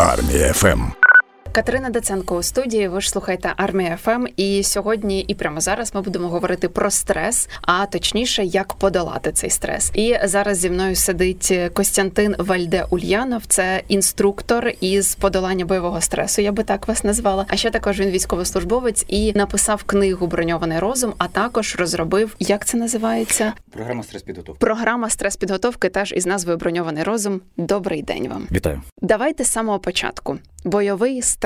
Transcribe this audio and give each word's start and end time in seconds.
Армія 0.00 0.52
ФМ. 0.52 1.09
Катерина 1.52 1.90
Даценко 1.90 2.36
у 2.36 2.42
студії. 2.42 2.88
Ви 2.88 3.00
ж 3.00 3.10
слухаєте 3.10 3.52
армія 3.56 3.96
ФМ. 3.96 4.26
І 4.36 4.62
сьогодні, 4.62 5.20
і 5.20 5.34
прямо 5.34 5.60
зараз 5.60 5.94
ми 5.94 6.00
будемо 6.02 6.28
говорити 6.28 6.68
про 6.68 6.90
стрес, 6.90 7.48
а 7.62 7.86
точніше, 7.86 8.44
як 8.44 8.74
подолати 8.74 9.32
цей 9.32 9.50
стрес. 9.50 9.90
І 9.94 10.16
зараз 10.24 10.58
зі 10.58 10.70
мною 10.70 10.96
сидить 10.96 11.54
Костянтин 11.72 12.34
Вальде 12.38 12.84
Ульянов. 12.90 13.42
Це 13.46 13.82
інструктор 13.88 14.72
із 14.80 15.14
подолання 15.14 15.64
бойового 15.64 16.00
стресу. 16.00 16.42
Я 16.42 16.52
би 16.52 16.62
так 16.62 16.88
вас 16.88 17.04
назвала. 17.04 17.46
А 17.48 17.56
ще 17.56 17.70
також 17.70 18.00
він 18.00 18.10
військовослужбовець 18.10 19.04
і 19.08 19.32
написав 19.32 19.82
книгу 19.82 20.26
Броньований 20.26 20.78
розум. 20.78 21.14
А 21.18 21.28
також 21.28 21.76
розробив 21.78 22.36
як 22.38 22.64
це 22.64 22.76
називається 22.76 23.52
програма 23.70 24.02
стрес 24.02 24.22
підготовки. 24.22 24.58
Програма 24.58 25.10
стрес 25.10 25.36
підготовки 25.36 25.88
теж 25.88 26.12
із 26.12 26.26
назвою 26.26 26.58
Броньований 26.58 27.02
розум. 27.02 27.40
Добрий 27.56 28.02
день 28.02 28.28
вам. 28.28 28.46
Вітаю. 28.52 28.82
Давайте 29.02 29.44
з 29.44 29.50
самого 29.50 29.78
початку. 29.78 30.38
Бойовий 30.64 31.22
стрес. 31.22 31.39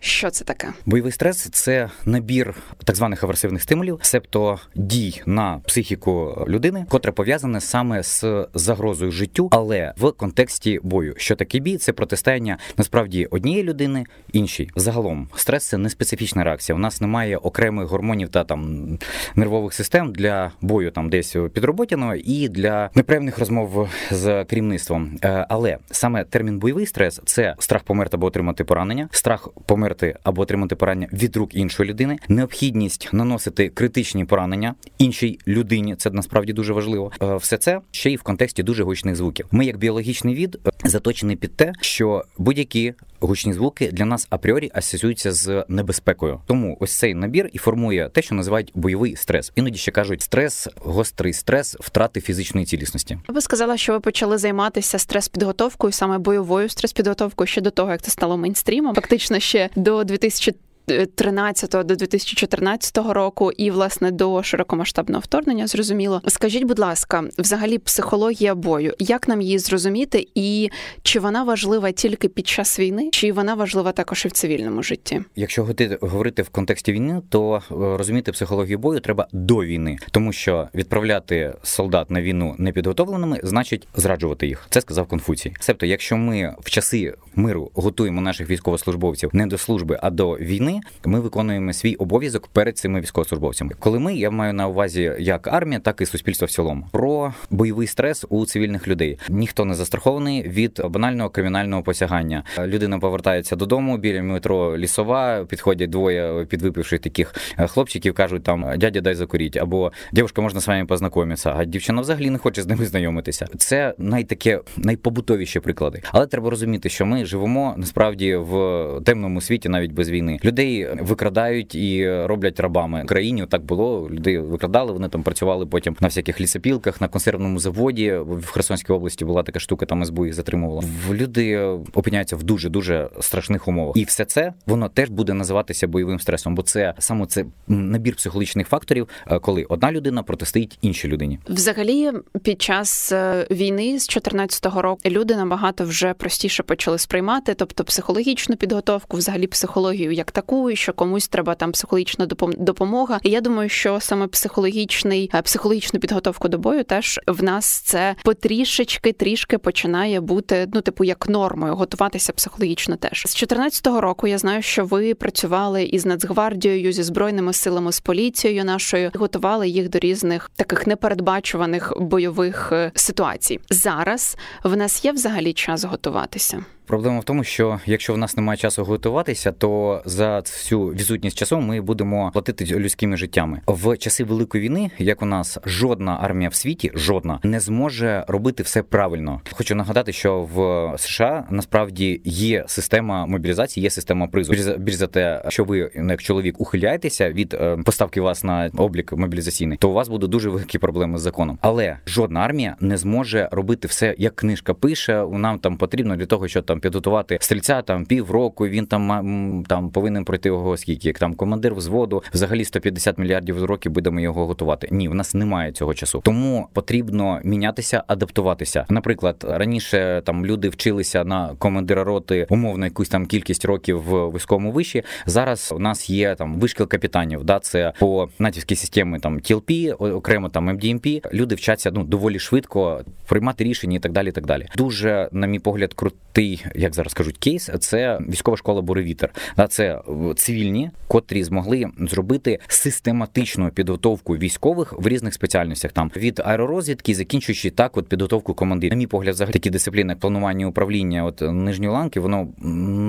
Що 0.00 0.30
це 0.30 0.44
таке? 0.44 0.68
Бойовий 0.86 1.12
стрес 1.12 1.48
це 1.50 1.90
набір 2.04 2.54
так 2.84 2.96
званих 2.96 3.24
аверсивних 3.24 3.62
стимулів, 3.62 3.98
себто 4.02 4.58
дій 4.74 5.22
на 5.26 5.60
психіку 5.66 6.44
людини, 6.48 6.86
котре 6.88 7.12
пов'язане 7.12 7.60
саме 7.60 8.02
з 8.02 8.24
загрозою 8.54 9.10
життю, 9.10 9.48
але 9.52 9.92
в 9.96 10.12
контексті 10.12 10.80
бою. 10.82 11.14
Що 11.16 11.36
таке 11.36 11.58
бій? 11.58 11.76
Це 11.76 11.92
протистояння 11.92 12.58
насправді 12.76 13.24
однієї 13.24 13.64
людини 13.64 14.04
іншій. 14.32 14.70
Загалом 14.76 15.28
стрес 15.36 15.68
це 15.68 15.78
не 15.78 15.90
специфічна 15.90 16.44
реакція. 16.44 16.76
У 16.76 16.78
нас 16.78 17.00
немає 17.00 17.36
окремих 17.36 17.88
гормонів 17.88 18.28
та 18.28 18.44
там 18.44 18.88
нервових 19.34 19.74
систем 19.74 20.12
для 20.12 20.52
бою, 20.60 20.90
там 20.90 21.10
десь 21.10 21.36
підроботяного 21.52 22.14
і 22.14 22.48
для 22.48 22.90
непевних 22.94 23.38
розмов 23.38 23.88
з 24.10 24.44
керівництвом. 24.44 25.18
Е, 25.24 25.46
але 25.48 25.78
саме 25.90 26.24
термін 26.24 26.58
бойовий 26.58 26.86
стрес 26.86 27.20
це 27.24 27.54
страх 27.58 27.82
померти 27.82 28.16
або 28.16 28.26
отримати 28.26 28.64
поранення, 28.64 29.08
страх 29.12 29.39
померти 29.66 30.16
або 30.22 30.42
отримати 30.42 30.76
поранення 30.76 31.08
від 31.12 31.36
рук 31.36 31.54
іншої 31.54 31.88
людини, 31.88 32.18
необхідність 32.28 33.08
наносити 33.12 33.68
критичні 33.68 34.24
поранення 34.24 34.74
іншій 34.98 35.38
людині. 35.48 35.96
Це 35.96 36.10
насправді 36.10 36.52
дуже 36.52 36.72
важливо. 36.72 37.12
Е, 37.22 37.36
все 37.36 37.56
це 37.56 37.80
ще 37.90 38.10
й 38.10 38.16
в 38.16 38.22
контексті 38.22 38.62
дуже 38.62 38.84
гучних 38.84 39.16
звуків. 39.16 39.46
Ми, 39.50 39.64
як 39.64 39.76
біологічний 39.76 40.34
від, 40.34 40.58
е, 40.66 40.70
заточені 40.84 41.36
під 41.36 41.56
те, 41.56 41.72
що 41.80 42.24
будь-які 42.38 42.94
гучні 43.20 43.52
звуки 43.52 43.90
для 43.92 44.04
нас 44.04 44.26
апріорі 44.30 44.70
асоціюються 44.74 45.32
з 45.32 45.64
небезпекою. 45.68 46.40
Тому 46.46 46.76
ось 46.80 46.92
цей 46.98 47.14
набір 47.14 47.50
і 47.52 47.58
формує 47.58 48.08
те, 48.08 48.22
що 48.22 48.34
називають 48.34 48.72
бойовий 48.74 49.16
стрес. 49.16 49.52
Іноді 49.54 49.78
ще 49.78 49.90
кажуть 49.90 50.22
стрес, 50.22 50.68
гострий 50.76 51.32
стрес, 51.32 51.76
втрати 51.80 52.20
фізичної 52.20 52.66
цілісності. 52.66 53.18
Ви 53.28 53.40
сказала, 53.40 53.76
що 53.76 53.92
ви 53.92 54.00
почали 54.00 54.38
займатися 54.38 54.98
стрес-підготовкою, 54.98 55.92
саме 55.92 56.18
бойовою 56.18 56.68
стрес-підготовкою 56.68 57.46
ще 57.46 57.60
до 57.60 57.70
того, 57.70 57.90
як 57.90 58.02
це 58.02 58.10
стало 58.10 58.36
мейнстрімом. 58.36 58.94
Фактично 58.94 59.40
ще 59.40 59.70
до 59.76 60.04
2000 60.04 60.54
2013 60.90 61.70
до 61.70 61.96
2014 61.96 62.98
року, 62.98 63.52
і 63.52 63.70
власне 63.70 64.10
до 64.10 64.42
широкомасштабного 64.42 65.20
вторгнення, 65.20 65.66
зрозуміло. 65.66 66.22
Скажіть, 66.26 66.64
будь 66.64 66.78
ласка, 66.78 67.24
взагалі 67.38 67.78
психологія 67.78 68.54
бою, 68.54 68.94
як 68.98 69.28
нам 69.28 69.40
її 69.40 69.58
зрозуміти, 69.58 70.26
і 70.34 70.70
чи 71.02 71.20
вона 71.20 71.42
важлива 71.42 71.90
тільки 71.90 72.28
під 72.28 72.46
час 72.46 72.80
війни, 72.80 73.08
чи 73.12 73.32
вона 73.32 73.54
важлива 73.54 73.92
також 73.92 74.24
і 74.24 74.28
в 74.28 74.32
цивільному 74.32 74.82
житті? 74.82 75.22
Якщо 75.36 75.66
говорити 76.00 76.42
в 76.42 76.48
контексті 76.48 76.92
війни, 76.92 77.22
то 77.28 77.56
е, 77.56 77.60
розуміти 77.70 78.32
психологію 78.32 78.78
бою 78.78 79.00
треба 79.00 79.28
до 79.32 79.56
війни, 79.56 79.98
тому 80.10 80.32
що 80.32 80.68
відправляти 80.74 81.54
солдат 81.62 82.10
на 82.10 82.22
війну 82.22 82.54
непідготовленими 82.58 83.40
значить 83.42 83.88
зраджувати 83.96 84.46
їх. 84.46 84.66
Це 84.70 84.80
сказав 84.80 85.06
Конфуцій. 85.06 85.52
Себто, 85.60 85.86
якщо 85.86 86.16
ми 86.16 86.54
в 86.60 86.70
часи 86.70 87.14
миру 87.34 87.70
готуємо 87.74 88.20
наших 88.20 88.50
військовослужбовців 88.50 89.30
не 89.32 89.46
до 89.46 89.58
служби, 89.58 89.98
а 90.02 90.10
до 90.10 90.32
війни 90.32 90.79
ми 91.04 91.20
виконуємо 91.20 91.72
свій 91.72 91.94
обов'язок 91.94 92.48
перед 92.48 92.78
цими 92.78 93.00
військовослужбовцями. 93.00 93.72
Коли 93.78 93.98
ми 93.98 94.14
я 94.14 94.30
маю 94.30 94.52
на 94.52 94.68
увазі 94.68 95.12
як 95.18 95.46
армія, 95.46 95.80
так 95.80 96.00
і 96.00 96.06
суспільство 96.06 96.46
в 96.46 96.50
цілому 96.50 96.86
про 96.92 97.34
бойовий 97.50 97.86
стрес 97.86 98.26
у 98.28 98.46
цивільних 98.46 98.88
людей. 98.88 99.18
Ніхто 99.28 99.64
не 99.64 99.74
застрахований 99.74 100.42
від 100.42 100.80
банального 100.90 101.30
кримінального 101.30 101.82
посягання. 101.82 102.44
Людина 102.66 102.98
повертається 102.98 103.56
додому 103.56 103.98
біля 103.98 104.22
метро 104.22 104.78
лісова. 104.78 105.44
Підходять 105.44 105.90
двоє 105.90 106.46
підвипивших 106.48 107.00
таких 107.00 107.34
хлопчиків, 107.68 108.14
кажуть 108.14 108.42
там 108.42 108.66
дядя, 108.76 109.00
дай 109.00 109.14
закуріть, 109.14 109.56
або 109.56 109.92
дівчинка 110.12 110.42
можна 110.42 110.60
з 110.60 110.68
вами 110.68 110.86
познайомитися, 110.86 111.54
а 111.56 111.64
дівчина 111.64 112.00
взагалі 112.00 112.30
не 112.30 112.38
хоче 112.38 112.62
з 112.62 112.66
ними 112.66 112.86
знайомитися. 112.86 113.46
Це 113.58 113.94
найтаке 113.98 114.60
найпобутовіші 114.76 115.60
приклади. 115.60 116.02
Але 116.12 116.26
треба 116.26 116.50
розуміти, 116.50 116.88
що 116.88 117.06
ми 117.06 117.24
живемо 117.24 117.74
насправді 117.76 118.36
в 118.36 119.00
темному 119.04 119.40
світі, 119.40 119.68
навіть 119.68 119.92
без 119.92 120.10
війни. 120.10 120.38
Людей 120.44 120.59
людей 120.60 120.88
викрадають 121.00 121.74
і 121.74 122.10
роблять 122.24 122.60
рабами. 122.60 123.02
В 123.04 123.06
країні 123.06 123.46
так 123.50 123.64
було. 123.64 124.08
Людей 124.10 124.38
викрадали. 124.38 124.92
Вони 124.92 125.08
там 125.08 125.22
працювали 125.22 125.66
потім 125.66 125.96
на 126.00 126.08
всяких 126.08 126.40
лісопілках, 126.40 127.00
на 127.00 127.08
консервному 127.08 127.58
заводі. 127.58 128.12
В 128.12 128.46
Херсонській 128.46 128.92
області 128.92 129.24
була 129.24 129.42
така 129.42 129.60
штука, 129.60 129.86
там 129.86 130.04
СБУ 130.04 130.26
їх 130.26 130.34
затримувала. 130.34 130.82
Люди 131.10 131.58
опиняються 131.94 132.36
в 132.36 132.42
дуже 132.42 132.68
дуже 132.68 133.08
страшних 133.20 133.68
умовах, 133.68 133.96
і 133.96 134.04
все 134.04 134.24
це 134.24 134.52
воно 134.66 134.88
теж 134.88 135.08
буде 135.08 135.34
називатися 135.34 135.86
бойовим 135.86 136.20
стресом, 136.20 136.54
бо 136.54 136.62
це 136.62 136.94
саме 136.98 137.26
це 137.26 137.44
набір 137.68 138.16
психологічних 138.16 138.68
факторів, 138.68 139.08
е, 139.26 139.38
коли 139.38 139.64
одна 139.68 139.92
людина 139.92 140.22
протистоїть 140.22 140.78
іншій 140.82 141.08
людині. 141.08 141.38
Взагалі, 141.48 142.12
під 142.42 142.62
час 142.62 143.12
е, 143.12 143.46
війни 143.50 143.98
з 143.98 144.08
14-го 144.16 144.82
року 144.82 145.00
люди 145.06 145.36
набагато 145.36 145.84
вже 145.84 146.14
простіше 146.14 146.62
почали 146.62 146.98
сприймати, 146.98 147.54
тобто 147.54 147.84
психологічну 147.84 148.56
підготовку, 148.56 149.16
взагалі 149.16 149.46
психологію 149.46 150.12
як 150.12 150.30
таку 150.30 150.49
і 150.70 150.76
що 150.76 150.92
комусь 150.92 151.28
треба 151.28 151.54
там 151.54 151.72
психологічна 151.72 152.26
допомога. 152.58 153.20
І 153.22 153.30
я 153.30 153.40
думаю, 153.40 153.68
що 153.68 154.00
саме 154.00 154.26
психологічний 154.26 155.30
е, 155.34 155.42
психологічну 155.42 156.00
підготовку 156.00 156.48
до 156.48 156.58
бою 156.58 156.84
теж 156.84 157.20
в 157.26 157.42
нас 157.42 157.66
це 157.66 158.14
потрішечки 158.24 159.12
трішки 159.12 159.58
починає 159.58 160.20
бути 160.20 160.68
ну, 160.74 160.80
типу, 160.80 161.04
як 161.04 161.28
нормою 161.28 161.74
готуватися 161.74 162.32
психологічно. 162.32 162.96
Теж 162.96 163.24
з 163.26 163.42
14-го 163.42 164.00
року 164.00 164.26
я 164.26 164.38
знаю, 164.38 164.62
що 164.62 164.84
ви 164.84 165.14
працювали 165.14 165.84
із 165.84 166.06
Нацгвардією 166.06 166.92
зі 166.92 167.02
збройними 167.02 167.52
силами 167.52 167.92
з 167.92 168.00
поліцією 168.00 168.64
нашою, 168.64 169.10
готували 169.14 169.68
їх 169.68 169.88
до 169.88 169.98
різних 169.98 170.50
таких 170.56 170.86
непередбачуваних 170.86 171.92
бойових 172.00 172.68
е, 172.72 172.92
ситуацій. 172.94 173.60
Зараз 173.70 174.36
в 174.64 174.76
нас 174.76 175.04
є 175.04 175.12
взагалі 175.12 175.52
час 175.52 175.84
готуватися. 175.84 176.64
Проблема 176.90 177.20
в 177.20 177.24
тому, 177.24 177.44
що 177.44 177.80
якщо 177.86 178.14
в 178.14 178.18
нас 178.18 178.36
немає 178.36 178.56
часу 178.56 178.84
готуватися, 178.84 179.52
то 179.52 180.02
за 180.04 180.38
всю 180.38 180.86
відсутність 180.86 181.38
часу 181.38 181.60
ми 181.60 181.80
будемо 181.80 182.30
платити 182.32 182.64
людськими 182.64 183.16
життями 183.16 183.60
в 183.66 183.96
часи 183.96 184.24
великої 184.24 184.64
війни, 184.64 184.90
як 184.98 185.22
у 185.22 185.26
нас 185.26 185.58
жодна 185.64 186.18
армія 186.20 186.48
в 186.48 186.54
світі, 186.54 186.92
жодна 186.94 187.40
не 187.42 187.60
зможе 187.60 188.24
робити 188.28 188.62
все 188.62 188.82
правильно. 188.82 189.40
Хочу 189.52 189.74
нагадати, 189.74 190.12
що 190.12 190.40
в 190.54 190.98
США 190.98 191.46
насправді 191.50 192.20
є 192.24 192.64
система 192.66 193.26
мобілізації, 193.26 193.84
є 193.84 193.90
система 193.90 194.26
призу. 194.26 194.76
Більш 194.78 194.94
за 194.94 195.06
те, 195.06 195.44
що 195.48 195.64
ви 195.64 195.90
як 196.08 196.22
чоловік 196.22 196.60
ухиляєтеся 196.60 197.32
від 197.32 197.54
е, 197.54 197.76
поставки 197.84 198.20
вас 198.20 198.44
на 198.44 198.70
облік 198.76 199.12
мобілізаційний, 199.12 199.78
то 199.78 199.90
у 199.90 199.92
вас 199.92 200.08
будуть 200.08 200.30
дуже 200.30 200.50
великі 200.50 200.78
проблеми 200.78 201.18
з 201.18 201.20
законом. 201.20 201.58
Але 201.60 201.96
жодна 202.06 202.40
армія 202.40 202.76
не 202.80 202.96
зможе 202.96 203.48
робити 203.52 203.88
все, 203.88 204.14
як 204.18 204.36
книжка 204.36 204.74
пише. 204.74 205.26
Нам 205.32 205.58
там 205.58 205.76
потрібно 205.76 206.16
для 206.16 206.26
того, 206.26 206.48
щоб 206.48 206.64
там 206.64 206.79
підготувати 206.80 207.38
стрільця 207.40 207.82
там 207.82 208.04
півроку. 208.04 208.68
Він 208.68 208.86
там 208.86 209.64
там 209.68 209.90
повинен 209.90 210.24
пройти 210.24 210.48
його 210.48 210.76
скільки, 210.76 211.08
як 211.08 211.18
там 211.18 211.34
командир 211.34 211.74
взводу, 211.74 212.22
взагалі 212.32 212.64
150 212.64 213.18
мільярдів 213.18 213.64
років 213.64 213.92
будемо 213.92 214.20
його 214.20 214.46
готувати. 214.46 214.88
Ні, 214.90 215.08
в 215.08 215.14
нас 215.14 215.34
немає 215.34 215.72
цього 215.72 215.94
часу. 215.94 216.20
Тому 216.24 216.68
потрібно 216.72 217.40
мінятися, 217.44 218.04
адаптуватися. 218.06 218.86
Наприклад, 218.88 219.46
раніше 219.48 220.22
там 220.24 220.46
люди 220.46 220.68
вчилися 220.68 221.24
на 221.24 221.54
командира 221.58 222.04
роти 222.04 222.46
умовно 222.50 222.84
якусь 222.84 223.08
там 223.08 223.26
кількість 223.26 223.64
років 223.64 224.02
в 224.02 224.30
військовому 224.30 224.72
виші. 224.72 225.02
Зараз 225.26 225.72
у 225.76 225.78
нас 225.78 226.10
є 226.10 226.34
там 226.34 226.60
вишкіл 226.60 226.88
капітанів. 226.88 227.44
Да, 227.44 227.58
це 227.58 227.92
по 227.98 228.28
натівській 228.38 228.76
системі 228.76 229.18
там 229.18 229.38
TLP, 229.38 229.94
окремо 230.14 230.48
там 230.48 230.70
MDMP. 230.70 231.34
Люди 231.34 231.54
вчаться 231.54 231.90
ну 231.94 232.04
доволі 232.04 232.38
швидко 232.38 233.04
приймати 233.28 233.64
рішення 233.64 233.96
і 233.96 234.00
так 234.00 234.12
далі. 234.12 234.28
І 234.28 234.32
так 234.32 234.46
далі. 234.46 234.66
Дуже, 234.76 235.28
на 235.32 235.46
мій 235.46 235.58
погляд, 235.58 235.94
крутий 235.94 236.59
як 236.74 236.94
зараз 236.94 237.14
кажуть, 237.14 237.38
кейс 237.38 237.70
це 237.80 238.18
військова 238.28 238.56
школа 238.56 238.82
Буревітер. 238.82 239.30
Це 239.68 240.00
цивільні, 240.36 240.90
котрі 241.08 241.44
змогли 241.44 241.86
зробити 241.98 242.58
систематичну 242.68 243.70
підготовку 243.70 244.36
військових 244.36 244.92
в 244.92 245.08
різних 245.08 245.34
спеціальностях, 245.34 245.92
там 245.92 246.10
від 246.16 246.40
аеророзвідки, 246.44 247.14
закінчуючи 247.14 247.70
так, 247.70 247.96
от 247.96 248.08
підготовку 248.08 248.54
командирів. 248.54 248.92
На 248.92 248.96
мій 248.96 249.06
погляд, 249.06 249.34
взагалі 249.34 249.52
такі 249.52 249.70
дисципліни, 249.70 250.12
як 250.12 250.20
планування 250.20 250.66
управління, 250.66 251.24
от 251.24 251.40
нижньої 251.40 251.92
ланки, 251.92 252.20
воно 252.20 252.48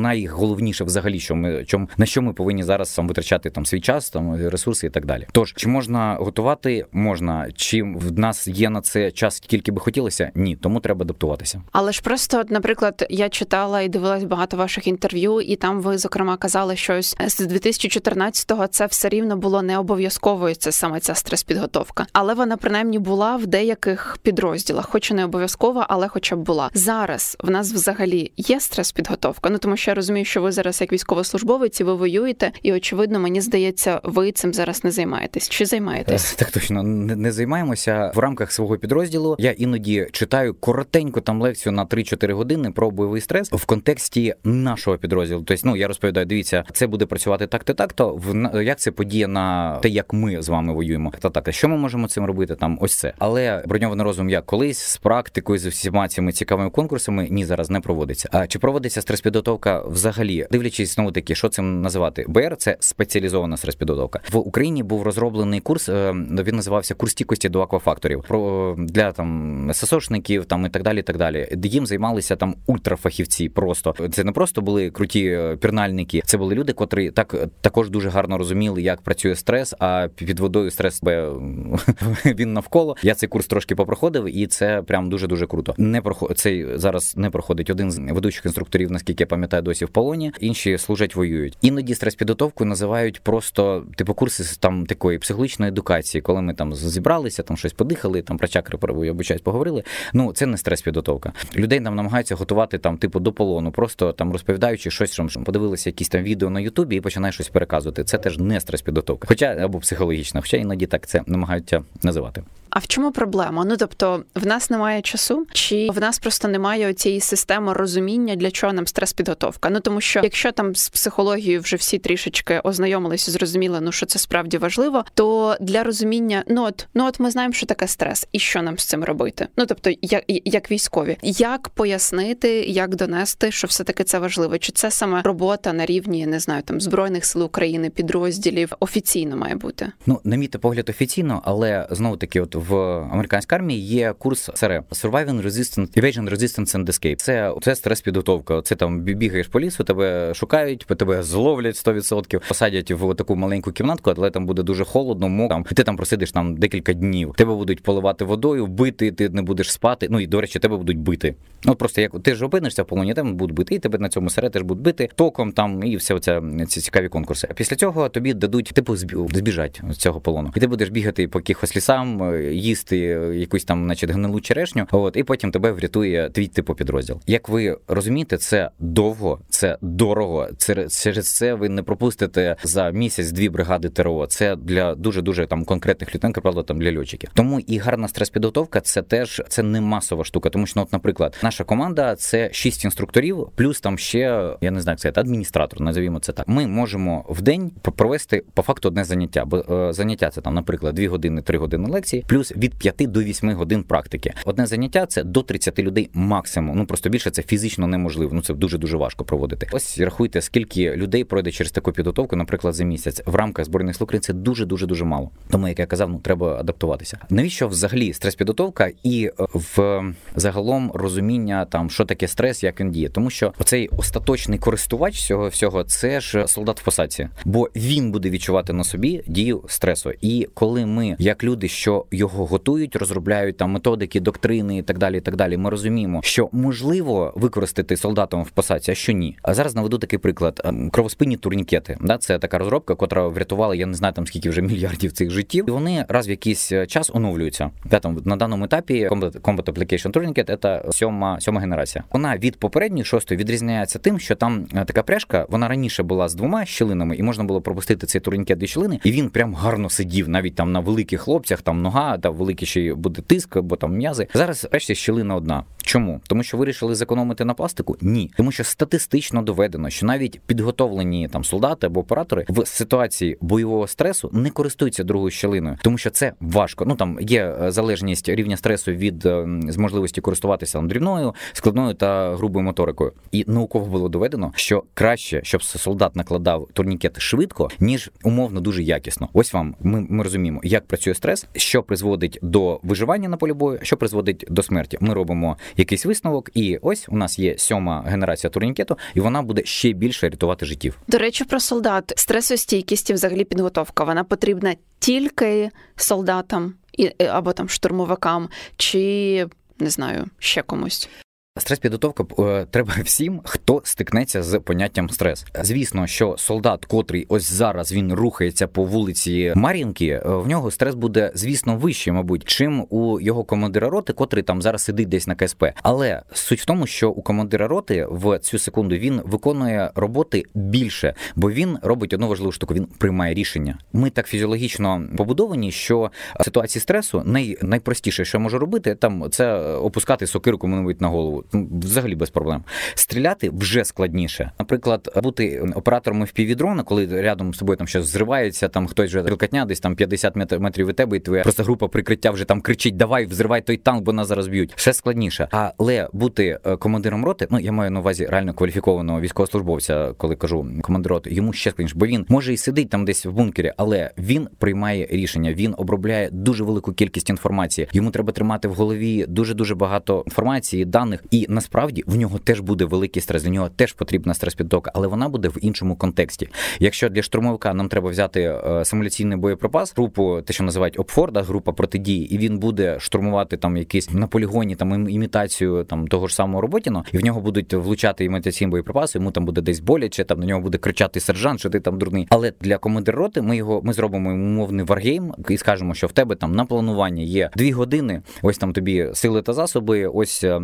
найголовніше 0.01 0.83
взагалі, 0.83 1.19
що 1.19 1.35
ми 1.35 1.65
чому 1.65 1.89
на 1.97 2.05
що 2.05 2.21
ми 2.21 2.33
повинні 2.33 2.63
зараз 2.63 2.89
сам 2.89 3.07
витрачати 3.07 3.49
там 3.49 3.65
свій 3.65 3.81
час, 3.81 4.09
там 4.09 4.49
ресурси 4.49 4.87
і 4.87 4.89
так 4.89 5.05
далі. 5.05 5.27
Тож 5.31 5.53
чи 5.53 5.67
можна 5.67 6.17
готувати? 6.19 6.85
Можна, 6.91 7.47
чи 7.55 7.83
в 7.83 8.19
нас 8.19 8.47
є 8.47 8.69
на 8.69 8.81
це 8.81 9.11
час, 9.11 9.39
тільки 9.39 9.71
би 9.71 9.79
хотілося? 9.79 10.31
Ні, 10.35 10.55
тому 10.55 10.79
треба 10.79 11.03
адаптуватися. 11.03 11.61
Але 11.71 11.91
ж 11.91 12.01
просто, 12.01 12.43
наприклад, 12.49 13.07
я 13.09 13.29
читала 13.41 13.81
і 13.81 13.89
дивилась 13.89 14.23
багато 14.23 14.57
ваших 14.57 14.87
інтерв'ю, 14.87 15.41
і 15.41 15.55
там 15.55 15.81
ви 15.81 15.97
зокрема 15.97 16.37
казали, 16.37 16.75
що 16.75 16.97
ось 16.97 17.15
з 17.27 17.41
2014-го 17.41 18.67
це 18.67 18.85
все 18.85 19.09
рівно 19.09 19.37
було 19.37 19.61
не 19.61 19.77
обов'язковою. 19.77 20.55
Це 20.55 20.71
саме 20.71 20.99
ця 20.99 21.15
стрес-підготовка, 21.15 22.05
але 22.13 22.33
вона 22.33 22.57
принаймні 22.57 22.99
була 22.99 23.35
в 23.35 23.47
деяких 23.47 24.17
підрозділах, 24.21 24.89
хоч 24.89 25.11
і 25.11 25.13
не 25.13 25.25
обов'язкова, 25.25 25.85
але 25.89 26.07
хоча 26.07 26.35
б 26.35 26.39
була 26.39 26.69
зараз. 26.73 27.37
В 27.39 27.49
нас 27.49 27.73
взагалі 27.73 28.31
є 28.37 28.59
стрес-підготовка. 28.59 29.49
Ну 29.49 29.57
тому 29.57 29.77
що 29.77 29.91
я 29.91 29.95
розумію, 29.95 30.25
що 30.25 30.41
ви 30.41 30.51
зараз 30.51 30.81
як 30.81 30.93
військовослужбовець, 30.93 31.81
ви 31.81 31.93
воюєте, 31.93 32.51
і 32.63 32.73
очевидно, 32.73 33.19
мені 33.19 33.41
здається, 33.41 34.01
ви 34.03 34.31
цим 34.31 34.53
зараз 34.53 34.83
не 34.83 34.91
займаєтесь. 34.91 35.49
Чи 35.49 35.65
займаєтесь? 35.65 36.33
Так 36.33 36.51
точно 36.51 36.83
не 36.83 37.31
займаємося 37.31 38.11
в 38.15 38.19
рамках 38.19 38.51
свого 38.51 38.77
підрозділу. 38.77 39.35
Я 39.39 39.51
іноді 39.51 40.07
читаю 40.11 40.53
коротенько 40.53 41.21
там 41.21 41.41
лекцію 41.41 41.73
на 41.73 41.85
3-4 41.85 42.33
години 42.33 42.71
про 42.71 42.91
бойовий 42.91 43.21
стрес 43.31 43.51
в 43.51 43.65
контексті 43.65 44.33
нашого 44.43 44.97
підрозділу. 44.97 45.41
Тобто, 45.41 45.63
ну 45.67 45.75
я 45.75 45.87
розповідаю, 45.87 46.25
дивіться, 46.25 46.63
це 46.73 46.87
буде 46.87 47.05
працювати 47.05 47.47
так-то, 47.47 47.73
так-то. 47.73 48.13
В 48.15 48.63
як 48.63 48.79
це 48.79 48.91
подіє 48.91 49.27
на 49.27 49.77
те, 49.77 49.89
як 49.89 50.13
ми 50.13 50.41
з 50.41 50.49
вами 50.49 50.73
воюємо. 50.73 51.13
Та 51.19 51.29
так, 51.29 51.53
що 51.53 51.69
ми 51.69 51.77
можемо 51.77 52.07
цим 52.07 52.25
робити? 52.25 52.55
Там 52.55 52.77
ось 52.81 52.95
це. 52.95 53.13
Але 53.19 53.63
броньований 53.67 54.05
розум 54.05 54.29
як 54.29 54.45
колись 54.45 54.79
з 54.79 54.97
практикою 54.97 55.59
з 55.59 55.65
всіма 55.65 56.07
цими 56.07 56.31
цікавими 56.31 56.69
конкурсами 56.69 57.27
ні 57.29 57.45
зараз 57.45 57.69
не 57.69 57.79
проводиться. 57.79 58.29
А 58.31 58.47
чи 58.47 58.59
проводиться 58.59 59.01
стрес-підготовка 59.01 59.83
взагалі, 59.87 60.47
дивлячись 60.51 60.95
знову 60.95 61.11
таки, 61.11 61.35
що 61.35 61.49
цим 61.49 61.81
називати? 61.81 62.25
БР 62.27 62.57
це 62.57 62.77
спеціалізована 62.79 63.57
стрес-підготовка. 63.57 64.19
В 64.31 64.37
Україні 64.37 64.83
був 64.83 65.03
розроблений 65.03 65.59
курс. 65.59 65.89
Е, 65.89 66.11
він 66.43 66.55
називався 66.55 66.95
Курс 66.95 67.11
стійкості 67.11 67.49
до 67.49 67.61
аквафакторів. 67.61 68.23
Про 68.27 68.75
для 68.77 69.11
там 69.11 69.69
ССОшників 69.73 70.45
там 70.45 70.65
і 70.65 70.69
так 70.69 70.83
далі. 70.83 70.99
І 70.99 71.03
так 71.03 71.17
далі. 71.17 71.47
Їм 71.63 71.85
займалися 71.85 72.35
там 72.35 72.55
ультрафахівці. 72.67 73.20
Просто 73.49 73.95
це 74.11 74.23
не 74.23 74.31
просто 74.31 74.61
були 74.61 74.89
круті 74.89 75.25
е, 75.25 75.55
пірнальники, 75.55 76.21
це 76.25 76.37
були 76.37 76.55
люди, 76.55 76.73
котрі 76.73 77.11
так 77.11 77.35
також 77.61 77.89
дуже 77.89 78.09
гарно 78.09 78.37
розуміли, 78.37 78.81
як 78.81 79.01
працює 79.01 79.35
стрес. 79.35 79.73
А 79.79 80.07
під 80.15 80.39
водою 80.39 80.71
стрес 80.71 81.01
він 82.25 82.53
навколо. 82.53 82.95
Я 83.03 83.15
цей 83.15 83.29
курс 83.29 83.47
трошки 83.47 83.75
попроходив, 83.75 84.37
і 84.37 84.47
це 84.47 84.81
прям 84.81 85.09
дуже 85.09 85.27
дуже 85.27 85.47
круто. 85.47 85.73
Не 85.77 86.01
проход... 86.01 86.37
цей 86.37 86.77
зараз 86.77 87.17
не 87.17 87.29
проходить 87.29 87.69
один 87.69 87.91
з 87.91 87.99
ведучих 87.99 88.45
інструкторів, 88.45 88.91
наскільки 88.91 89.23
я 89.23 89.27
пам'ятаю, 89.27 89.63
досі 89.63 89.85
в 89.85 89.89
полоні. 89.89 90.31
Інші 90.39 90.77
служать, 90.77 91.15
воюють. 91.15 91.57
Іноді 91.61 91.95
стрес-підготовку 91.95 92.65
називають 92.65 93.19
просто 93.19 93.85
типу 93.95 94.13
курси 94.13 94.43
там 94.59 94.85
такої 94.85 95.17
психологічної 95.17 95.69
едукації, 95.69 96.21
коли 96.21 96.41
ми 96.41 96.53
там 96.53 96.75
зібралися, 96.75 97.43
там 97.43 97.57
щось 97.57 97.73
подихали, 97.73 98.21
там 98.21 98.37
про 98.37 98.47
чакри 98.47 98.77
обучаюсь, 99.09 99.41
поговорили. 99.41 99.83
Ну 100.13 100.33
це 100.33 100.45
не 100.45 100.57
стрес-підготовка. 100.57 101.33
Людей 101.55 101.79
нам 101.79 101.95
намагаються 101.95 102.35
готувати 102.35 102.77
там, 102.77 102.97
типу, 102.97 103.10
до 103.19 103.33
полону, 103.33 103.71
просто 103.71 104.13
там 104.13 104.31
розповідаючи 104.31 104.91
щось, 104.91 105.11
що 105.11 105.43
подивилися 105.45 105.89
якісь 105.89 106.09
там 106.09 106.23
відео 106.23 106.49
на 106.49 106.59
Ютубі 106.59 106.95
і 106.95 107.01
починаєш 107.01 107.35
щось 107.35 107.49
переказувати. 107.49 108.03
Це 108.03 108.17
теж 108.17 108.37
не 108.37 108.59
стрес-підготовка, 108.59 109.27
хоча 109.27 109.45
або 109.45 109.79
психологічна, 109.79 110.41
хоча 110.41 110.57
іноді 110.57 110.87
так 110.87 111.07
це 111.07 111.21
намагаються 111.25 111.83
називати. 112.03 112.43
А 112.71 112.79
в 112.79 112.87
чому 112.87 113.11
проблема? 113.11 113.65
Ну 113.65 113.77
тобто, 113.77 114.23
в 114.35 114.45
нас 114.45 114.69
немає 114.69 115.01
часу, 115.01 115.45
чи 115.53 115.89
в 115.89 115.99
нас 115.99 116.19
просто 116.19 116.47
немає 116.47 116.93
цієї 116.93 117.21
системи 117.21 117.73
розуміння, 117.73 118.35
для 118.35 118.51
чого 118.51 118.73
нам 118.73 118.87
стрес-підготовка? 118.87 119.69
Ну 119.69 119.79
тому 119.79 120.01
що 120.01 120.19
якщо 120.23 120.51
там 120.51 120.75
з 120.75 120.89
психологією 120.89 121.61
вже 121.61 121.75
всі 121.75 121.99
трішечки 121.99 122.59
ознайомилися, 122.63 123.31
зрозуміли, 123.31 123.81
ну 123.81 123.91
що 123.91 124.05
це 124.05 124.19
справді 124.19 124.57
важливо, 124.57 125.05
то 125.13 125.57
для 125.61 125.83
розуміння, 125.83 126.43
ну 126.47 126.63
от 126.63 126.87
ну 126.93 127.05
от 127.07 127.19
ми 127.19 127.31
знаємо, 127.31 127.53
що 127.53 127.65
таке 127.65 127.87
стрес, 127.87 128.27
і 128.31 128.39
що 128.39 128.61
нам 128.61 128.77
з 128.77 128.85
цим 128.85 129.03
робити. 129.03 129.47
Ну 129.57 129.65
тобто, 129.65 129.91
як 130.01 130.23
як 130.27 130.71
військові, 130.71 131.17
як 131.23 131.69
пояснити, 131.69 132.49
як 132.49 132.95
донести, 132.95 133.51
що 133.51 133.67
все 133.67 133.83
таки 133.83 134.03
це 134.03 134.19
важливо? 134.19 134.57
Чи 134.57 134.71
це 134.71 134.91
саме 134.91 135.21
робота 135.21 135.73
на 135.73 135.85
рівні 135.85 136.25
не 136.25 136.39
знаю, 136.39 136.61
там 136.61 136.81
збройних 136.81 137.25
сил 137.25 137.43
України, 137.43 137.89
підрозділів 137.89 138.73
офіційно 138.79 139.37
має 139.37 139.55
бути? 139.55 139.91
Ну 140.05 140.21
на 140.23 140.35
мій 140.35 140.47
погляд 140.47 140.89
офіційно, 140.89 141.41
але 141.45 141.87
знову 141.91 142.17
таки, 142.17 142.41
от 142.41 142.55
в 142.67 142.75
американській 143.11 143.55
армії 143.55 143.79
є 143.81 144.13
курс 144.17 144.49
СРЕ 144.53 144.83
Surviving 144.91 145.43
Resistance, 145.43 146.01
Evasion 146.01 146.29
Resistance 146.29 146.77
and 146.77 146.85
Escape. 146.85 147.15
Це 147.15 147.53
це 147.61 147.75
стрес-підготовка. 147.75 148.61
Це 148.61 148.75
там 148.75 149.01
бігаєш 149.01 149.47
по 149.47 149.59
лісу, 149.59 149.83
тебе 149.83 150.33
шукають, 150.33 150.85
тебе 150.97 151.23
зловлять 151.23 151.75
100%, 151.75 152.47
посадять 152.47 152.91
в 152.91 153.15
таку 153.15 153.35
маленьку 153.35 153.71
кімнатку, 153.71 154.13
але 154.17 154.31
там 154.31 154.45
буде 154.45 154.63
дуже 154.63 154.85
холодно, 154.85 155.29
мок, 155.29 155.49
там, 155.49 155.65
і 155.71 155.75
ти 155.75 155.83
там 155.83 155.97
просидиш 155.97 156.31
там 156.31 156.57
декілька 156.57 156.93
днів. 156.93 157.33
Тебе 157.37 157.55
будуть 157.55 157.83
поливати 157.83 158.25
водою, 158.25 158.67
бити, 158.67 159.11
ти 159.11 159.29
не 159.29 159.41
будеш 159.41 159.71
спати. 159.71 160.07
Ну 160.09 160.19
і 160.19 160.27
до 160.27 160.41
речі, 160.41 160.59
тебе 160.59 160.77
будуть 160.77 160.97
бити. 160.97 161.35
Ну 161.63 161.75
просто 161.75 162.01
як 162.01 162.19
ти 162.21 162.35
ж 162.35 162.45
опинишся 162.45 162.83
в 162.83 162.85
полоні, 162.85 163.13
тебе 163.13 163.31
будуть 163.31 163.55
бити, 163.55 163.75
і 163.75 163.79
тебе 163.79 163.97
на 163.97 164.09
цьому 164.09 164.29
сере 164.29 164.49
теж 164.49 164.61
будуть 164.61 164.83
бити 164.83 165.09
током 165.15 165.51
там 165.51 165.83
і 165.83 165.95
все 165.95 166.13
оця 166.13 166.41
ці 166.67 166.81
цікаві 166.81 167.07
конкурси. 167.07 167.47
А 167.51 167.53
Після 167.53 167.75
цього 167.75 168.09
тобі 168.09 168.33
дадуть 168.33 168.71
типу 168.73 168.95
збіжать 168.95 169.81
з 169.89 169.97
цього 169.97 170.19
полону, 170.19 170.51
і 170.55 170.59
ти 170.59 170.67
будеш 170.67 170.89
бігати 170.89 171.27
по 171.27 171.39
якихось 171.39 171.75
лісам, 171.75 172.33
їсти 172.51 172.97
якусь 173.35 173.63
там, 173.63 173.85
значить, 173.85 174.09
гнилу 174.09 174.41
черешню. 174.41 174.87
От 174.91 175.17
і 175.17 175.23
потім 175.23 175.51
тебе 175.51 175.71
врятує 175.71 176.29
твій 176.29 176.47
типу 176.47 176.75
підрозділ. 176.75 177.21
Як 177.27 177.49
ви 177.49 177.77
розумієте, 177.87 178.37
це 178.37 178.69
довго, 178.79 179.39
це 179.49 179.77
дорого. 179.81 180.47
Це 180.57 180.87
через 180.89 181.35
це 181.35 181.53
ви 181.53 181.69
не 181.69 181.83
пропустите 181.83 182.55
за 182.63 182.91
місяць 182.91 183.31
дві 183.31 183.49
бригади 183.49 183.89
ТРО. 183.89 184.27
Це 184.27 184.55
для 184.55 184.95
дуже 184.95 185.21
дуже 185.21 185.47
там 185.47 185.65
конкретних 185.65 186.15
людей, 186.15 186.31
правда, 186.41 186.63
там 186.63 186.79
для 186.79 186.99
льотчиків. 186.99 187.29
Тому 187.33 187.59
і 187.59 187.77
гарна 187.77 188.07
стрес-підготовка 188.07 188.81
це 188.81 189.01
теж 189.01 189.41
це 189.47 189.63
не 189.63 189.81
масова 189.81 190.23
штука. 190.23 190.49
Тому 190.49 190.65
що, 190.65 190.73
ну, 190.75 190.83
от, 190.83 190.93
наприклад, 190.93 191.37
наша 191.43 191.63
команда 191.63 192.15
це 192.15 192.49
шість 192.53 192.85
інструкторів, 192.85 193.47
плюс 193.55 193.81
там 193.81 193.97
ще 193.97 194.19
я 194.61 194.71
не 194.71 194.81
знаю, 194.81 194.97
як 195.03 195.15
це 195.15 195.21
адміністратор. 195.21 195.81
Називімо 195.81 196.19
це 196.19 196.33
так. 196.33 196.47
Ми 196.47 196.67
можемо 196.67 197.25
в 197.29 197.41
день 197.41 197.71
провести 197.81 198.43
по 198.53 198.61
факту 198.61 198.87
одне 198.87 199.03
заняття. 199.03 199.45
Бо 199.45 199.57
е, 199.57 199.93
заняття 199.93 200.29
це 200.29 200.41
там, 200.41 200.53
наприклад, 200.53 200.95
дві 200.95 201.07
години, 201.07 201.41
три 201.41 201.57
години 201.57 201.89
лекції, 201.89 202.25
плюс 202.27 202.40
від 202.41 202.75
5 202.75 202.95
до 203.11 203.23
8 203.23 203.53
годин 203.53 203.83
практики. 203.83 204.33
Одне 204.45 204.65
заняття 204.65 205.05
це 205.05 205.23
до 205.23 205.41
30 205.41 205.79
людей 205.79 206.09
максимум. 206.13 206.77
Ну 206.77 206.85
просто 206.85 207.09
більше 207.09 207.31
це 207.31 207.41
фізично 207.41 207.87
неможливо. 207.87 208.31
Ну 208.33 208.41
це 208.41 208.53
дуже 208.53 208.77
дуже 208.77 208.97
важко 208.97 209.25
проводити. 209.25 209.67
Ось 209.71 209.99
рахуйте, 209.99 210.41
скільки 210.41 210.95
людей 210.95 211.23
пройде 211.23 211.51
через 211.51 211.71
таку 211.71 211.91
підготовку, 211.91 212.35
наприклад, 212.35 212.73
за 212.73 212.83
місяць 212.83 213.21
в 213.25 213.35
рамках 213.35 213.65
збройних 213.65 213.95
сил 213.95 214.03
України 214.03 214.21
це 214.21 214.33
дуже 214.33 214.65
дуже 214.65 214.85
дуже 214.85 215.05
мало. 215.05 215.31
Тому 215.49 215.67
як 215.67 215.79
я 215.79 215.85
казав, 215.85 216.09
ну 216.09 216.19
треба 216.19 216.59
адаптуватися. 216.59 217.17
Навіщо 217.29 217.67
взагалі 217.67 218.13
стрес-підготовка 218.13 218.91
і 219.03 219.25
е, 219.25 219.31
в 219.53 220.01
загалом 220.35 220.91
розуміння 220.93 221.65
там, 221.65 221.89
що 221.89 222.05
таке 222.05 222.27
стрес, 222.27 222.63
як 222.63 222.79
він 222.79 222.91
діє, 222.91 223.09
тому 223.09 223.29
що 223.29 223.53
оцей 223.59 223.89
остаточний 223.97 224.59
користувач 224.59 225.21
цього 225.21 225.47
всього 225.47 225.83
це 225.83 226.21
ж 226.21 226.47
солдат 226.47 226.79
в 226.79 226.83
посадці, 226.83 227.29
бо 227.45 227.69
він 227.75 228.11
буде 228.11 228.29
відчувати 228.29 228.73
на 228.73 228.83
собі 228.83 229.23
дію 229.27 229.63
стресу. 229.67 230.11
І 230.21 230.47
коли 230.53 230.85
ми, 230.85 231.15
як 231.19 231.43
люди, 231.43 231.67
що 231.67 232.05
його 232.11 232.30
готують, 232.33 232.95
розробляють 232.95 233.57
там 233.57 233.71
методики, 233.71 234.19
доктрини 234.19 234.77
і 234.77 234.81
так 234.81 234.97
далі. 234.97 235.17
і 235.17 235.21
так 235.21 235.35
далі. 235.35 235.57
Ми 235.57 235.69
розуміємо, 235.69 236.19
що 236.23 236.49
можливо 236.51 237.33
використати 237.35 237.97
солдатом 237.97 238.43
в 238.43 238.49
посадці, 238.49 238.91
а 238.91 238.95
що 238.95 239.11
ні. 239.11 239.37
А 239.41 239.53
зараз 239.53 239.75
наведу 239.75 239.97
такий 239.97 240.19
приклад: 240.19 240.61
ем, 240.65 240.89
кровоспинні 240.89 241.37
турнікети. 241.37 241.97
Да, 242.01 242.17
це 242.17 242.39
така 242.39 242.57
розробка, 242.57 242.95
котра 242.95 243.27
врятувала, 243.27 243.75
я 243.75 243.85
не 243.85 243.93
знаю 243.93 244.13
там 244.13 244.27
скільки 244.27 244.49
вже 244.49 244.61
мільярдів 244.71 245.11
цих 245.11 245.29
життів. 245.31 245.65
І 245.67 245.71
вони 245.71 246.05
раз 246.09 246.27
в 246.27 246.29
якийсь 246.29 246.71
е, 246.71 246.87
час 246.87 247.11
оновлюються. 247.13 247.69
Да, 247.85 247.99
там 247.99 248.21
на 248.25 248.35
даному 248.35 248.65
етапі 248.65 249.07
Combat 249.07 249.63
Application 249.63 250.11
Tourniquet– 250.11 250.57
це 250.61 250.83
сьома 250.91 251.39
сьома 251.39 251.61
генерація. 251.61 252.03
Вона 252.13 252.37
від 252.37 252.59
попередньої 252.59 253.05
шостої 253.05 253.39
відрізняється 253.39 253.99
тим, 253.99 254.19
що 254.19 254.35
там 254.35 254.65
е, 254.75 254.85
така 254.85 255.03
пряжка, 255.03 255.45
вона 255.49 255.67
раніше 255.67 256.03
була 256.03 256.29
з 256.29 256.35
двома 256.35 256.65
щілинами, 256.65 257.15
і 257.15 257.23
можна 257.23 257.43
було 257.43 257.61
пропустити 257.61 258.07
цей 258.07 258.21
турнікет 258.21 258.57
до 258.57 258.65
щілини, 258.65 258.99
і 259.03 259.11
він 259.11 259.29
прям 259.29 259.55
гарно 259.55 259.89
сидів, 259.89 260.29
навіть 260.29 260.55
там 260.55 260.71
на 260.71 260.79
великих 260.79 261.21
хлопцях, 261.21 261.61
там 261.61 261.81
нога 261.81 262.17
та 262.21 262.29
великі 262.29 262.65
ще 262.65 262.93
буде 262.93 263.21
тиск, 263.21 263.57
бо 263.57 263.75
там 263.75 263.97
м'язи. 263.97 264.27
Зараз 264.33 264.67
решті 264.71 264.95
щілина 264.95 265.35
одна. 265.35 265.63
Чому? 265.83 266.21
Тому 266.27 266.43
що 266.43 266.57
вирішили 266.57 266.95
зекономити 266.95 267.45
на 267.45 267.53
пластику? 267.53 267.97
Ні, 268.01 268.31
тому 268.37 268.51
що 268.51 268.63
статистично 268.63 269.41
доведено, 269.41 269.89
що 269.89 270.05
навіть 270.05 270.39
підготовлені 270.39 271.27
там 271.27 271.43
солдати 271.43 271.87
або 271.87 271.99
оператори 271.99 272.45
в 272.49 272.65
ситуації 272.65 273.37
бойового 273.41 273.87
стресу 273.87 274.29
не 274.33 274.49
користуються 274.49 275.03
другою 275.03 275.31
щілиною, 275.31 275.77
тому 275.81 275.97
що 275.97 276.09
це 276.09 276.33
важко. 276.39 276.85
Ну 276.85 276.95
там 276.95 277.17
є 277.21 277.55
е, 277.61 277.71
залежність 277.71 278.29
рівня 278.29 278.57
стресу 278.57 278.91
від 278.91 279.25
е, 279.25 279.47
з 279.69 279.77
можливості 279.77 280.21
користуватися 280.21 280.73
там, 280.73 280.87
дрібною, 280.87 281.35
складною 281.53 281.93
та 281.93 282.35
грубою 282.35 282.65
моторикою. 282.65 283.13
І 283.31 283.45
науково 283.47 283.85
було 283.85 284.09
доведено, 284.09 284.51
що 284.55 284.83
краще, 284.93 285.41
щоб 285.43 285.63
солдат 285.63 286.15
накладав 286.15 286.67
турнікет 286.73 287.19
швидко, 287.19 287.69
ніж 287.79 288.11
умовно 288.23 288.61
дуже 288.61 288.83
якісно. 288.83 289.29
Ось 289.33 289.53
вам 289.53 289.75
ми, 289.79 290.05
ми 290.09 290.23
розуміємо, 290.23 290.61
як 290.63 290.87
працює 290.87 291.13
стрес, 291.13 291.47
що 291.55 291.83
призводить 291.83 292.10
до 292.41 292.79
виживання 292.83 293.29
на 293.29 293.37
полі 293.37 293.53
бою, 293.53 293.79
що 293.81 293.97
призводить 293.97 294.45
до 294.49 294.63
смерті. 294.63 294.97
Ми 295.01 295.13
робимо 295.13 295.57
якийсь 295.77 296.05
висновок, 296.05 296.49
і 296.53 296.77
ось 296.81 297.05
у 297.09 297.17
нас 297.17 297.39
є 297.39 297.57
сьома 297.57 298.03
генерація 298.07 298.51
турнікету, 298.51 298.97
і 299.15 299.19
вона 299.19 299.41
буде 299.41 299.61
ще 299.65 299.91
більше 299.91 300.29
рятувати 300.29 300.65
життів. 300.65 300.97
До 301.07 301.17
речі, 301.17 301.43
про 301.43 301.59
солдат 301.59 302.13
стресостійкість 302.15 303.09
і 303.09 303.13
взагалі 303.13 303.43
підготовка. 303.43 304.03
Вона 304.03 304.23
потрібна 304.23 304.75
тільки 304.99 305.69
солдатам 305.95 306.73
і 306.93 307.11
або 307.25 307.53
там 307.53 307.69
штурмовикам, 307.69 308.49
чи 308.77 309.47
не 309.79 309.89
знаю 309.89 310.25
ще 310.39 310.61
комусь. 310.61 311.09
Стрес-підготовка 311.57 312.25
е, 312.39 312.65
треба 312.71 312.93
всім, 313.03 313.41
хто 313.43 313.81
стикнеться 313.83 314.43
з 314.43 314.59
поняттям 314.59 315.09
стрес. 315.09 315.45
Звісно, 315.61 316.07
що 316.07 316.35
солдат, 316.37 316.85
котрий 316.85 317.25
ось 317.29 317.51
зараз 317.51 317.93
він 317.93 318.13
рухається 318.13 318.67
по 318.67 318.83
вулиці 318.83 319.53
Мар'їнки, 319.55 320.07
е, 320.07 320.21
в 320.25 320.47
нього 320.47 320.71
стрес 320.71 320.95
буде, 320.95 321.31
звісно, 321.35 321.75
вищий, 321.75 322.13
мабуть, 322.13 322.45
чим 322.45 322.85
у 322.89 323.19
його 323.19 323.43
командира 323.43 323.89
роти, 323.89 324.13
котрий 324.13 324.43
там 324.43 324.61
зараз 324.61 324.83
сидить 324.83 325.09
десь 325.09 325.27
на 325.27 325.35
КСП. 325.35 325.63
Але 325.83 326.21
суть 326.33 326.61
в 326.61 326.65
тому, 326.65 326.87
що 326.87 327.09
у 327.09 327.21
командира 327.21 327.67
роти 327.67 328.07
в 328.09 328.39
цю 328.39 328.59
секунду 328.59 328.95
він 328.95 329.21
виконує 329.25 329.91
роботи 329.95 330.43
більше, 330.53 331.15
бо 331.35 331.51
він 331.51 331.77
робить 331.81 332.13
одну 332.13 332.27
важливу 332.27 332.51
штуку. 332.51 332.73
Він 332.73 332.85
приймає 332.85 333.33
рішення. 333.33 333.77
Ми 333.93 334.09
так 334.09 334.27
фізіологічно 334.27 335.03
побудовані, 335.17 335.71
що 335.71 336.11
в 336.39 336.43
ситуації 336.43 336.81
стресу 336.81 337.21
най, 337.25 337.57
найпростіше, 337.61 338.25
що 338.25 338.39
може 338.39 338.57
робити, 338.57 338.95
там 338.95 339.25
це 339.31 339.55
опускати 339.61 340.27
сокиру 340.27 340.57
кому-небудь 340.57 341.01
на 341.01 341.07
голову. 341.07 341.40
Взагалі 341.53 342.15
без 342.15 342.29
проблем. 342.29 342.63
Стріляти 342.95 343.49
вже 343.53 343.85
складніше. 343.85 344.51
Наприклад, 344.59 345.19
бути 345.23 345.59
оператором 345.75 346.23
FPV-дрона, 346.23 346.83
коли 346.83 347.21
рядом 347.21 347.53
з 347.53 347.57
тобою 347.57 347.77
там 347.77 347.87
щось 347.87 348.05
зривається, 348.05 348.67
там 348.67 348.87
хтось 348.87 349.09
вже 349.09 349.21
стрілкатня, 349.21 349.65
десь 349.65 349.79
там 349.79 349.95
50 349.95 350.35
метрів 350.35 350.87
від 350.87 350.95
тебе, 350.95 351.17
і 351.17 351.19
твоя 351.19 351.43
просто 351.43 351.63
група 351.63 351.87
прикриття 351.87 352.31
вже 352.31 352.45
там 352.45 352.61
кричить: 352.61 352.95
Давай, 352.95 353.25
взривай 353.25 353.61
той 353.61 353.77
танк, 353.77 354.03
бо 354.03 354.13
нас 354.13 354.27
зараз 354.27 354.47
б'ють. 354.47 354.73
Ще 354.75 354.93
складніше. 354.93 355.47
Але 355.77 356.07
бути 356.13 356.59
е, 356.65 356.75
командиром 356.75 357.25
роти, 357.25 357.47
ну 357.51 357.59
я 357.59 357.71
маю 357.71 357.91
на 357.91 357.99
увазі 357.99 358.25
реально 358.25 358.53
кваліфікованого 358.53 359.21
військовослужбовця, 359.21 360.13
коли 360.17 360.35
кажу 360.35 360.67
командир 360.81 361.09
роти, 361.09 361.33
йому 361.33 361.53
ще 361.53 361.71
складніше, 361.71 361.95
бо 361.97 362.05
він 362.05 362.25
може 362.29 362.53
і 362.53 362.57
сидить 362.57 362.89
там 362.89 363.05
десь 363.05 363.25
в 363.25 363.31
бункері, 363.31 363.71
але 363.77 364.11
він 364.17 364.47
приймає 364.57 365.07
рішення. 365.11 365.53
Він 365.53 365.75
обробляє 365.77 366.29
дуже 366.31 366.63
велику 366.63 366.93
кількість 366.93 367.29
інформації. 367.29 367.87
Йому 367.91 368.11
треба 368.11 368.33
тримати 368.33 368.67
в 368.67 368.73
голові 368.73 369.25
дуже 369.27 369.53
дуже 369.53 369.75
багато 369.75 370.23
інформації, 370.25 370.85
даних 370.85 371.23
і 371.31 371.45
насправді 371.49 372.03
в 372.07 372.15
нього 372.15 372.39
теж 372.39 372.59
буде 372.59 372.85
великий 372.85 373.21
стрес. 373.21 373.43
Для 373.43 373.49
нього 373.49 373.69
теж 373.69 373.93
потрібна 373.93 374.33
стрес-підготовка, 374.33 374.91
але 374.95 375.07
вона 375.07 375.29
буде 375.29 375.47
в 375.47 375.57
іншому 375.61 375.95
контексті. 375.95 376.49
Якщо 376.79 377.09
для 377.09 377.21
штурмовика 377.21 377.73
нам 377.73 377.89
треба 377.89 378.09
взяти 378.09 378.41
е, 378.41 378.85
симуляційний 378.85 379.37
боєприпас, 379.37 379.93
групу, 379.95 380.41
те, 380.41 380.53
що 380.53 380.63
називають 380.63 380.99
обфорда, 380.99 381.41
група 381.41 381.71
протидії, 381.71 382.35
і 382.35 382.37
він 382.37 382.59
буде 382.59 382.99
штурмувати 382.99 383.57
там 383.57 383.77
якийсь 383.77 384.09
на 384.09 384.27
полігоні 384.27 384.75
там 384.75 385.09
імітацію 385.09 385.83
там 385.83 386.07
того 386.07 386.27
ж 386.27 386.35
самого 386.35 386.61
роботіно, 386.61 387.03
і 387.11 387.17
в 387.17 387.25
нього 387.25 387.41
будуть 387.41 387.73
влучати 387.73 388.25
імітаційні 388.25 388.71
боєприпаси, 388.71 389.19
йому 389.19 389.31
там 389.31 389.45
буде 389.45 389.61
десь 389.61 389.79
боляче, 389.79 390.23
там 390.23 390.39
на 390.39 390.45
нього 390.45 390.61
буде 390.61 390.77
кричати 390.77 391.19
сержант, 391.19 391.59
що 391.59 391.69
ти 391.69 391.79
там 391.79 391.97
дурний. 391.97 392.27
Але 392.29 392.53
для 392.61 392.77
командира 392.77 393.17
роти 393.17 393.41
ми 393.41 393.57
його 393.57 393.81
ми 393.83 393.93
зробимо 393.93 394.29
умовний 394.29 394.85
варгейм 394.85 395.33
і 395.49 395.57
скажемо, 395.57 395.93
що 395.93 396.07
в 396.07 396.11
тебе 396.11 396.35
там 396.35 396.55
на 396.55 396.65
планування 396.65 397.23
є 397.23 397.49
дві 397.55 397.71
години. 397.71 398.21
Ось 398.41 398.57
там 398.57 398.73
тобі 398.73 399.09
сили 399.13 399.41
та 399.41 399.53
засоби, 399.53 400.07
ось 400.07 400.43
е, 400.43 400.61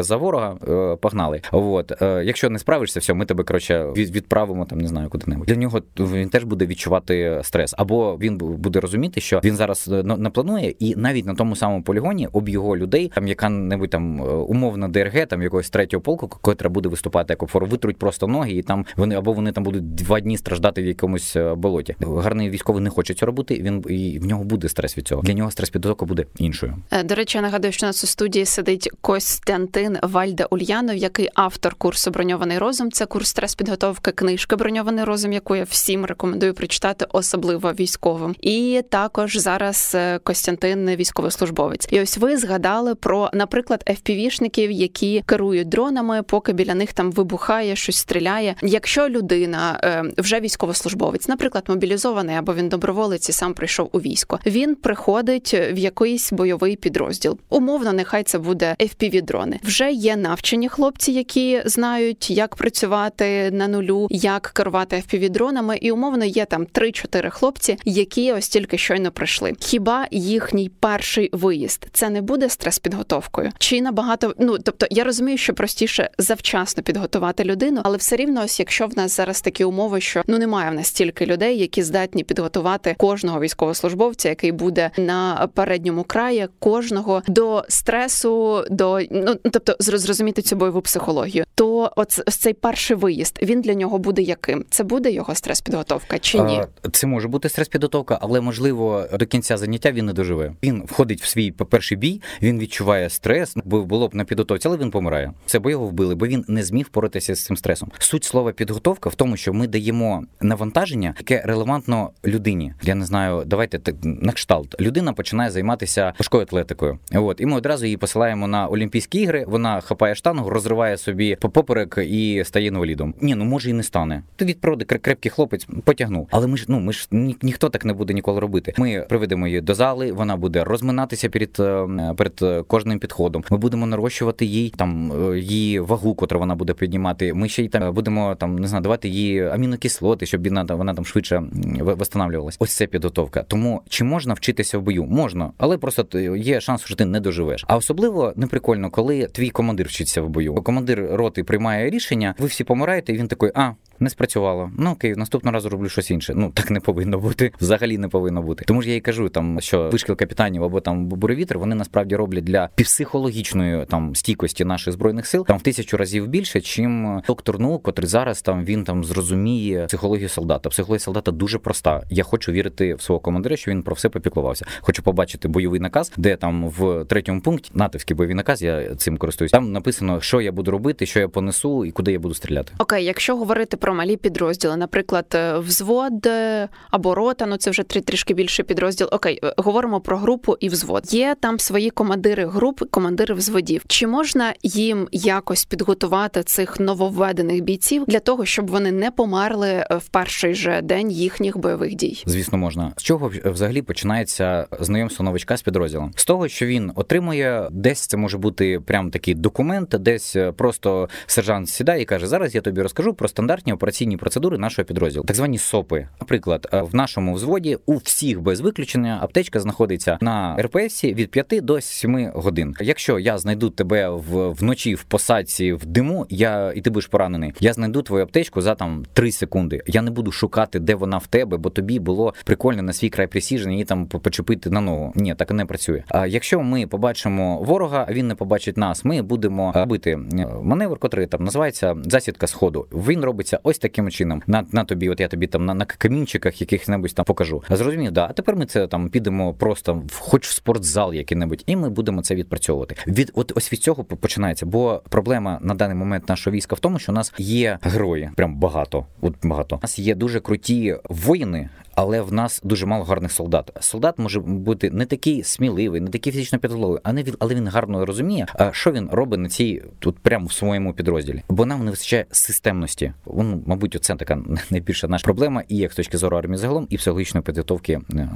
обстановка 0.00 0.02
за 0.02 0.16
ворога 0.16 0.56
е, 0.68 0.96
погнали. 0.96 1.40
От 1.52 2.02
е, 2.02 2.22
якщо 2.24 2.50
не 2.50 2.58
справишся, 2.58 3.00
все, 3.00 3.14
ми 3.14 3.24
тебе 3.24 3.44
коротше 3.44 3.86
відправимо 3.96 4.64
там, 4.64 4.78
не 4.78 4.88
знаю, 4.88 5.08
куди-небудь. 5.08 5.46
Для 5.46 5.56
нього 5.56 5.82
він 5.98 6.28
теж 6.28 6.44
буде 6.44 6.66
відчувати 6.66 7.40
стрес, 7.42 7.74
або 7.78 8.18
він 8.20 8.36
буде 8.38 8.80
розуміти, 8.80 9.20
що 9.20 9.40
він 9.44 9.56
зараз 9.56 9.88
е, 9.92 10.02
напланує, 10.02 10.74
і 10.78 10.96
навіть 10.96 11.26
на 11.26 11.34
тому 11.34 11.56
самому 11.56 11.82
полігоні 11.82 12.28
об 12.32 12.48
його 12.48 12.76
людей, 12.76 13.12
там 13.14 13.28
яка-небудь 13.28 13.90
там 13.90 14.20
умовна 14.48 14.88
ДРГ, 14.88 15.26
там 15.26 15.42
якогось 15.42 15.70
третього 15.70 16.00
полку, 16.00 16.28
котра 16.28 16.70
буде 16.70 16.88
виступати 16.88 17.32
як 17.32 17.42
опору, 17.42 17.66
витруть 17.66 17.96
просто 17.96 18.26
ноги, 18.26 18.52
і 18.52 18.62
там 18.62 18.86
вони 18.96 19.14
або 19.14 19.32
вони 19.32 19.52
там 19.52 19.64
будуть 19.64 19.94
два 19.94 20.20
дні 20.20 20.38
страждати 20.38 20.82
в 20.82 20.86
якомусь 20.86 21.36
болоті. 21.56 21.96
Гарний 22.00 22.50
військовий 22.50 22.82
не 22.82 22.90
хоче 22.90 23.14
цього 23.14 23.26
робити. 23.26 23.54
Він 23.62 23.84
і 23.88 24.18
в 24.18 24.26
нього 24.26 24.44
буде 24.44 24.68
стрес 24.68 24.98
від 24.98 25.06
цього. 25.06 25.22
Для 25.22 25.32
нього 25.32 25.50
стрес 25.50 25.70
підготовка 25.70 26.06
буде 26.06 26.24
іншою. 26.38 26.74
До 27.04 27.14
речі, 27.14 27.38
я 27.38 27.42
нагадую, 27.42 27.72
що 27.72 27.86
у 27.86 27.88
нас 27.88 28.04
у 28.04 28.06
студії 28.06 28.44
сидить 28.44 28.90
Костянтин 29.00 29.89
Вальда 30.02 30.44
Ульянов, 30.50 30.96
який 30.96 31.28
автор 31.34 31.74
курсу 31.74 32.10
Броньований 32.10 32.58
розум. 32.58 32.92
Це 32.92 33.06
курс 33.06 33.28
стрес-підготовки, 33.28 34.12
книжка 34.12 34.56
Броньований 34.56 35.04
розум, 35.04 35.32
яку 35.32 35.56
я 35.56 35.64
всім 35.64 36.04
рекомендую 36.04 36.54
прочитати, 36.54 37.06
особливо 37.12 37.72
військовим. 37.72 38.36
І 38.40 38.82
також 38.90 39.36
зараз 39.36 39.92
е, 39.94 40.18
Костянтин 40.18 40.96
військовослужбовець. 40.96 41.88
І 41.90 42.00
ось 42.00 42.18
ви 42.18 42.36
згадали 42.36 42.94
про, 42.94 43.30
наприклад, 43.32 43.84
FPV-шників, 43.86 44.70
які 44.70 45.22
керують 45.26 45.68
дронами, 45.68 46.22
поки 46.22 46.52
біля 46.52 46.74
них 46.74 46.92
там 46.92 47.12
вибухає, 47.12 47.76
щось 47.76 47.96
стріляє. 47.96 48.54
Якщо 48.62 49.08
людина 49.08 49.80
е, 49.84 50.04
вже 50.18 50.40
військовослужбовець, 50.40 51.28
наприклад, 51.28 51.64
мобілізований 51.68 52.36
або 52.36 52.54
він 52.54 52.68
доброволець 52.68 53.28
і 53.28 53.32
сам 53.32 53.54
прийшов 53.54 53.88
у 53.92 54.00
військо, 54.00 54.38
він 54.46 54.74
приходить 54.74 55.54
в 55.54 55.78
якийсь 55.78 56.32
бойовий 56.32 56.76
підрозділ. 56.76 57.38
Умовно, 57.48 57.92
нехай 57.92 58.22
це 58.22 58.38
буде 58.38 58.76
FPV-дрони. 58.78 59.58
Вже 59.62 59.79
є 59.88 60.16
навчені 60.16 60.68
хлопці, 60.68 61.12
які 61.12 61.62
знають, 61.64 62.30
як 62.30 62.56
працювати 62.56 63.50
на 63.50 63.68
нулю, 63.68 64.06
як 64.10 64.42
керувати 64.54 64.96
FPV-дронами, 64.96 65.78
і 65.80 65.90
умовно 65.90 66.24
є 66.24 66.44
там 66.44 66.64
3-4 66.64 67.30
хлопці, 67.30 67.76
які 67.84 68.32
ось 68.32 68.48
тільки 68.48 68.78
щойно 68.78 69.10
прийшли. 69.10 69.52
Хіба 69.60 70.06
їхній 70.10 70.68
перший 70.68 71.30
виїзд 71.32 71.86
це 71.92 72.10
не 72.10 72.22
буде 72.22 72.48
стрес-підготовкою? 72.48 73.50
Чи 73.58 73.82
набагато 73.82 74.34
ну 74.38 74.58
тобто 74.58 74.86
я 74.90 75.04
розумію, 75.04 75.38
що 75.38 75.54
простіше 75.54 76.10
завчасно 76.18 76.82
підготувати 76.82 77.44
людину, 77.44 77.80
але 77.84 77.96
все 77.96 78.16
рівно, 78.16 78.42
ось 78.44 78.60
якщо 78.60 78.86
в 78.86 78.96
нас 78.96 79.16
зараз 79.16 79.40
такі 79.40 79.64
умови, 79.64 80.00
що 80.00 80.22
ну 80.26 80.38
немає 80.38 80.70
в 80.70 80.74
нас 80.74 80.86
стільки 80.86 81.26
людей, 81.26 81.58
які 81.58 81.82
здатні 81.82 82.24
підготувати 82.24 82.94
кожного 82.98 83.40
військовослужбовця, 83.40 84.28
який 84.28 84.52
буде 84.52 84.90
на 84.96 85.48
передньому 85.54 86.04
краї, 86.04 86.48
кожного 86.58 87.22
до 87.26 87.64
стресу, 87.68 88.64
до 88.70 89.00
ну 89.10 89.34
тобто 89.34 89.69
зрозуміти 89.78 90.42
цю 90.42 90.56
бойову 90.56 90.80
психологію, 90.80 91.44
то 91.54 91.92
ось 91.96 92.20
цей 92.38 92.52
перший 92.52 92.96
виїзд 92.96 93.38
він 93.42 93.60
для 93.60 93.74
нього 93.74 93.98
буде 93.98 94.22
яким? 94.22 94.64
Це 94.70 94.84
буде 94.84 95.10
його 95.10 95.34
стрес-підготовка 95.34 96.18
чи 96.18 96.38
ні? 96.40 96.62
Це 96.92 97.06
може 97.06 97.28
бути 97.28 97.48
стрес-підготовка, 97.48 98.18
але 98.22 98.40
можливо 98.40 99.04
до 99.18 99.26
кінця 99.26 99.56
заняття 99.56 99.92
він 99.92 100.06
не 100.06 100.12
доживе. 100.12 100.52
Він 100.62 100.82
входить 100.86 101.22
в 101.22 101.26
свій 101.26 101.50
перший 101.50 101.96
бій, 101.96 102.22
він 102.42 102.58
відчуває 102.58 103.10
стрес, 103.10 103.56
бо 103.64 103.82
було 103.84 104.08
б 104.08 104.14
на 104.14 104.24
підготовці, 104.24 104.68
але 104.68 104.76
він 104.76 104.90
помирає. 104.90 105.32
Це 105.46 105.58
бо 105.58 105.70
його 105.70 105.86
вбили, 105.86 106.14
бо 106.14 106.26
він 106.26 106.44
не 106.48 106.62
зміг 106.62 106.86
боротися 106.94 107.34
з 107.34 107.44
цим 107.44 107.56
стресом. 107.56 107.90
Суть 107.98 108.24
слова 108.24 108.52
підготовка 108.52 109.10
в 109.10 109.14
тому, 109.14 109.36
що 109.36 109.52
ми 109.52 109.66
даємо 109.66 110.24
навантаження, 110.40 111.14
яке 111.18 111.42
релевантно 111.44 112.10
людині. 112.24 112.74
Я 112.82 112.94
не 112.94 113.04
знаю, 113.04 113.42
давайте 113.46 113.78
так 113.78 113.94
на 114.02 114.32
кшталт. 114.32 114.80
Людина 114.80 115.12
починає 115.12 115.50
займатися 115.50 116.12
важкою 116.18 116.42
атлетикою. 116.42 116.98
От 117.12 117.40
і 117.40 117.46
ми 117.46 117.56
одразу 117.56 117.84
її 117.84 117.96
посилаємо 117.96 118.46
на 118.48 118.68
Олімпійські 118.68 119.20
ігри. 119.20 119.44
Вона 119.60 119.80
хапає 119.80 120.14
штангу, 120.14 120.50
розриває 120.50 120.96
собі 120.96 121.36
поперек 121.40 121.98
і 122.02 122.42
стає 122.44 122.66
інвалідом. 122.66 123.14
Ні, 123.20 123.34
ну 123.34 123.44
може 123.44 123.70
і 123.70 123.72
не 123.72 123.82
стане. 123.82 124.22
Ти 124.36 124.44
від 124.44 124.60
природи 124.60 124.84
крепкий 124.84 125.30
хлопець 125.30 125.66
потягнув. 125.84 126.28
Але 126.30 126.46
ми 126.46 126.56
ж 126.56 126.64
ну 126.68 126.80
ми 126.80 126.92
ж 126.92 127.08
ні, 127.10 127.36
ніхто 127.42 127.68
так 127.68 127.84
не 127.84 127.92
буде 127.92 128.14
ніколи 128.14 128.40
робити. 128.40 128.74
Ми 128.76 129.06
приведемо 129.08 129.46
її 129.46 129.60
до 129.60 129.74
зали. 129.74 130.12
Вона 130.12 130.36
буде 130.36 130.64
розминатися 130.64 131.28
перед 131.28 131.56
е, 131.60 132.14
перед 132.16 132.66
кожним 132.66 132.98
підходом. 132.98 133.44
Ми 133.50 133.58
будемо 133.58 133.86
нарощувати 133.86 134.44
їй 134.44 134.70
там 134.76 135.12
е, 135.32 135.38
її 135.38 135.80
вагу, 135.80 136.14
котру 136.14 136.38
вона 136.38 136.54
буде 136.54 136.72
піднімати. 136.72 137.34
Ми 137.34 137.48
ще 137.48 137.64
й 137.64 137.68
там 137.68 137.94
будемо 137.94 138.34
там 138.34 138.58
не 138.58 138.68
знаю, 138.68 138.82
давати 138.82 139.08
їй 139.08 139.40
амінокислоти, 139.40 140.26
щоб 140.26 140.48
вона 140.48 140.64
вона 140.64 140.94
там 140.94 141.04
швидше 141.04 141.42
восстанавливалась. 141.80 142.56
Ось 142.58 142.76
це 142.76 142.86
підготовка. 142.86 143.44
Тому 143.48 143.82
чи 143.88 144.04
можна 144.04 144.34
вчитися 144.34 144.78
в 144.78 144.82
бою? 144.82 145.04
Можна, 145.04 145.50
але 145.58 145.78
просто 145.78 146.18
є 146.36 146.60
шанс, 146.60 146.84
що 146.84 146.94
ти 146.94 147.04
не 147.04 147.20
доживеш. 147.20 147.64
А 147.68 147.76
особливо 147.76 148.32
неприкольно, 148.36 148.90
коли 148.90 149.26
твій 149.40 149.50
командир 149.50 149.86
вчиться 149.86 150.22
в 150.22 150.28
бою. 150.28 150.54
Командир 150.54 151.06
роти 151.10 151.44
приймає 151.44 151.90
рішення, 151.90 152.34
ви 152.38 152.46
всі 152.46 152.64
помираєте, 152.64 153.12
і 153.12 153.16
він 153.16 153.28
такий, 153.28 153.50
а 153.54 153.72
не 154.00 154.10
спрацювало. 154.10 154.70
Ну 154.78 154.90
окей, 154.90 155.14
наступного 155.16 155.54
разу 155.54 155.68
роблю 155.68 155.88
щось 155.88 156.10
інше. 156.10 156.32
Ну 156.36 156.50
так 156.54 156.70
не 156.70 156.80
повинно 156.80 157.18
бути. 157.18 157.52
Взагалі 157.60 157.98
не 157.98 158.08
повинно 158.08 158.42
бути. 158.42 158.64
Тому 158.64 158.82
ж 158.82 158.90
я 158.90 158.94
й 158.94 159.00
кажу, 159.00 159.28
там 159.28 159.60
що 159.60 159.88
вишкіл 159.88 160.16
капітанів 160.16 160.64
або 160.64 160.80
там 160.80 161.06
буревітер, 161.06 161.58
вони 161.58 161.74
насправді 161.74 162.16
роблять 162.16 162.44
для 162.44 162.68
психологічної 162.76 163.84
там 163.86 164.14
стійкості 164.14 164.64
наших 164.64 164.92
збройних 164.92 165.26
сил 165.26 165.46
там 165.46 165.58
в 165.58 165.62
тисячу 165.62 165.96
разів 165.96 166.26
більше, 166.28 166.60
чим 166.60 167.22
доктор 167.26 167.58
наук, 167.58 167.82
котрий 167.82 168.08
зараз 168.08 168.42
там 168.42 168.64
він 168.64 168.84
там 168.84 169.04
зрозуміє 169.04 169.86
психологію 169.86 170.28
солдата. 170.28 170.70
Психологія 170.70 171.00
солдата 171.00 171.30
дуже 171.30 171.58
проста. 171.58 172.02
Я 172.10 172.24
хочу 172.24 172.52
вірити 172.52 172.94
в 172.94 173.02
свого 173.02 173.20
командира, 173.20 173.56
що 173.56 173.70
він 173.70 173.82
про 173.82 173.94
все 173.94 174.08
попіклувався. 174.08 174.66
Хочу 174.80 175.02
побачити 175.02 175.48
бойовий 175.48 175.80
наказ, 175.80 176.12
де 176.16 176.36
там 176.36 176.68
в 176.68 177.04
третьому 177.04 177.40
пункті 177.40 177.70
натовський 177.74 178.16
бойовий 178.16 178.34
наказ. 178.34 178.62
Я 178.62 178.94
цим 178.94 179.16
користуюсь. 179.16 179.52
Там 179.52 179.72
написано, 179.72 180.20
що 180.20 180.40
я 180.40 180.52
буду 180.52 180.70
робити, 180.70 181.06
що 181.06 181.20
я 181.20 181.28
понесу 181.28 181.84
і 181.84 181.90
куди 181.90 182.12
я 182.12 182.18
буду 182.18 182.34
стріляти. 182.34 182.72
Окей, 182.78 183.04
якщо 183.04 183.36
говорити 183.36 183.76
про 183.76 183.89
про 183.90 183.96
малі 183.96 184.16
підрозділи, 184.16 184.76
наприклад, 184.76 185.26
е, 185.34 185.58
взвод 185.58 186.26
е, 186.26 186.68
або 186.90 187.14
рота, 187.14 187.46
ну 187.46 187.56
це 187.56 187.70
вже 187.70 187.82
три 187.82 188.00
трішки 188.00 188.34
більший 188.34 188.64
підрозділ. 188.64 189.08
Окей, 189.12 189.40
е, 189.44 189.54
говоримо 189.56 190.00
про 190.00 190.18
групу 190.18 190.56
і 190.60 190.68
взвод. 190.68 191.14
Є 191.14 191.36
там 191.40 191.58
свої 191.58 191.90
командири 191.90 192.46
груп, 192.46 192.90
командири 192.90 193.34
взводів. 193.34 193.82
Чи 193.86 194.06
можна 194.06 194.54
їм 194.62 195.08
якось 195.12 195.64
підготувати 195.64 196.42
цих 196.42 196.80
нововведених 196.80 197.60
бійців 197.60 198.04
для 198.06 198.18
того, 198.20 198.44
щоб 198.44 198.70
вони 198.70 198.92
не 198.92 199.10
померли 199.10 199.86
в 199.90 200.08
перший 200.08 200.54
же 200.54 200.80
день 200.82 201.10
їхніх 201.10 201.58
бойових 201.58 201.94
дій? 201.94 202.22
Звісно, 202.26 202.58
можна 202.58 202.92
з 202.96 203.02
чого 203.02 203.30
взагалі 203.44 203.82
починається 203.82 204.66
знайомство 204.80 205.24
новичка 205.24 205.56
з 205.56 205.62
підрозділом? 205.62 206.12
З 206.16 206.24
того, 206.24 206.48
що 206.48 206.66
він 206.66 206.92
отримує 206.94 207.68
десь 207.70 208.06
це 208.06 208.16
може 208.16 208.38
бути 208.38 208.80
прям 208.80 209.10
такий 209.10 209.34
документ, 209.34 209.88
десь 209.88 210.36
просто 210.56 211.08
сержант 211.26 211.68
сідає 211.68 212.02
і 212.02 212.04
каже: 212.04 212.26
Зараз 212.26 212.54
я 212.54 212.60
тобі 212.60 212.82
розкажу 212.82 213.14
про 213.14 213.28
стандартні 213.28 213.72
операційні 213.80 214.16
процедури 214.16 214.58
нашого 214.58 214.86
підрозділу, 214.86 215.24
так 215.24 215.36
звані 215.36 215.58
СОПи. 215.58 216.08
Наприклад, 216.20 216.68
в 216.72 216.94
нашому 216.94 217.34
взводі 217.34 217.78
у 217.86 217.96
всіх 217.96 218.40
без 218.40 218.60
виключення 218.60 219.18
аптечка 219.22 219.60
знаходиться 219.60 220.18
на 220.20 220.56
РПС 220.60 221.04
від 221.04 221.30
5 221.30 221.64
до 221.64 221.80
7 221.80 222.30
годин. 222.34 222.74
Якщо 222.80 223.18
я 223.18 223.38
знайду 223.38 223.70
тебе 223.70 224.08
в 224.08 224.50
вночі 224.50 224.94
в 224.94 225.02
посадці 225.02 225.72
в 225.72 225.86
диму, 225.86 226.26
я 226.30 226.72
і 226.76 226.80
ти 226.80 226.90
будеш 226.90 227.06
поранений, 227.06 227.52
я 227.60 227.72
знайду 227.72 228.02
твою 228.02 228.24
аптечку 228.24 228.60
за 228.60 228.74
там 228.74 229.04
3 229.12 229.32
секунди. 229.32 229.82
Я 229.86 230.02
не 230.02 230.10
буду 230.10 230.32
шукати, 230.32 230.78
де 230.78 230.94
вона 230.94 231.18
в 231.18 231.26
тебе, 231.26 231.56
бо 231.56 231.70
тобі 231.70 231.98
було 231.98 232.34
прикольно 232.44 232.82
на 232.82 232.92
свій 232.92 233.08
край 233.08 233.26
присіження 233.26 233.76
і 233.76 233.84
там 233.84 234.06
почепити 234.06 234.70
на 234.70 234.80
ногу. 234.80 235.12
Ні, 235.14 235.34
так 235.34 235.50
не 235.50 235.66
працює. 235.66 236.02
А 236.08 236.26
якщо 236.26 236.60
ми 236.60 236.86
побачимо 236.86 237.62
ворога, 237.62 238.06
він 238.10 238.28
не 238.28 238.34
побачить 238.34 238.76
нас. 238.76 239.04
Ми 239.04 239.22
будемо 239.22 239.72
робити 239.74 240.16
маневр, 240.62 240.98
котрий 240.98 241.26
там 241.26 241.44
називається 241.44 241.96
засідка 242.04 242.46
сходу. 242.46 242.86
Він 242.92 243.24
робиться 243.24 243.60
ось 243.70 243.78
таким 243.78 244.10
чином. 244.10 244.42
На 244.46 244.64
на 244.72 244.84
тобі, 244.84 245.08
от 245.08 245.20
я 245.20 245.28
тобі 245.28 245.46
там 245.46 245.64
на 245.64 245.74
на 245.74 245.84
камінчиках 245.84 246.60
яких-небудь 246.60 247.14
там 247.14 247.24
покажу. 247.24 247.62
Зрозумів, 247.70 248.12
да. 248.12 248.26
А 248.30 248.32
тепер 248.32 248.56
ми 248.56 248.66
це 248.66 248.86
там 248.86 249.08
підемо 249.08 249.54
просто 249.54 249.94
в 250.06 250.18
хоч 250.18 250.48
в 250.48 250.52
спортзал 250.52 251.14
який-небудь, 251.14 251.62
і 251.66 251.76
ми 251.76 251.90
будемо 251.90 252.22
це 252.22 252.34
відпрацьовувати. 252.34 252.96
Від 253.06 253.32
от 253.34 253.52
ось 253.54 253.72
від 253.72 253.80
цього 253.80 254.04
починається. 254.04 254.66
Бо 254.66 255.02
проблема 255.08 255.58
на 255.62 255.74
даний 255.74 255.96
момент 255.96 256.28
нашого 256.28 256.56
війська 256.56 256.76
в 256.76 256.78
тому, 256.78 256.98
що 256.98 257.12
у 257.12 257.14
нас 257.14 257.32
є 257.38 257.78
герої, 257.82 258.30
прям 258.36 258.56
багато. 258.56 259.06
От 259.20 259.34
багато. 259.42 259.76
У 259.76 259.78
нас 259.82 259.98
є 259.98 260.14
дуже 260.14 260.40
круті 260.40 260.96
воїни, 261.08 261.68
але 261.94 262.20
в 262.20 262.32
нас 262.32 262.60
дуже 262.64 262.86
мало 262.86 263.04
гарних 263.04 263.32
солдат. 263.32 263.70
Солдат 263.80 264.18
може 264.18 264.40
бути 264.40 264.90
не 264.90 265.06
такий 265.06 265.42
сміливий, 265.42 266.00
не 266.00 266.10
такий 266.10 266.32
фізично 266.32 266.58
підготовлений, 266.58 267.00
а 267.04 267.12
не 267.12 267.22
він, 267.22 267.34
але 267.38 267.54
він 267.54 267.68
гарно 267.68 268.06
розуміє, 268.06 268.46
що 268.70 268.92
він 268.92 269.08
робить 269.12 269.40
на 269.40 269.48
цій 269.48 269.82
тут 269.98 270.18
прямо 270.18 270.46
в 270.46 270.52
своєму 270.52 270.92
підрозділі. 270.92 271.42
Бо 271.48 271.66
нам 271.66 271.84
не 271.84 271.90
вистачає 271.90 272.26
системності. 272.30 273.12
Вон, 273.24 273.62
мабуть, 273.66 273.98
це 274.00 274.16
така 274.16 274.38
найбільша 274.70 275.08
наша 275.08 275.24
проблема, 275.24 275.62
і 275.68 275.76
як 275.76 275.92
з 275.92 275.96
точки 275.96 276.18
зору 276.18 276.36
армії 276.36 276.58
загалом, 276.58 276.86
і 276.90 276.96
психологічної 276.96 277.44
підготовки 277.44 277.92
е, 277.92 278.28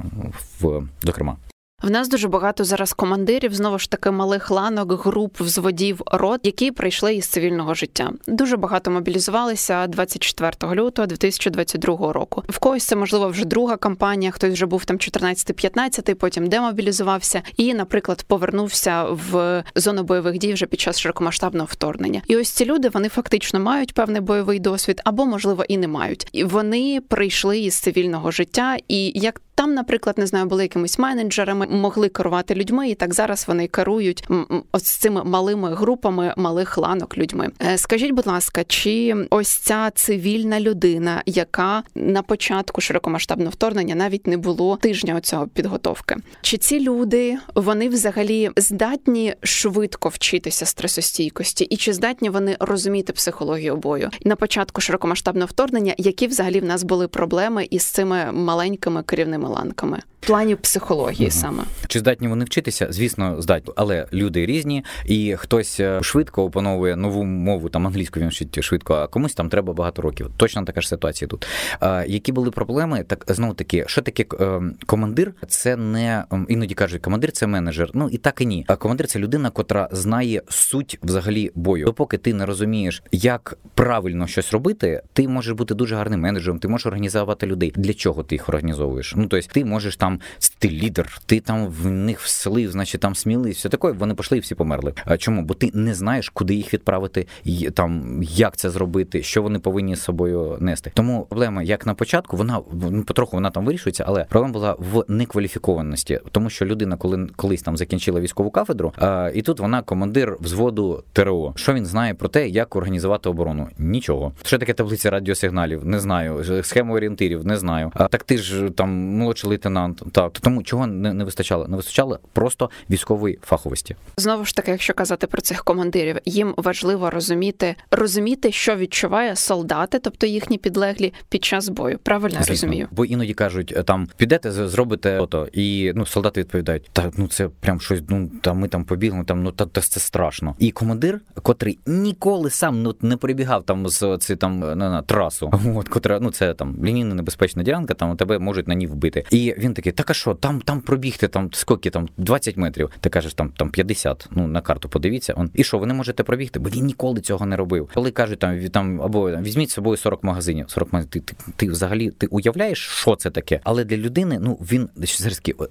в 0.59 0.83
зокрема. 1.03 1.37
В 1.85 1.91
нас 1.91 2.09
дуже 2.09 2.27
багато 2.27 2.63
зараз 2.63 2.93
командирів, 2.93 3.55
знову 3.55 3.79
ж 3.79 3.89
таки, 3.89 4.11
малих 4.11 4.51
ланок, 4.51 5.05
груп, 5.05 5.39
взводів, 5.39 6.01
рот, 6.05 6.39
які 6.43 6.71
прийшли 6.71 7.15
із 7.15 7.25
цивільного 7.25 7.73
життя. 7.73 8.11
Дуже 8.27 8.57
багато 8.57 8.91
мобілізувалися 8.91 9.87
24 9.87 10.75
лютого 10.75 11.05
2022 11.05 12.13
року. 12.13 12.43
В 12.49 12.59
когось 12.59 12.83
це 12.83 12.95
можливо 12.95 13.29
вже 13.29 13.45
друга 13.45 13.77
кампанія. 13.77 14.31
Хтось 14.31 14.53
вже 14.53 14.65
був 14.65 14.85
там 14.85 14.97
14-15, 14.97 16.13
потім 16.13 16.47
демобілізувався 16.47 17.41
і, 17.57 17.73
наприклад, 17.73 18.23
повернувся 18.27 19.03
в 19.03 19.63
зону 19.75 20.03
бойових 20.03 20.37
дій 20.37 20.53
вже 20.53 20.65
під 20.65 20.79
час 20.79 20.99
широкомасштабного 20.99 21.67
вторгнення. 21.71 22.21
І 22.27 22.37
ось 22.37 22.49
ці 22.49 22.65
люди 22.65 22.89
вони 22.89 23.09
фактично 23.09 23.59
мають 23.59 23.93
певний 23.93 24.21
бойовий 24.21 24.59
досвід 24.59 25.01
або, 25.03 25.25
можливо, 25.25 25.65
і 25.67 25.77
не 25.77 25.87
мають. 25.87 26.27
І 26.31 26.43
вони 26.43 27.01
прийшли 27.07 27.59
із 27.59 27.75
цивільного 27.75 28.31
життя, 28.31 28.77
і 28.87 29.11
як 29.15 29.41
там, 29.55 29.73
наприклад, 29.73 30.17
не 30.17 30.27
знаю, 30.27 30.45
були 30.45 30.63
якимись 30.63 30.99
менеджерами, 30.99 31.67
могли 31.67 32.09
керувати 32.09 32.55
людьми, 32.55 32.89
і 32.89 32.95
так 32.95 33.13
зараз 33.13 33.45
вони 33.47 33.67
керують 33.67 34.27
ось 34.71 34.83
цими 34.83 35.23
малими 35.23 35.75
групами 35.75 36.33
малих 36.37 36.77
ланок 36.77 37.17
людьми. 37.17 37.49
Е, 37.61 37.77
скажіть, 37.77 38.11
будь 38.11 38.27
ласка, 38.27 38.63
чи 38.63 39.15
ось 39.29 39.49
ця 39.49 39.91
цивільна 39.91 40.59
людина, 40.59 41.23
яка 41.25 41.83
на 41.95 42.21
початку 42.21 42.81
широкомасштабного 42.81 43.51
вторгнення 43.51 43.95
навіть 43.95 44.27
не 44.27 44.37
було 44.37 44.77
тижня 44.77 45.15
оцього 45.15 45.47
підготовки? 45.47 46.15
Чи 46.41 46.57
ці 46.57 46.79
люди 46.79 47.37
вони 47.55 47.89
взагалі 47.89 48.49
здатні 48.57 49.35
швидко 49.43 50.09
вчитися 50.09 50.65
стресостійкості, 50.65 51.63
і 51.63 51.77
чи 51.77 51.93
здатні 51.93 52.29
вони 52.29 52.57
розуміти 52.59 53.13
психологію 53.13 53.75
бою 53.75 54.09
на 54.23 54.35
початку 54.35 54.81
широкомасштабного 54.81 55.47
вторгнення? 55.47 55.93
Які 55.97 56.27
взагалі 56.27 56.59
в 56.59 56.65
нас 56.65 56.83
були 56.83 57.07
проблеми 57.07 57.67
із 57.69 57.83
цими 57.83 58.31
маленькими 58.31 59.03
керівними? 59.03 59.44
Ланками 59.49 59.99
в 60.25 60.27
плані 60.27 60.55
психології 60.55 61.27
угу. 61.27 61.37
саме. 61.39 61.63
Чи 61.87 61.99
здатні 61.99 62.27
вони 62.27 62.45
вчитися? 62.45 62.87
Звісно, 62.89 63.41
здатні, 63.41 63.73
але 63.75 64.07
люди 64.13 64.45
різні, 64.45 64.83
і 65.05 65.35
хтось 65.37 65.79
е, 65.79 65.99
швидко 66.03 66.43
опановує 66.43 66.95
нову 66.95 67.23
мову, 67.23 67.69
там 67.69 67.87
англійську 67.87 68.19
він 68.19 68.29
вчить 68.29 68.63
швидко, 68.63 68.93
а 68.93 69.07
комусь 69.07 69.33
там 69.33 69.49
треба 69.49 69.73
багато 69.73 70.01
років. 70.01 70.29
Точно 70.37 70.63
така 70.63 70.81
ж 70.81 70.87
ситуація 70.87 71.27
тут. 71.27 71.47
А, 71.79 72.03
Які 72.07 72.31
були 72.31 72.51
проблеми? 72.51 73.05
Так 73.07 73.25
знову 73.27 73.53
таки, 73.53 73.83
що 73.87 74.01
таке 74.01 74.25
е, 74.39 74.61
командир? 74.85 75.33
Це 75.47 75.75
не 75.75 76.23
іноді 76.49 76.73
кажуть, 76.73 77.01
командир 77.01 77.31
це 77.31 77.47
менеджер. 77.47 77.89
Ну 77.93 78.09
і 78.09 78.17
так 78.17 78.41
і 78.41 78.45
ні. 78.45 78.65
А 78.67 78.75
командир 78.75 79.07
це 79.07 79.19
людина, 79.19 79.49
котра 79.49 79.89
знає 79.91 80.41
суть 80.49 80.99
взагалі 81.03 81.51
бою. 81.55 81.85
Допоки 81.85 82.17
ти 82.17 82.33
не 82.33 82.45
розумієш, 82.45 83.03
як 83.11 83.57
правильно 83.73 84.27
щось 84.27 84.53
робити, 84.53 85.01
ти 85.13 85.27
можеш 85.27 85.53
бути 85.53 85.75
дуже 85.75 85.95
гарним 85.95 86.19
менеджером, 86.19 86.59
ти 86.59 86.67
можеш 86.67 86.85
організувати 86.85 87.47
людей. 87.47 87.73
Для 87.75 87.93
чого 87.93 88.23
ти 88.23 88.35
їх 88.35 88.49
організовуєш? 88.49 89.13
Ну 89.15 89.27
тобто 89.41 89.53
ти 89.53 89.65
можеш 89.65 89.97
там 89.97 90.19
ти 90.59 90.69
лідер, 90.69 91.19
ти 91.25 91.39
там 91.39 91.67
в 91.67 91.91
них 91.91 92.19
вселив, 92.19 92.71
значить 92.71 93.01
там 93.01 93.15
сміли, 93.15 93.49
все 93.49 93.69
таке. 93.69 93.91
Вони 93.91 94.15
пішли 94.15 94.37
і 94.37 94.41
всі 94.41 94.55
померли. 94.55 94.93
А 95.05 95.17
чому? 95.17 95.41
Бо 95.41 95.53
ти 95.53 95.71
не 95.73 95.93
знаєш, 95.93 96.29
куди 96.29 96.55
їх 96.55 96.73
відправити, 96.73 97.27
там 97.73 98.23
як 98.23 98.57
це 98.57 98.69
зробити, 98.69 99.23
що 99.23 99.41
вони 99.41 99.59
повинні 99.59 99.95
з 99.95 100.01
собою 100.01 100.57
нести. 100.59 100.91
Тому 100.93 101.25
проблема, 101.29 101.63
як 101.63 101.85
на 101.85 101.93
початку, 101.93 102.37
вона 102.37 102.61
ну, 102.91 103.03
потроху 103.03 103.37
вона 103.37 103.49
там 103.49 103.65
вирішується, 103.65 104.03
але 104.07 104.25
проблема 104.29 104.53
була 104.53 104.75
в 104.79 105.03
некваліфікованості, 105.07 106.19
тому 106.31 106.49
що 106.49 106.65
людина, 106.65 106.97
коли 106.97 107.27
колись 107.35 107.61
там 107.61 107.77
закінчила 107.77 108.19
військову 108.19 108.49
кафедру, 108.49 108.93
а, 108.97 109.31
і 109.35 109.41
тут 109.41 109.59
вона 109.59 109.81
командир 109.81 110.37
взводу 110.41 111.03
ТРО. 111.13 111.53
Що 111.55 111.73
він 111.73 111.85
знає 111.85 112.13
про 112.13 112.29
те, 112.29 112.47
як 112.47 112.75
організувати 112.75 113.29
оборону? 113.29 113.67
Нічого. 113.77 114.33
Що 114.43 114.57
таке 114.57 114.73
таблиця 114.73 115.09
радіосигналів? 115.09 115.85
Не 115.85 115.99
знаю. 115.99 116.63
Схему 116.63 116.93
орієнтирів, 116.93 117.45
не 117.45 117.57
знаю. 117.57 117.91
А 117.93 118.07
так 118.07 118.23
ти 118.23 118.37
ж 118.37 118.69
там 118.69 119.17
молодший 119.25 119.49
лейтенант. 119.49 120.03
Так 120.11 120.39
тому 120.39 120.63
чого 120.63 120.87
не, 120.87 121.13
не 121.13 121.23
вистачало? 121.23 121.67
Не 121.67 121.77
вистачало 121.77 122.19
просто 122.33 122.69
військової 122.89 123.39
фаховості. 123.41 123.95
Знову 124.17 124.45
ж 124.45 124.55
таки, 124.55 124.71
якщо 124.71 124.93
казати 124.93 125.27
про 125.27 125.41
цих 125.41 125.63
командирів, 125.63 126.17
їм 126.25 126.53
важливо 126.57 127.09
розуміти, 127.09 127.75
розуміти, 127.91 128.51
що 128.51 128.75
відчуває 128.75 129.35
солдати, 129.35 129.99
тобто 129.99 130.27
їхні 130.27 130.57
підлеглі 130.57 131.13
під 131.29 131.43
час 131.43 131.69
бою. 131.69 131.99
Правильно 132.03 132.35
Звісно. 132.37 132.53
розумію? 132.53 132.87
Бо 132.91 133.05
іноді 133.05 133.33
кажуть, 133.33 133.73
е, 133.77 133.83
там 133.83 134.07
підете, 134.17 134.51
зробите 134.51 135.19
ото, 135.19 135.47
і 135.53 135.91
ну 135.95 136.05
солдати 136.05 136.39
відповідають: 136.39 136.89
та 136.93 137.11
ну 137.17 137.27
це 137.27 137.47
прям 137.47 137.81
щось. 137.81 138.01
Ну 138.09 138.31
там 138.41 138.57
ми 138.57 138.67
там 138.67 138.85
побігли, 138.85 139.23
там 139.23 139.43
ну 139.43 139.51
та, 139.51 139.65
та 139.65 139.81
це 139.81 139.99
страшно. 139.99 140.55
І 140.59 140.71
командир, 140.71 141.21
котрий 141.43 141.79
ніколи 141.85 142.49
сам 142.49 142.83
ну 142.83 142.95
не 143.01 143.17
перебігав 143.17 143.63
там 143.63 143.89
з 143.89 144.17
ці 144.21 144.35
там 144.35 144.59
на, 144.59 144.75
на 144.75 145.01
трасу, 145.01 145.51
от 145.75 145.89
котра 145.89 146.19
ну 146.19 146.31
це 146.31 146.53
там 146.53 146.85
лінійна 146.85 147.15
небезпечна 147.15 147.63
ділянка, 147.63 147.93
там 147.93 148.17
тебе 148.17 148.39
можуть 148.39 148.67
на 148.67 148.75
ній 148.75 148.87
вбити. 148.87 149.14
І 149.29 149.55
він 149.57 149.73
такий, 149.73 149.91
так 149.91 150.09
а 150.09 150.13
що, 150.13 150.33
там 150.33 150.61
там 150.61 150.81
пробігти, 150.81 151.27
там 151.27 151.49
скільки 151.53 151.89
там 151.89 152.09
20 152.17 152.57
метрів. 152.57 152.89
Ти 152.99 153.09
кажеш, 153.09 153.33
там 153.33 153.49
там 153.57 153.69
50, 153.69 154.27
Ну 154.31 154.47
на 154.47 154.61
карту 154.61 154.89
подивіться. 154.89 155.33
Он 155.37 155.49
і 155.53 155.63
що, 155.63 155.77
ви 155.77 155.87
не 155.87 155.93
можете 155.93 156.23
пробігти? 156.23 156.59
Бо 156.59 156.69
він 156.69 156.85
ніколи 156.85 157.21
цього 157.21 157.45
не 157.45 157.55
робив. 157.55 157.89
Коли 157.93 158.11
кажуть, 158.11 158.39
там 158.39 158.69
там 158.69 159.01
або 159.01 159.31
візьміть 159.31 159.69
з 159.69 159.73
собою 159.73 159.97
40 159.97 160.23
магазинів. 160.23 160.65
40 160.69 160.93
магазинів. 160.93 161.11
Ти, 161.11 161.19
ти, 161.19 161.35
ти 161.55 161.69
взагалі 161.69 162.11
ти 162.11 162.27
уявляєш, 162.27 162.79
що 162.79 163.15
це 163.15 163.29
таке? 163.29 163.59
Але 163.63 163.83
для 163.83 163.97
людини, 163.97 164.39
ну 164.41 164.57
він 164.61 164.89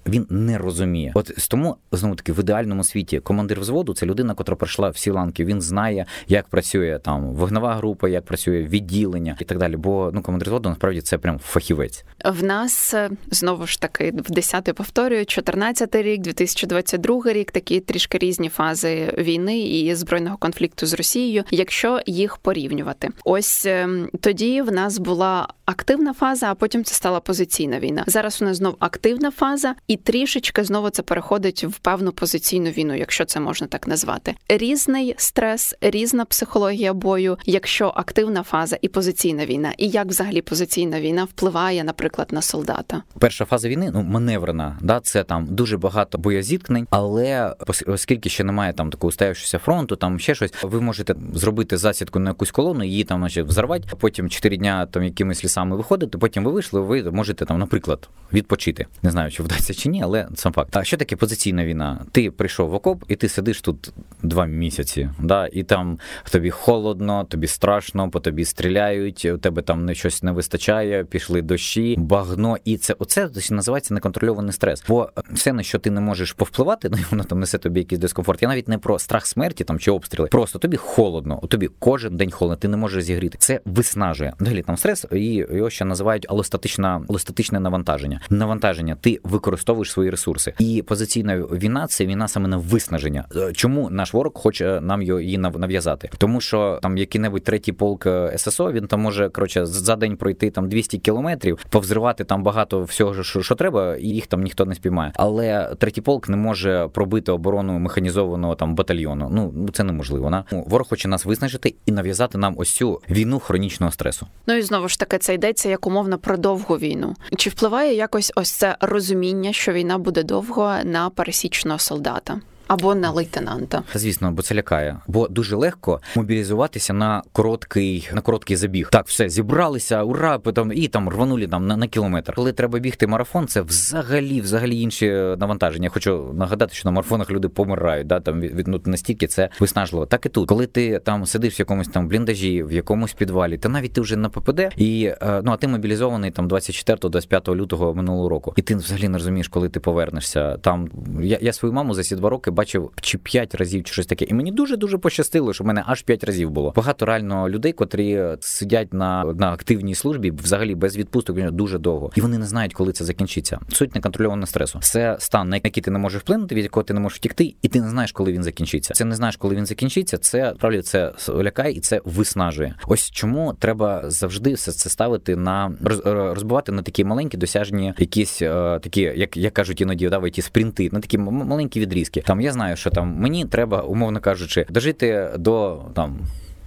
він 0.07 0.27
не 0.31 0.59
розуміє. 0.59 1.13
От 1.15 1.33
тому 1.51 1.77
знову 1.93 2.15
таки 2.15 2.33
в 2.33 2.41
ідеальному 2.41 2.85
світі 2.85 3.21
командир 3.21 3.61
взводу 3.61 3.95
це 3.95 4.07
людина, 4.07 4.35
котра 4.35 4.57
пройшла 4.57 4.89
всі 4.91 5.11
ланки. 5.11 5.45
Він 5.45 5.61
знає, 5.61 6.07
як 6.29 6.49
працює 6.49 7.01
там 7.03 7.35
вогнева 7.35 7.75
група, 7.75 8.09
як 8.09 8.25
працює 8.25 8.63
відділення 8.63 9.37
і 9.41 9.45
так 9.45 9.59
далі. 9.59 9.77
Бо 9.77 10.11
ну 10.15 10.23
командир 10.23 10.49
взводу 10.49 10.69
насправді 10.69 11.01
це 11.01 11.19
прям 11.19 11.39
фахівець. 11.39 12.05
В 12.25 12.45
нас 12.45 12.95
знову 13.35 13.67
ж 13.67 13.81
таки 13.81 14.13
в 14.17 14.31
10 14.31 14.65
повторюю, 14.75 15.27
14 15.27 15.95
рік, 15.95 16.21
2022 16.21 17.33
рік, 17.33 17.51
такі 17.51 17.81
трішки 17.81 18.19
різні 18.19 18.49
фази 18.49 19.15
війни 19.19 19.61
і 19.61 19.95
збройного 19.95 20.37
конфлікту 20.37 20.87
з 20.87 20.95
Росією, 20.95 21.45
якщо 21.51 22.01
їх 22.07 22.37
порівнювати. 22.37 23.09
Ось 23.25 23.67
ем, 23.67 24.09
тоді 24.21 24.63
в 24.63 24.73
нас 24.73 24.99
була 24.99 25.49
активна 25.65 26.15
фаза, 26.15 26.51
а 26.51 26.55
потім 26.55 26.85
це 26.85 26.95
стала 26.95 27.21
позиційна 27.21 27.81
війна. 27.81 28.05
Зараз 28.07 28.43
у 28.43 28.45
нас 28.45 28.57
знов 28.57 28.77
активна 28.79 29.31
фаза, 29.31 29.75
і 29.87 29.97
трішечки 29.97 30.65
знову 30.65 30.91
це 30.91 31.03
переходить 31.03 31.65
в 31.65 31.79
певну 31.79 32.13
позиційну 32.13 32.71
війну, 32.71 32.95
якщо 32.95 33.25
це 33.25 33.41
можна 33.41 33.67
так 33.67 33.89
назвати. 33.89 34.35
Різний 34.49 35.15
стрес, 35.17 35.75
різна 35.81 36.25
психологія 36.25 36.93
бою, 36.93 37.39
якщо 37.47 37.93
активна 37.97 38.43
фаза 38.43 38.79
і 38.81 38.89
позиційна 38.89 39.47
війна, 39.47 39.73
і 39.79 39.89
як 39.89 40.07
взагалі 40.07 40.43
позиційна 40.43 41.01
війна 41.01 41.25
впливає, 41.25 41.85
наприклад, 41.85 42.29
на 42.31 42.43
солдата. 42.43 43.03
Перша 43.25 43.45
фаза 43.45 43.69
війни 43.69 43.91
ну 43.95 44.03
маневрена, 44.03 44.79
да 44.81 45.01
це 45.01 45.25
там 45.25 45.47
дуже 45.47 45.77
багато 45.77 46.19
боєзіткнень, 46.19 46.87
але 46.91 47.55
оскільки 47.87 48.29
ще 48.29 48.45
немає 48.45 48.73
там 48.73 48.91
такого 48.91 49.11
стоявшогося 49.11 49.59
фронту, 49.59 49.97
там 49.97 50.19
ще 50.19 50.35
щось, 50.35 50.53
ви 50.63 50.81
можете 50.81 51.15
зробити 51.35 51.77
засідку 51.77 52.19
на 52.19 52.31
якусь 52.31 52.51
колону, 52.51 52.85
її 52.85 53.05
там 53.05 53.21
значить, 53.21 53.47
взорвати, 53.47 53.89
потім 53.99 54.31
чотири 54.31 54.57
дня 54.57 54.87
там 54.87 55.05
якимись 55.05 55.45
лісами 55.45 55.77
виходити. 55.77 56.19
Потім 56.19 56.45
ви 56.45 56.51
вийшли. 56.51 56.81
Ви 56.81 57.11
можете 57.11 57.45
там, 57.45 57.59
наприклад, 57.59 58.09
відпочити. 58.33 58.87
Не 59.03 59.11
знаю, 59.11 59.31
чи 59.31 59.43
вдасться 59.43 59.75
чи 59.75 59.89
ні, 59.89 60.03
але 60.03 60.29
сам 60.35 60.53
факт. 60.53 60.77
А 60.77 60.85
що 60.85 60.97
таке 60.97 61.17
позиційна 61.17 61.65
війна? 61.65 62.01
Ти 62.13 62.31
прийшов 62.31 62.71
в 62.71 62.75
окоп, 62.75 63.05
і 63.09 63.17
ти 63.17 63.29
сидиш 63.29 63.61
тут 63.61 63.93
два 64.23 64.47
місяці, 64.47 65.11
да, 65.19 65.49
і 65.53 65.63
там 65.63 65.99
тобі 66.31 66.51
холодно, 66.51 67.25
тобі 67.25 67.47
страшно, 67.47 68.11
по 68.11 68.21
тобі 68.21 68.45
стріляють, 68.45 69.25
у 69.25 69.39
тебе 69.39 69.63
там 69.63 69.85
не 69.85 69.95
щось 69.95 70.23
не 70.23 70.33
вистачає, 70.33 71.05
пішли 71.05 71.43
дощі, 71.43 71.95
багно, 71.99 72.57
і 72.65 72.77
це 72.77 72.95
оце 72.99 73.14
називається 73.51 73.95
неконтрольований 73.95 74.53
стрес. 74.53 74.85
Бо 74.89 75.11
все 75.33 75.53
на 75.53 75.63
що 75.63 75.79
ти 75.79 75.91
не 75.91 76.01
можеш 76.01 76.33
повпливати, 76.33 76.89
ну 76.93 76.99
воно 77.11 77.25
там 77.25 77.41
несе 77.41 77.59
тобі 77.59 77.81
якийсь 77.81 78.01
дискомфорт. 78.01 78.43
Я 78.43 78.49
навіть 78.49 78.69
не 78.69 78.79
про 78.79 78.99
страх 78.99 79.27
смерті 79.27 79.65
там 79.65 79.79
чи 79.79 79.91
обстріли. 79.91 80.29
Просто 80.29 80.59
тобі 80.59 80.77
холодно, 80.77 81.41
тобі 81.49 81.71
кожен 81.79 82.17
день 82.17 82.31
холодно, 82.31 82.57
ти 82.57 82.69
не 82.69 82.77
можеш 82.77 83.05
зігріти. 83.05 83.39
Це 83.39 83.61
виснажує. 83.65 84.35
Взагалі 84.41 84.63
там 84.63 84.77
стрес, 84.77 85.07
і 85.13 85.35
його 85.35 85.71
ще 85.71 85.85
називають 85.85 86.27
алостатична, 86.31 87.05
алостатичне 87.09 87.61
навантаження. 87.61 88.21
Навантаження, 88.31 88.97
ти 89.01 89.21
використовуєш 89.25 89.93
свої 89.93 90.11
ресурси. 90.11 90.55
І 90.59 90.83
позиційна 90.87 91.37
війна 91.37 91.87
це 91.87 92.07
війна 92.07 92.29
саме 92.29 92.49
на 92.49 92.57
виснаження. 92.57 93.25
Е, 93.37 93.53
чому 93.53 93.91
наш 93.91 94.15
ворог 94.15 94.33
хоче 94.35 94.81
нам 94.81 95.03
її 95.03 95.39
нав'язати? 95.39 96.11
Тому 96.19 96.41
що 96.41 96.79
там 96.83 96.99
який-небудь 96.99 97.45
третій 97.45 97.73
полк 97.73 98.07
е, 98.07 98.39
ССО 98.39 98.73
він 98.73 98.87
там 98.87 99.01
може 99.01 99.29
коротше 99.29 99.67
за 99.67 99.97
день 99.97 100.17
пройти 100.17 100.51
там 100.51 100.69
200 100.69 100.99
кілометрів, 100.99 101.65
повзривати 101.71 102.25
там 102.25 102.43
багато 102.43 102.83
всього, 102.95 103.23
що, 103.23 103.43
що 103.43 103.55
треба, 103.55 103.97
і 103.97 104.07
їх 104.09 104.27
там 104.27 104.43
ніхто 104.43 104.65
не 104.65 104.75
спіймає. 104.75 105.13
Але 105.17 105.75
третій 105.79 106.01
полк 106.01 106.29
не 106.29 106.37
може 106.37 106.89
пробити 106.93 107.33
оборону 107.33 107.79
механізованого 107.79 108.55
там 108.55 108.75
батальйону. 108.75 109.29
Ну 109.33 109.69
це 109.73 109.85
неможливо. 109.85 110.31
На 110.31 110.45
ну, 110.53 110.65
ворог 110.69 110.89
хоче 110.89 111.09
нас 111.09 111.25
визначити 111.25 111.75
і 111.87 111.93
нав'язати 111.93 112.39
нам 112.39 112.55
ось 112.59 112.71
цю 112.71 113.01
війну 113.11 113.39
хронічного 113.39 113.93
стресу. 113.93 114.27
Ну 114.47 114.55
і 114.55 114.63
знову 114.63 114.89
ж 114.89 114.99
таки 114.99 115.19
це 115.19 115.35
йдеться 115.35 115.69
як 115.69 115.87
умовно 115.87 116.19
про 116.19 116.37
довгу 116.37 116.75
війну. 116.75 117.15
Чи 117.37 117.51
впливає 117.51 117.95
якось 117.95 118.33
ось 118.37 118.51
це 118.51 118.77
розуміння, 118.81 119.53
що 119.53 119.73
війна 119.73 119.99
буде 119.99 120.23
довго 120.23 120.75
на 120.85 121.11
пересічного 121.11 121.79
солдата? 121.79 122.41
Або 122.67 122.95
на 122.95 123.11
лейтенанта, 123.11 123.83
звісно, 123.95 124.33
бо 124.33 124.43
це 124.43 124.55
лякає, 124.55 124.99
бо 125.07 125.29
дуже 125.29 125.57
легко 125.57 126.01
мобілізуватися 126.17 126.93
на 126.93 127.23
короткий 127.33 128.09
на 128.15 128.21
короткий 128.21 128.57
забіг. 128.57 128.89
Так, 128.91 129.07
все 129.07 129.29
зібралися, 129.29 130.03
ура, 130.03 130.39
потім 130.39 130.73
і 130.75 130.89
там 130.89 131.09
рванули 131.09 131.47
там 131.47 131.67
на, 131.67 131.77
на 131.77 131.87
кілометр. 131.87 132.35
Коли 132.35 132.53
треба 132.53 132.79
бігти 132.79 133.07
марафон, 133.07 133.47
це 133.47 133.61
взагалі, 133.61 134.41
взагалі 134.41 134.81
інші 134.81 135.07
навантаження. 135.39 135.89
Хочу 135.89 136.33
нагадати, 136.35 136.75
що 136.75 136.89
на 136.89 136.93
марафонах 136.93 137.31
люди 137.31 137.49
помирають. 137.49 138.07
Да, 138.07 138.21
там 138.21 138.41
від 138.41 138.69
ну, 138.69 138.81
настільки 138.85 139.27
це 139.27 139.49
виснажливо. 139.61 140.07
Так 140.07 140.27
і 140.27 140.29
тут, 140.29 140.49
коли 140.49 140.67
ти 140.67 140.99
там 140.99 141.27
сидиш 141.27 141.59
в 141.59 141.61
якомусь 141.61 141.89
там 141.89 142.09
бліндажі, 142.09 142.63
в 142.63 142.73
якомусь 142.73 143.13
підвалі, 143.13 143.59
та 143.59 143.69
навіть 143.69 143.93
ти 143.93 144.01
вже 144.01 144.17
на 144.17 144.29
ППД, 144.29 144.61
і 144.77 145.05
е, 145.05 145.43
ну 145.45 145.53
а 145.53 145.57
ти 145.57 145.69
мобілізований 145.69 146.31
там 146.31 146.49
24-25 146.49 147.55
лютого 147.55 147.95
минулого 147.95 148.29
року, 148.29 148.55
і 148.57 148.63
ти 148.63 148.77
взагалі 148.77 149.09
не 149.09 149.19
розумієш, 149.19 149.49
коли 149.49 149.69
ти 149.69 149.81
повернешся. 149.81 150.57
Там 150.57 150.89
я, 151.21 151.39
я 151.43 151.53
свою 151.53 151.73
маму 151.73 151.95
за 151.95 152.03
ці 152.03 152.17
два 152.17 152.31
роки 152.31 152.51
бачив 152.55 152.91
чи 153.01 153.19
п'ять 153.19 153.55
разів, 153.55 153.85
чи 153.85 153.93
щось 153.93 154.07
таке. 154.07 154.25
І 154.25 154.35
мені 154.35 154.53
дуже 154.53 154.77
дуже 154.77 154.99
пощастило, 154.99 155.53
що 155.53 155.65
в 155.65 155.67
мене 155.67 155.83
аж 155.87 156.03
п'ять 156.03 156.25
разів 156.25 156.51
було. 156.51 156.73
Багато 156.77 157.07
реально 157.07 157.49
людей, 157.49 157.73
котрі 157.73 158.25
сидять 158.41 158.95
на 158.95 159.25
на 159.25 159.53
активній 159.53 159.95
службі, 159.95 160.31
взагалі 160.31 160.75
без 160.75 160.97
відпусток 160.97 161.51
дуже 161.51 161.79
довго, 161.79 162.11
і 162.17 162.21
вони 162.21 162.39
не 162.39 162.47
знають, 162.47 162.75
коли 162.75 162.93
це 162.93 163.05
закінчиться. 163.05 163.59
Суть 163.69 163.95
неконтрольованого 163.95 164.47
стресу. 164.47 164.79
Це 164.83 165.17
стан, 165.21 165.49
на 165.49 165.57
який 165.57 165.83
ти 165.83 165.91
не 165.91 165.99
можеш 165.99 166.23
вплинути, 166.23 166.55
від 166.55 166.65
якого 166.65 166.85
ти 166.85 166.95
не 166.95 167.01
можеш 167.01 167.19
втікти, 167.19 167.55
і 167.63 167.69
ти 167.69 167.81
не 167.81 167.89
знаєш, 167.89 168.13
коли 168.13 168.33
він 168.33 168.43
закінчиться. 168.43 168.95
Це 168.95 169.05
не 169.05 169.15
знаєш, 169.15 169.37
коли 169.37 169.57
він 169.57 169.67
закінчиться. 169.67 170.19
Це 170.19 170.53
справді 170.57 170.83
це 170.83 171.13
лякає 171.29 171.73
і 171.73 171.81
це 171.81 172.01
виснажує. 172.05 172.75
Ось 172.87 173.11
чому 173.11 173.55
треба 173.59 174.11
завжди 174.11 174.55
все 174.55 174.73
це 174.73 174.91
ставити 174.91 175.37
на 175.37 175.73
розбивати 176.05 176.73
на 176.73 176.83
такі 176.83 177.05
маленькі 177.05 177.39
досяжні, 177.39 177.95
якісь 177.99 178.43
е, 178.43 178.79
такі, 178.83 179.01
як 179.01 179.37
як 179.37 179.55
кажуть 179.55 179.81
іноді, 179.81 180.09
да, 180.09 180.31
ті 180.31 180.43
спринти, 180.43 180.89
на 180.93 181.01
такі 181.01 181.19
маленькі 181.19 181.81
відрізки. 181.81 182.21
Там 182.21 182.41
я 182.45 182.53
знаю, 182.53 182.77
що 182.77 182.91
там 182.91 183.17
мені 183.19 183.45
треба, 183.45 183.81
умовно 183.81 184.21
кажучи, 184.21 184.67
дожити 184.71 185.29
до 185.39 185.85
там 185.95 186.19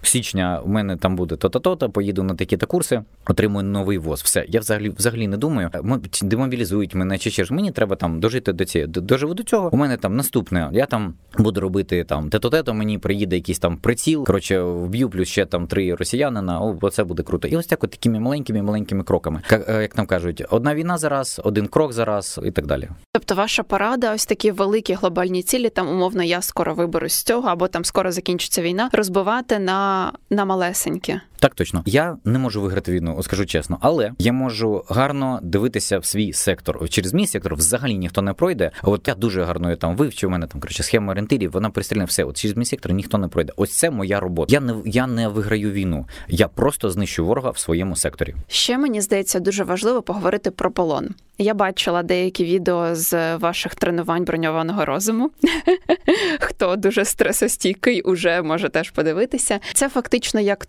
січня 0.01 0.61
у 0.65 0.67
мене 0.67 0.97
там 0.97 1.15
буде 1.15 1.35
то-то, 1.35 1.59
то-то, 1.59 1.89
поїду 1.89 2.23
на 2.23 2.35
такі-то 2.35 2.67
курси, 2.67 3.03
отримую 3.27 3.65
новий 3.65 3.97
воз. 3.97 4.21
Все. 4.21 4.45
Я 4.47 4.59
взагалі 4.59 4.89
взагалі 4.89 5.27
не 5.27 5.37
думаю, 5.37 5.69
демобілізують 6.21 6.95
мене 6.95 7.17
чи 7.17 7.31
ще 7.31 7.45
ж 7.45 7.53
мені 7.53 7.71
треба 7.71 7.95
там 7.95 8.19
дожити 8.19 8.53
до 8.53 8.65
цієї. 8.65 8.87
Доживу 8.87 9.33
до 9.33 9.43
цього. 9.43 9.69
У 9.73 9.77
мене 9.77 9.97
там 9.97 10.15
наступне. 10.15 10.69
Я 10.73 10.85
там 10.85 11.13
буду 11.37 11.61
робити 11.61 12.03
там 12.03 12.29
те-то-те-то, 12.29 12.73
мені 12.73 12.97
приїде 12.97 13.35
якийсь 13.35 13.59
там 13.59 13.77
приціл. 13.77 14.25
Коротше, 14.25 14.61
вб'ю 14.61 15.09
плюс 15.09 15.27
ще 15.27 15.45
там 15.45 15.67
три 15.67 15.95
росіянина. 15.95 16.61
О, 16.61 16.89
це 16.89 17.03
буде 17.03 17.23
круто. 17.23 17.47
І 17.47 17.57
ось 17.57 17.67
так 17.67 17.83
от 17.83 17.91
такими 17.91 18.19
маленькими 18.19 18.61
маленькими 18.61 19.03
кроками. 19.03 19.41
Як, 19.51 19.69
як 19.69 19.97
нам 19.97 20.05
кажуть, 20.05 20.43
одна 20.49 20.75
війна 20.75 20.97
зараз, 20.97 21.41
один 21.43 21.67
крок 21.67 21.93
зараз 21.93 22.39
і 22.43 22.51
так 22.51 22.65
далі. 22.65 22.89
Тобто, 23.13 23.35
ваша 23.35 23.63
порада, 23.63 24.13
ось 24.13 24.25
такі 24.25 24.51
великі 24.51 24.93
глобальні 24.93 25.43
цілі, 25.43 25.69
там 25.69 25.89
умовно 25.89 26.23
я 26.23 26.41
скоро 26.41 26.73
виберусь 26.73 27.13
з 27.13 27.23
цього, 27.23 27.49
або 27.49 27.67
там 27.67 27.85
скоро 27.85 28.11
закінчиться 28.11 28.61
війна, 28.61 28.89
розбивати 28.93 29.59
на 29.59 29.86
на 30.29 30.45
малесеньке. 30.45 31.21
Так 31.39 31.55
точно. 31.55 31.83
Я 31.85 32.17
не 32.25 32.39
можу 32.39 32.61
виграти 32.61 32.91
війну, 32.91 33.23
скажу 33.23 33.45
чесно, 33.45 33.77
але 33.81 34.11
я 34.19 34.33
можу 34.33 34.83
гарно 34.89 35.39
дивитися 35.43 35.99
в 35.99 36.05
свій 36.05 36.33
сектор. 36.33 36.89
Через 36.89 37.13
мій 37.13 37.27
сектор 37.27 37.55
взагалі 37.55 37.97
ніхто 37.97 38.21
не 38.21 38.33
пройде. 38.33 38.71
От 38.83 39.07
я 39.07 39.15
дуже 39.15 39.43
гарно 39.43 39.75
там 39.75 39.95
вивчив. 39.95 40.29
У 40.29 40.31
мене 40.31 40.47
там 40.47 40.61
коротше, 40.61 40.83
схема 40.83 41.11
орієнтирів, 41.11 41.51
вона 41.51 41.69
пристрільна 41.69 42.05
все. 42.05 42.23
От 42.23 42.37
через 42.37 42.57
мій 42.57 42.65
сектор 42.65 42.91
ніхто 42.91 43.17
не 43.17 43.27
пройде. 43.27 43.53
Ось 43.55 43.77
це 43.77 43.89
моя 43.89 44.19
робота. 44.19 44.53
Я 44.53 44.59
не 44.59 44.75
я 44.85 45.07
не 45.07 45.27
виграю 45.27 45.71
війну. 45.71 46.05
Я 46.27 46.47
просто 46.47 46.89
знищу 46.89 47.25
ворога 47.25 47.49
в 47.49 47.57
своєму 47.57 47.95
секторі. 47.95 48.35
Ще 48.47 48.77
мені 48.77 49.01
здається 49.01 49.39
дуже 49.39 49.63
важливо 49.63 50.01
поговорити 50.01 50.51
про 50.51 50.71
полон. 50.71 51.09
Я 51.37 51.53
бачила 51.53 52.03
деякі 52.03 52.45
відео 52.45 52.95
з 52.95 53.37
ваших 53.37 53.75
тренувань 53.75 54.23
броньованого 54.23 54.85
розуму. 54.85 55.31
Хто 56.39 56.75
дуже 56.75 57.05
стресостійкий, 57.05 58.01
уже 58.01 58.41
може 58.41 58.69
теж 58.69 58.91
подивитися. 58.91 59.59
Це 59.73 59.89
фактично 59.89 60.39
як 60.39 60.65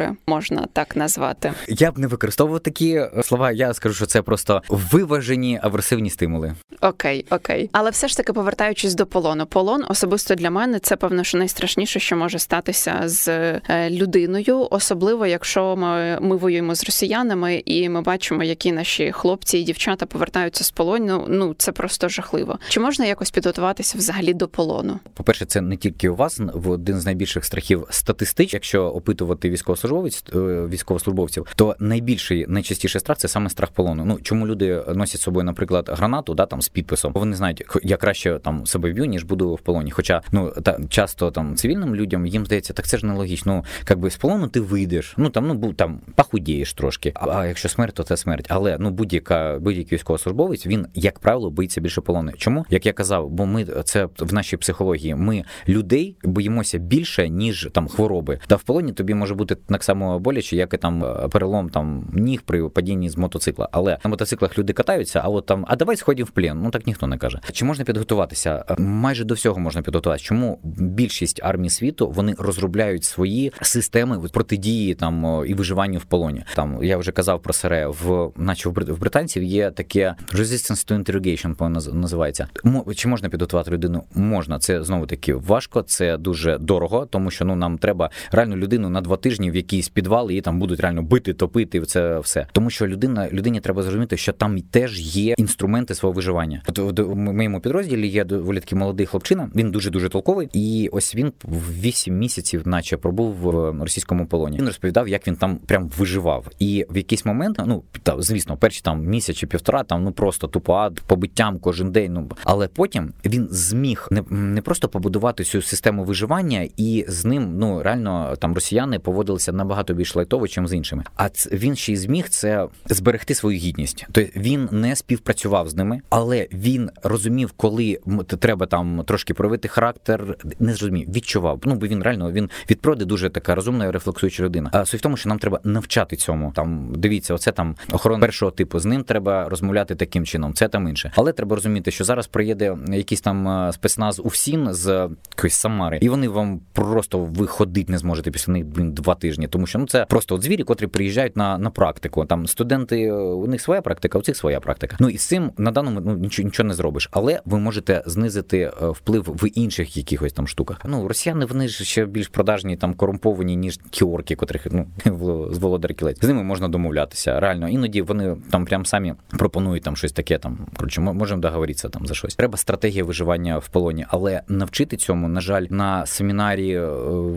тортури, 0.00 0.16
можна 0.26 0.66
так 0.72 0.96
назвати. 0.96 1.52
Я 1.68 1.92
б 1.92 1.98
не 1.98 2.06
використовував 2.06 2.60
такі 2.60 3.02
слова. 3.22 3.52
Я 3.52 3.74
скажу, 3.74 3.94
що 3.94 4.06
це 4.06 4.22
просто 4.22 4.62
виважені 4.68 5.60
агресивні 5.62 6.10
стимули. 6.10 6.54
Окей, 6.80 7.26
окей, 7.30 7.70
але 7.72 7.90
все 7.90 8.08
ж 8.08 8.16
таки 8.16 8.32
повертаючись 8.32 8.94
до 8.94 9.06
полону, 9.06 9.46
полон 9.46 9.84
особисто 9.88 10.34
для 10.34 10.50
мене 10.50 10.78
це 10.78 10.96
певно, 10.96 11.24
що 11.24 11.38
найстрашніше, 11.38 12.00
що 12.00 12.16
може 12.16 12.38
статися 12.38 13.02
з 13.04 13.28
е, 13.28 13.90
людиною, 13.90 14.68
особливо 14.70 15.26
якщо 15.26 15.76
ми, 15.76 16.18
ми 16.20 16.36
воюємо 16.36 16.74
з 16.74 16.84
росіянами, 16.84 17.62
і 17.64 17.88
ми 17.88 18.02
бачимо, 18.02 18.44
які 18.44 18.72
наші 18.72 19.12
хлопці 19.12 19.58
і 19.58 19.62
дівчата 19.62 20.06
повертаються 20.06 20.64
з 20.64 20.70
полону. 20.70 21.26
Ну 21.28 21.54
це 21.58 21.72
просто 21.72 22.08
жахливо. 22.08 22.58
Чи 22.68 22.80
можна 22.80 23.06
якось 23.06 23.30
підготуватися 23.30 23.98
взагалі 23.98 24.34
до 24.34 24.48
полону? 24.48 24.98
По 25.14 25.24
перше, 25.24 25.44
це 25.44 25.60
не 25.60 25.76
тільки 25.76 26.08
у 26.08 26.16
вас 26.16 26.40
в 26.54 26.70
один 26.70 27.00
з 27.00 27.06
найбільших 27.06 27.44
страхів 27.44 27.86
статистич. 27.90 28.54
Якщо 28.54 28.84
опитувати 28.84 29.50
військовослужбовець 29.90 30.24
е, 30.34 30.66
військовослужбовців, 30.66 31.46
то 31.56 31.76
найбільший 31.78 32.46
найчастіший 32.48 33.00
страх 33.00 33.18
це 33.18 33.28
саме 33.28 33.50
страх 33.50 33.70
полону. 33.70 34.04
Ну 34.04 34.18
чому 34.22 34.46
люди 34.46 34.82
носять 34.94 35.20
з 35.20 35.22
собою, 35.22 35.44
наприклад, 35.44 35.90
гранату, 35.92 36.34
да 36.34 36.46
там 36.46 36.62
з 36.62 36.68
підписом. 36.68 37.12
Вони 37.12 37.36
знають, 37.36 37.64
я 37.82 37.96
краще 37.96 38.38
там 38.42 38.66
себе 38.66 38.90
вб'ю, 38.90 39.04
ніж 39.04 39.24
буду 39.24 39.54
в 39.54 39.60
полоні. 39.60 39.90
Хоча 39.90 40.22
ну 40.32 40.52
та 40.62 40.78
часто 40.88 41.30
там 41.30 41.56
цивільним 41.56 41.94
людям 41.94 42.26
їм 42.26 42.46
здається, 42.46 42.72
так 42.72 42.86
це 42.86 42.98
ж 42.98 43.06
нелогічно. 43.06 43.50
Ну, 43.50 43.64
якби 43.88 44.10
з 44.10 44.16
полону 44.16 44.48
ти 44.48 44.60
вийдеш. 44.60 45.14
Ну 45.16 45.30
там 45.30 45.60
ну 45.62 45.72
там 45.72 46.00
похудієш 46.14 46.74
трошки. 46.74 47.12
А, 47.14 47.28
а 47.28 47.46
якщо 47.46 47.68
смерть, 47.68 47.94
то 47.94 48.02
це 48.02 48.16
смерть. 48.16 48.46
Але 48.48 48.76
ну 48.80 48.90
будь-яка 48.90 49.58
будь-який 49.60 49.98
військовослужбовець, 49.98 50.66
він 50.66 50.86
як 50.94 51.18
правило 51.18 51.50
боїться 51.50 51.80
більше 51.80 52.00
полону. 52.00 52.32
Чому 52.32 52.64
як 52.70 52.86
я 52.86 52.92
казав, 52.92 53.30
бо 53.30 53.46
ми 53.46 53.64
це 53.64 54.08
в 54.18 54.34
нашій 54.34 54.56
психології. 54.56 55.14
Ми 55.14 55.44
людей 55.68 56.16
боїмося 56.24 56.78
більше 56.78 57.28
ніж 57.28 57.68
там 57.72 57.88
хвороби. 57.88 58.40
Та 58.46 58.56
в 58.56 58.62
полоні 58.62 58.92
тобі 58.92 59.14
може 59.14 59.34
бути 59.34 59.56
на 59.68 59.78
так 59.80 59.84
само 59.84 60.18
боляче, 60.18 60.56
як 60.56 60.74
і 60.74 60.76
там 60.76 61.04
е, 61.04 61.28
перелом 61.28 61.68
там 61.68 62.04
ніг 62.12 62.42
при 62.42 62.68
падінні 62.68 63.08
з 63.08 63.16
мотоцикла. 63.16 63.68
Але 63.72 63.98
на 64.04 64.10
мотоциклах 64.10 64.58
люди 64.58 64.72
катаються, 64.72 65.20
а 65.24 65.28
от 65.28 65.46
там, 65.46 65.64
а 65.68 65.76
давай 65.76 65.96
сходимо 65.96 66.26
в 66.26 66.30
плен. 66.30 66.60
Ну 66.62 66.70
так 66.70 66.86
ніхто 66.86 67.06
не 67.06 67.18
каже. 67.18 67.40
Чи 67.52 67.64
можна 67.64 67.84
підготуватися? 67.84 68.64
Майже 68.78 69.24
до 69.24 69.34
всього 69.34 69.60
можна 69.60 69.82
підготуватися. 69.82 70.24
Чому 70.24 70.58
більшість 70.64 71.40
армій 71.42 71.70
світу 71.70 72.12
вони 72.16 72.34
розробляють 72.38 73.04
свої 73.04 73.52
системи 73.62 74.28
протидії 74.32 74.94
там 74.94 75.44
і 75.46 75.54
виживанню 75.54 75.98
в 75.98 76.04
полоні? 76.04 76.42
Там 76.54 76.78
я 76.82 76.96
вже 76.96 77.12
казав 77.12 77.42
про 77.42 77.52
СРЕ, 77.52 77.86
в 77.86 78.30
наче 78.36 78.68
в 78.68 78.98
британців 78.98 79.42
є 79.42 79.70
таке 79.70 80.14
resistance 80.34 80.88
to 80.88 81.04
interrogation, 81.04 81.94
називається. 81.94 82.46
Чи 82.94 83.08
можна 83.08 83.28
підготувати 83.28 83.70
людину? 83.70 84.02
Можна. 84.14 84.58
Це 84.58 84.84
знову 84.84 85.06
таки 85.06 85.34
важко, 85.34 85.82
це 85.82 86.16
дуже 86.16 86.58
дорого, 86.58 87.06
тому 87.06 87.30
що 87.30 87.44
ну 87.44 87.56
нам 87.56 87.78
треба 87.78 88.10
реально 88.32 88.56
людину 88.56 88.90
на 88.90 89.00
два 89.00 89.16
тижні 89.16 89.50
в 89.50 89.54
якийсь 89.70 89.88
підвал, 89.88 90.30
і 90.30 90.40
там 90.40 90.58
будуть 90.58 90.80
реально 90.80 91.02
бити, 91.02 91.34
топити. 91.34 91.80
Це 91.80 92.18
все. 92.18 92.46
Тому 92.52 92.70
що 92.70 92.86
людина 92.86 93.28
людині 93.32 93.60
треба 93.60 93.82
зрозуміти, 93.82 94.16
що 94.16 94.32
там 94.32 94.60
теж 94.60 95.16
є 95.16 95.34
інструменти 95.38 95.94
свого 95.94 96.12
виживання. 96.12 96.62
От 96.68 96.98
в 96.98 97.14
моєму 97.14 97.60
підрозділі 97.60 98.08
є 98.08 98.24
доволі 98.24 98.60
такий 98.60 98.78
молодий 98.78 99.06
хлопчина. 99.06 99.50
Він 99.54 99.70
дуже 99.70 99.90
дуже 99.90 100.08
толковий, 100.08 100.48
і 100.52 100.88
ось 100.92 101.14
він 101.14 101.32
в 101.42 101.80
8 101.80 102.18
місяців, 102.18 102.62
наче 102.68 102.96
пробув 102.96 103.34
в 103.34 103.50
російському 103.82 104.26
полоні. 104.26 104.58
Він 104.58 104.66
розповідав, 104.66 105.08
як 105.08 105.28
він 105.28 105.36
там 105.36 105.56
прям 105.56 105.88
виживав. 105.98 106.46
І 106.58 106.86
в 106.90 106.96
якийсь 106.96 107.24
момент, 107.24 107.62
ну 107.66 107.82
та 108.02 108.16
звісно, 108.18 108.56
перші 108.56 108.80
там 108.82 109.04
місяць 109.04 109.36
чи 109.36 109.46
півтора, 109.46 109.82
там 109.82 110.04
ну 110.04 110.12
просто 110.12 110.46
тупо 110.46 110.74
ад, 110.74 111.00
побиттям 111.00 111.58
кожен 111.58 111.92
день. 111.92 112.12
Ну 112.12 112.30
але 112.44 112.68
потім 112.68 113.12
він 113.24 113.48
зміг 113.50 114.08
не 114.10 114.22
не 114.30 114.60
просто 114.60 114.88
побудувати 114.88 115.44
цю 115.44 115.62
систему 115.62 116.04
виживання, 116.04 116.68
і 116.76 117.04
з 117.08 117.24
ним 117.24 117.58
ну 117.58 117.82
реально 117.82 118.36
там 118.38 118.54
росіяни 118.54 118.98
поводилися 118.98 119.52
набагато 119.60 119.94
більш 119.94 120.16
лайтово, 120.16 120.48
чим 120.48 120.68
з 120.68 120.72
іншими. 120.72 121.04
А 121.16 121.28
він 121.52 121.76
ще 121.76 121.92
й 121.92 121.96
зміг 121.96 122.28
це 122.28 122.66
зберегти 122.86 123.34
свою 123.34 123.58
гідність. 123.58 124.06
Тобто 124.12 124.40
він 124.40 124.68
не 124.72 124.96
співпрацював 124.96 125.68
з 125.68 125.74
ними, 125.74 126.00
але 126.10 126.48
він 126.52 126.90
розумів, 127.02 127.52
коли 127.56 127.98
треба 128.38 128.66
там 128.66 129.02
трошки 129.06 129.34
проявити 129.34 129.68
характер, 129.68 130.36
не 130.58 130.74
зрозумів, 130.74 131.08
відчував. 131.12 131.60
Ну 131.64 131.74
бо 131.74 131.86
він 131.86 132.02
реально 132.02 132.32
він 132.32 132.50
від 132.70 132.80
природи 132.80 133.04
дуже 133.04 133.30
така 133.30 133.54
розумна 133.54 133.86
і 133.86 133.90
рефлексуюча 133.90 134.42
людина. 134.42 134.70
А 134.72 134.84
суть 134.84 135.00
в 135.00 135.02
тому, 135.02 135.16
що 135.16 135.28
нам 135.28 135.38
треба 135.38 135.60
навчати 135.64 136.16
цьому. 136.16 136.52
Там 136.52 136.92
дивіться, 136.96 137.34
оце 137.34 137.52
там 137.52 137.76
охорона 137.92 138.20
першого 138.20 138.50
типу. 138.50 138.78
З 138.78 138.84
ним 138.84 139.04
треба 139.04 139.48
розмовляти 139.48 139.94
таким 139.94 140.26
чином. 140.26 140.54
Це 140.54 140.68
там 140.68 140.88
інше. 140.88 141.12
Але 141.14 141.32
треба 141.32 141.56
розуміти, 141.56 141.90
що 141.90 142.04
зараз 142.04 142.26
приїде 142.26 142.76
якийсь 142.88 143.20
там 143.20 143.48
е, 143.48 143.72
спецназ 143.72 144.20
УФСІН 144.24 144.68
з 144.72 145.08
якоїсь 145.36 145.54
Самари, 145.54 145.98
і 146.02 146.08
вони 146.08 146.28
вам 146.28 146.60
просто 146.72 147.18
виходить 147.18 147.88
не 147.88 147.98
зможете 147.98 148.30
після 148.30 148.52
них 148.52 148.66
блін 148.66 148.92
два 148.92 149.14
тижні, 149.14 149.48
тому 149.50 149.66
що 149.66 149.78
ну 149.78 149.86
це 149.86 150.04
просто 150.04 150.34
от 150.34 150.42
звірі, 150.42 150.62
котрі 150.62 150.86
приїжджають 150.86 151.36
на 151.36 151.58
на 151.58 151.70
практику. 151.70 152.24
Там 152.24 152.46
студенти 152.46 153.12
у 153.12 153.46
них 153.46 153.60
своя 153.60 153.82
практика, 153.82 154.18
у 154.18 154.22
цих 154.22 154.36
своя 154.36 154.60
практика. 154.60 154.96
Ну 155.00 155.08
і 155.08 155.18
з 155.18 155.26
цим 155.26 155.52
на 155.58 155.70
даному 155.70 156.00
ну 156.00 156.14
нічого 156.14 156.46
нічого 156.46 156.66
не 156.66 156.74
зробиш, 156.74 157.08
але 157.12 157.40
ви 157.44 157.58
можете 157.58 158.02
знизити 158.06 158.58
е, 158.58 158.88
вплив 158.88 159.22
в 159.22 159.48
інших 159.54 159.96
якихось 159.96 160.32
там 160.32 160.46
штуках. 160.48 160.80
Ну 160.84 161.08
росіяни 161.08 161.44
вони 161.44 161.68
ж 161.68 161.84
ще 161.84 162.06
більш 162.06 162.28
продажні 162.28 162.76
там 162.76 162.94
корумповані, 162.94 163.56
ніж 163.56 163.78
ті 163.90 164.04
орки, 164.04 164.36
котрих 164.36 164.66
ну 164.70 164.86
з 165.52 165.58
володар 165.58 165.94
кілець. 165.94 166.20
З 166.20 166.28
ними 166.28 166.42
можна 166.42 166.68
домовлятися. 166.68 167.40
Реально 167.40 167.68
іноді 167.68 168.02
вони 168.02 168.36
там 168.50 168.64
прям 168.64 168.86
самі 168.86 169.14
пропонують 169.28 169.82
там 169.82 169.96
щось 169.96 170.12
таке. 170.12 170.38
Там 170.38 170.66
коротше, 170.76 171.00
можемо 171.00 171.40
договоритися 171.40 171.88
там 171.88 172.06
за 172.06 172.14
щось. 172.14 172.34
Треба 172.34 172.56
стратегія 172.56 173.04
виживання 173.04 173.58
в 173.58 173.68
полоні, 173.68 174.06
але 174.08 174.42
навчити 174.48 174.96
цьому, 174.96 175.28
на 175.28 175.40
жаль, 175.40 175.66
на 175.70 176.06
семінарі 176.06 176.70
е, 176.70 176.86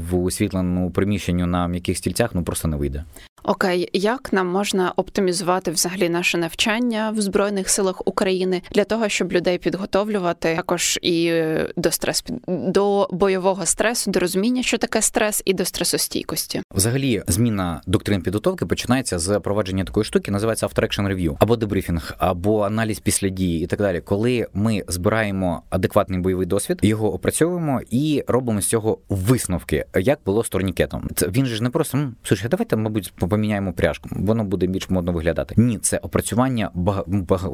в 0.09 0.23
освітленому 0.23 0.91
приміщенню 0.91 1.45
на 1.45 1.67
м'яких 1.67 1.97
стільцях 2.03 2.31
ну 2.33 2.43
просто 2.43 2.67
не 2.67 2.77
вийде. 2.77 3.05
Окей, 3.45 3.89
як 3.93 4.33
нам 4.33 4.47
можна 4.47 4.93
оптимізувати 4.95 5.71
взагалі 5.71 6.09
наше 6.09 6.37
навчання 6.37 7.13
в 7.15 7.21
збройних 7.21 7.69
силах 7.69 8.07
України 8.07 8.61
для 8.71 8.83
того, 8.83 9.09
щоб 9.09 9.31
людей 9.31 9.57
підготовлювати 9.57 10.55
також 10.55 10.99
і 11.01 11.41
до 11.75 11.91
стрес 11.91 12.23
до 12.47 13.07
бойового 13.11 13.65
стресу, 13.65 14.11
до 14.11 14.19
розуміння, 14.19 14.63
що 14.63 14.77
таке 14.77 15.01
стрес, 15.01 15.41
і 15.45 15.53
до 15.53 15.65
стресостійкості? 15.65 16.61
Взагалі, 16.75 17.23
зміна 17.27 17.81
доктрин 17.87 18.21
підготовки 18.21 18.65
починається 18.65 19.19
з 19.19 19.39
провадження 19.39 19.83
такої 19.83 20.03
штуки, 20.03 20.31
називається 20.31 20.67
After 20.67 20.83
Action 20.83 21.07
Review, 21.07 21.35
або 21.39 21.55
дебрифінг, 21.55 22.15
або 22.17 22.61
аналіз 22.61 22.99
після 22.99 23.29
дії, 23.29 23.63
і 23.63 23.67
так 23.67 23.79
далі. 23.79 24.01
Коли 24.01 24.47
ми 24.53 24.83
збираємо 24.87 25.63
адекватний 25.69 26.19
бойовий 26.19 26.45
досвід, 26.45 26.79
його 26.81 27.13
опрацьовуємо 27.13 27.81
і 27.89 28.23
робимо 28.27 28.61
з 28.61 28.67
цього 28.67 28.97
висновки, 29.09 29.85
як 29.95 30.19
було 30.25 30.43
з 30.43 30.49
турнікетом. 30.49 31.09
Це 31.15 31.27
він 31.27 31.45
же 31.45 31.55
ж 31.55 31.63
не 31.63 31.69
просто 31.69 32.13
слушай, 32.23 32.49
давайте, 32.49 32.75
мабуть, 32.75 33.13
поміняємо 33.33 33.73
пряжку, 33.73 34.09
воно 34.11 34.43
буде 34.43 34.67
більш 34.67 34.89
модно 34.89 35.11
виглядати. 35.11 35.55
Ні, 35.57 35.77
це 35.77 35.97
опрацювання 35.97 36.71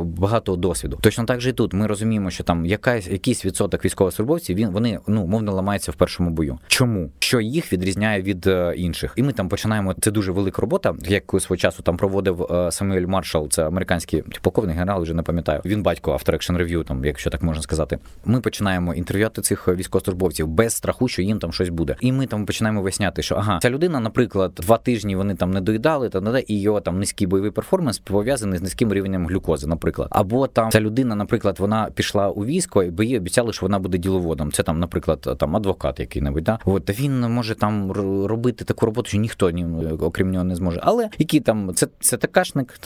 багатого 0.04 0.58
досвіду. 0.58 1.00
Точно 1.02 1.26
так 1.26 1.42
же 1.42 1.50
і 1.50 1.54
тут 1.54 1.74
ми 1.74 1.88
розуміємо, 1.88 2.30
що 2.30 2.44
там 2.44 2.65
якась 2.65 3.08
якийсь 3.08 3.46
відсоток 3.46 3.86
військовослужбовців 3.86 4.58
він 4.58 4.70
вони 4.70 5.00
ну 5.08 5.26
мовно 5.26 5.54
ламаються 5.54 5.92
в 5.92 5.96
першому 5.96 6.30
бою. 6.30 6.60
Чому 6.68 7.12
що 7.20 7.42
їх 7.42 7.74
відрізняє 7.74 8.22
від 8.22 8.48
е, 8.48 8.74
інших? 8.76 9.13
І 9.15 9.24
ми 9.24 9.34
там 9.34 9.50
починаємо. 9.50 9.96
Це 10.02 10.12
дуже 10.12 10.32
велика 10.32 10.62
робота, 10.62 10.96
яку 11.08 11.39
свого 11.39 11.58
часу 11.58 11.84
там 11.84 11.98
проводив 11.98 12.42
е, 12.52 12.72
Самуель 12.72 13.06
Маршал, 13.06 13.50
це 13.50 13.68
американський 13.68 14.24
полковник 14.42 14.78
генерал, 14.78 15.02
вже 15.02 15.13
не 15.13 15.24
пам'ятаю. 15.24 15.62
Він 15.65 15.84
батько 15.84 16.13
After 16.13 16.34
Action 16.34 16.58
Review, 16.58 16.84
там, 16.84 17.06
якщо 17.06 17.30
так 17.30 17.44
можна 17.44 17.63
сказати. 17.63 18.00
Ми 18.26 18.42
починаємо 18.42 18.94
інтерв'ювати 18.94 19.42
цих 19.42 19.68
військовослужбовців 19.68 20.48
без 20.48 20.74
страху, 20.74 21.08
що 21.08 21.22
їм 21.22 21.39
там 21.39 21.54
щось 21.54 21.70
буде. 21.70 21.96
І 22.02 22.12
ми 22.12 22.26
там 22.26 22.46
починаємо 22.46 22.82
виясняти, 22.82 23.22
що 23.22 23.36
ага, 23.36 23.60
ця 23.62 23.70
людина, 23.70 24.00
наприклад, 24.00 24.52
два 24.56 24.78
тижні 24.78 25.15
вони 25.15 25.36
там 25.36 25.52
не 25.52 25.62
доїдали, 25.70 26.10
та 26.10 26.40
і 26.48 26.62
його 26.62 26.82
там 26.82 27.00
низький 27.00 27.28
бойовий 27.28 27.52
перформанс 27.52 28.00
пов'язаний 28.00 28.60
з 28.60 28.62
низьким 28.62 28.94
рівнем 28.94 29.28
глюкози, 29.28 29.68
наприклад. 29.68 30.08
Або 30.12 30.48
там 30.48 30.72
ця 30.72 30.82
людина, 30.82 31.16
наприклад, 31.16 31.60
вона 31.60 31.90
пішла 31.96 32.30
у 32.30 32.46
військо, 32.46 32.84
і 32.84 32.94
їй 33.00 33.18
обіцяли, 33.18 33.54
що 33.54 33.66
вона 33.66 33.80
буде 33.80 33.98
діловодом. 33.98 34.52
Це 34.52 34.64
там, 34.64 34.80
наприклад, 34.80 35.36
там 35.40 35.56
адвокат 35.56 36.00
який-небудь. 36.00 36.44
Да? 36.44 36.60
От 36.66 37.00
він 37.00 37.20
може 37.20 37.56
там 37.56 37.92
робити 38.26 38.66
таку 38.66 38.86
роботу, 38.86 39.10
що 39.10 39.18
ніхто 39.18 39.50
ні, 39.50 39.66
окрім 40.00 40.32
нього 40.32 40.44
не 40.44 40.56
зможе. 40.56 40.80
Але 40.84 41.10
який 41.18 41.40
там 41.40 41.72
це 41.76 41.88
це 42.00 42.18
такашник, 42.18 42.80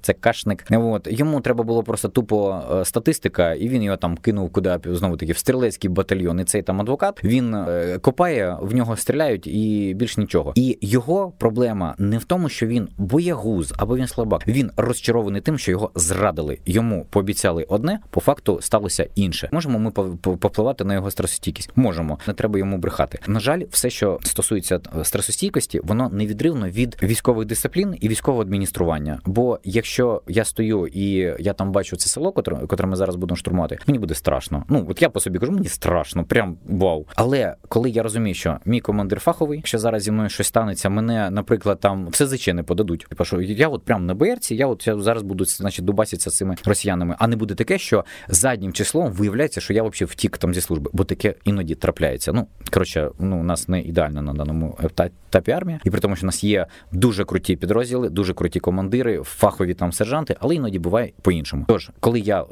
це 0.00 0.12
кашник. 0.12 0.64
От 0.70 1.08
йому 1.10 1.40
треба 1.40 1.64
було 1.64 1.82
просто 1.82 2.08
тупо 2.08 2.60
е, 2.72 2.84
статистика, 2.84 3.54
і 3.54 3.68
він 3.68 3.82
його 3.82 3.96
там 3.96 4.16
кинув 4.16 4.52
куди 4.52 4.78
знову 4.84 5.16
таки 5.16 5.32
в 5.32 5.38
стрілецький 5.38 5.90
батальйон. 5.90 6.40
І 6.40 6.44
цей 6.44 6.62
там 6.62 6.80
адвокат 6.80 7.24
він 7.24 7.54
е, 7.54 7.98
копає, 7.98 8.56
в 8.60 8.74
нього 8.74 8.96
стріляють 8.96 9.46
і 9.46 9.94
більш 9.96 10.16
нічого. 10.16 10.52
І 10.54 10.78
його 10.80 11.32
проблема 11.38 11.94
не 11.98 12.18
в 12.18 12.24
тому, 12.28 12.48
що 12.48 12.66
він 12.66 12.88
боягуз 12.98 13.74
або 13.76 13.96
він 13.96 14.06
слабак. 14.06 14.48
Він 14.48 14.70
розчарований 14.76 15.40
тим, 15.40 15.58
що 15.58 15.70
його 15.70 15.90
зрадили. 15.94 16.58
Йому 16.66 17.06
пообіцяли 17.10 17.66
одне, 17.68 17.98
по 18.10 18.20
факту 18.20 18.58
сталося 18.60 19.08
інше. 19.14 19.48
Можемо 19.52 19.78
ми 19.78 19.90
попливати 20.20 20.84
на 20.84 20.94
його 20.94 21.10
стресостійкість? 21.10 21.70
Можемо, 21.76 22.18
не 22.26 22.34
треба 22.34 22.58
йому 22.58 22.78
брехати. 22.78 23.18
На 23.26 23.40
жаль, 23.40 23.62
все, 23.70 23.90
що 23.90 24.18
стосується 24.22 24.80
е, 24.98 25.04
стресостійкості, 25.04 25.80
воно 25.84 26.08
невідривно 26.08 26.68
від 26.68 26.96
військових 27.02 27.46
дисциплін 27.46 27.96
і 28.00 28.08
військового 28.08 28.42
адміністрування. 28.42 29.20
Бо 29.26 29.58
якщо 29.64 30.22
я 30.28 30.44
стою 30.44 30.86
і 30.86 31.34
я 31.38 31.52
там 31.52 31.72
бачу 31.72 31.96
це 31.96 32.08
село, 32.08 32.32
котре, 32.32 32.56
котре 32.56 32.86
ми 32.86 32.96
зараз 32.96 33.16
будемо 33.16 33.36
штурмувати, 33.36 33.78
мені 33.86 33.98
буде 33.98 34.14
страшно. 34.14 34.64
Ну 34.68 34.86
от 34.90 35.02
я 35.02 35.08
по 35.08 35.20
собі 35.20 35.38
кажу, 35.38 35.52
мені 35.52 35.68
страшно, 35.68 36.24
прям 36.24 36.56
вау. 36.68 37.06
Але 37.14 37.56
коли 37.68 37.90
я 37.90 38.02
розумію, 38.02 38.34
що 38.34 38.58
мій 38.64 38.80
командир 38.80 39.20
фаховий, 39.20 39.60
що 39.64 39.78
зараз 39.78 40.02
зі 40.02 40.10
мною 40.10 40.28
щось 40.28 40.46
станеться, 40.46 40.88
мене, 40.88 41.30
наприклад, 41.30 41.80
там 41.80 42.08
все 42.18 42.26
ЗЧ 42.26 42.48
не 42.48 42.62
подадуть. 42.62 43.06
Типа, 43.08 43.24
що 43.24 43.40
я 43.40 43.68
от 43.68 43.84
прям 43.84 44.06
на 44.06 44.14
БРці, 44.14 44.54
я 44.54 44.66
от 44.66 44.86
я 44.86 44.98
зараз 44.98 45.22
буду 45.22 45.44
значить, 45.44 45.84
дубаситися 45.84 46.30
з 46.30 46.36
цими 46.36 46.56
росіянами, 46.64 47.16
а 47.18 47.26
не 47.28 47.36
буде 47.36 47.54
таке, 47.54 47.78
що 47.78 48.04
заднім 48.28 48.72
числом 48.72 49.12
виявляється, 49.12 49.60
що 49.60 49.72
я 49.72 49.82
взагалі 49.82 50.10
втік 50.10 50.38
там 50.38 50.54
зі 50.54 50.60
служби, 50.60 50.90
бо 50.92 51.04
таке 51.04 51.34
іноді 51.44 51.74
трапляється. 51.74 52.32
Ну 52.32 52.46
коротше, 52.70 53.10
ну 53.18 53.40
у 53.40 53.42
нас 53.42 53.68
не 53.68 53.82
ідеально 53.82 54.22
на 54.22 54.32
даному 54.32 54.78
етапі 54.82 55.50
армія, 55.50 55.80
і 55.84 55.90
при 55.90 56.00
тому, 56.00 56.16
що 56.16 56.26
у 56.26 56.26
нас 56.26 56.44
є 56.44 56.66
дуже 56.92 57.24
круті 57.24 57.56
підрозділи, 57.56 58.10
дуже 58.10 58.34
круті 58.34 58.60
командири, 58.60 59.22
фахові 59.24 59.74
там 59.74 59.92
сержанти, 59.92 60.36
але 60.40 60.54
іноді 60.54 60.78
буває 60.78 61.12
по-іншому. 61.22 61.64
Тож, 61.68 61.90
коли 62.00 62.20
я 62.20 62.44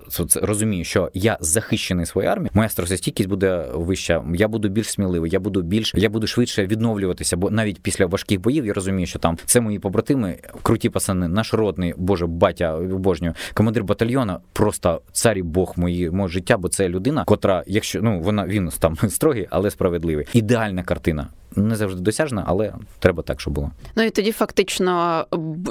розумію, 0.43 0.85
що 0.85 1.11
я 1.15 1.39
захищений 1.41 2.07
своєю 2.07 2.33
армією, 2.33 2.51
моя 2.55 2.69
стресостійкість 2.69 3.29
буде 3.29 3.67
вища. 3.75 4.25
Я 4.35 4.49
буду 4.49 4.69
більш 4.69 4.91
сміливий, 4.91 5.31
я 5.31 5.41
буду 5.41 5.63
більш, 5.63 5.95
я 5.95 6.09
буду 6.09 6.27
швидше 6.27 6.67
відновлюватися, 6.67 7.37
бо 7.37 7.51
навіть 7.51 7.83
після 7.83 8.07
важких 8.07 8.41
боїв 8.41 8.67
я 8.67 8.73
розумію, 8.73 9.07
що 9.07 9.19
там 9.19 9.39
це 9.45 9.56
це 9.57 9.61
мої 9.61 9.79
побратими, 9.79 10.39
круті 10.63 10.91
пацани, 10.91 11.29
наш 11.29 11.55
родний, 11.55 11.95
боже, 11.97 12.27
батя 12.27 12.75
обожнюю, 12.75 13.35
командир 13.55 13.85
батальйона, 13.85 14.41
просто 14.53 15.01
цар 15.13 15.39
і 15.39 15.43
Бог 15.43 15.73
мої 15.77 16.11
мого 16.11 16.29
життя, 16.29 16.57
бо 16.57 16.69
це 16.69 16.89
людина, 16.89 17.25
котра, 17.25 17.65
якщо 17.67 18.03
ну 18.03 18.21
вона 18.21 18.47
він 18.47 18.71
там 18.79 18.97
строгий, 19.09 19.47
але 19.51 19.71
справедливий. 19.71 20.27
Ідеальна 20.33 20.83
картина 20.83 21.29
не 21.57 21.77
завжди 21.77 22.01
досяжна, 22.01 22.45
але 22.47 22.73
треба 22.99 23.23
так, 23.23 23.41
щоб 23.41 23.55
було. 23.55 23.71
Ну 23.97 24.03
і 24.03 24.11
тоді 24.11 24.33
фактично 24.33 25.25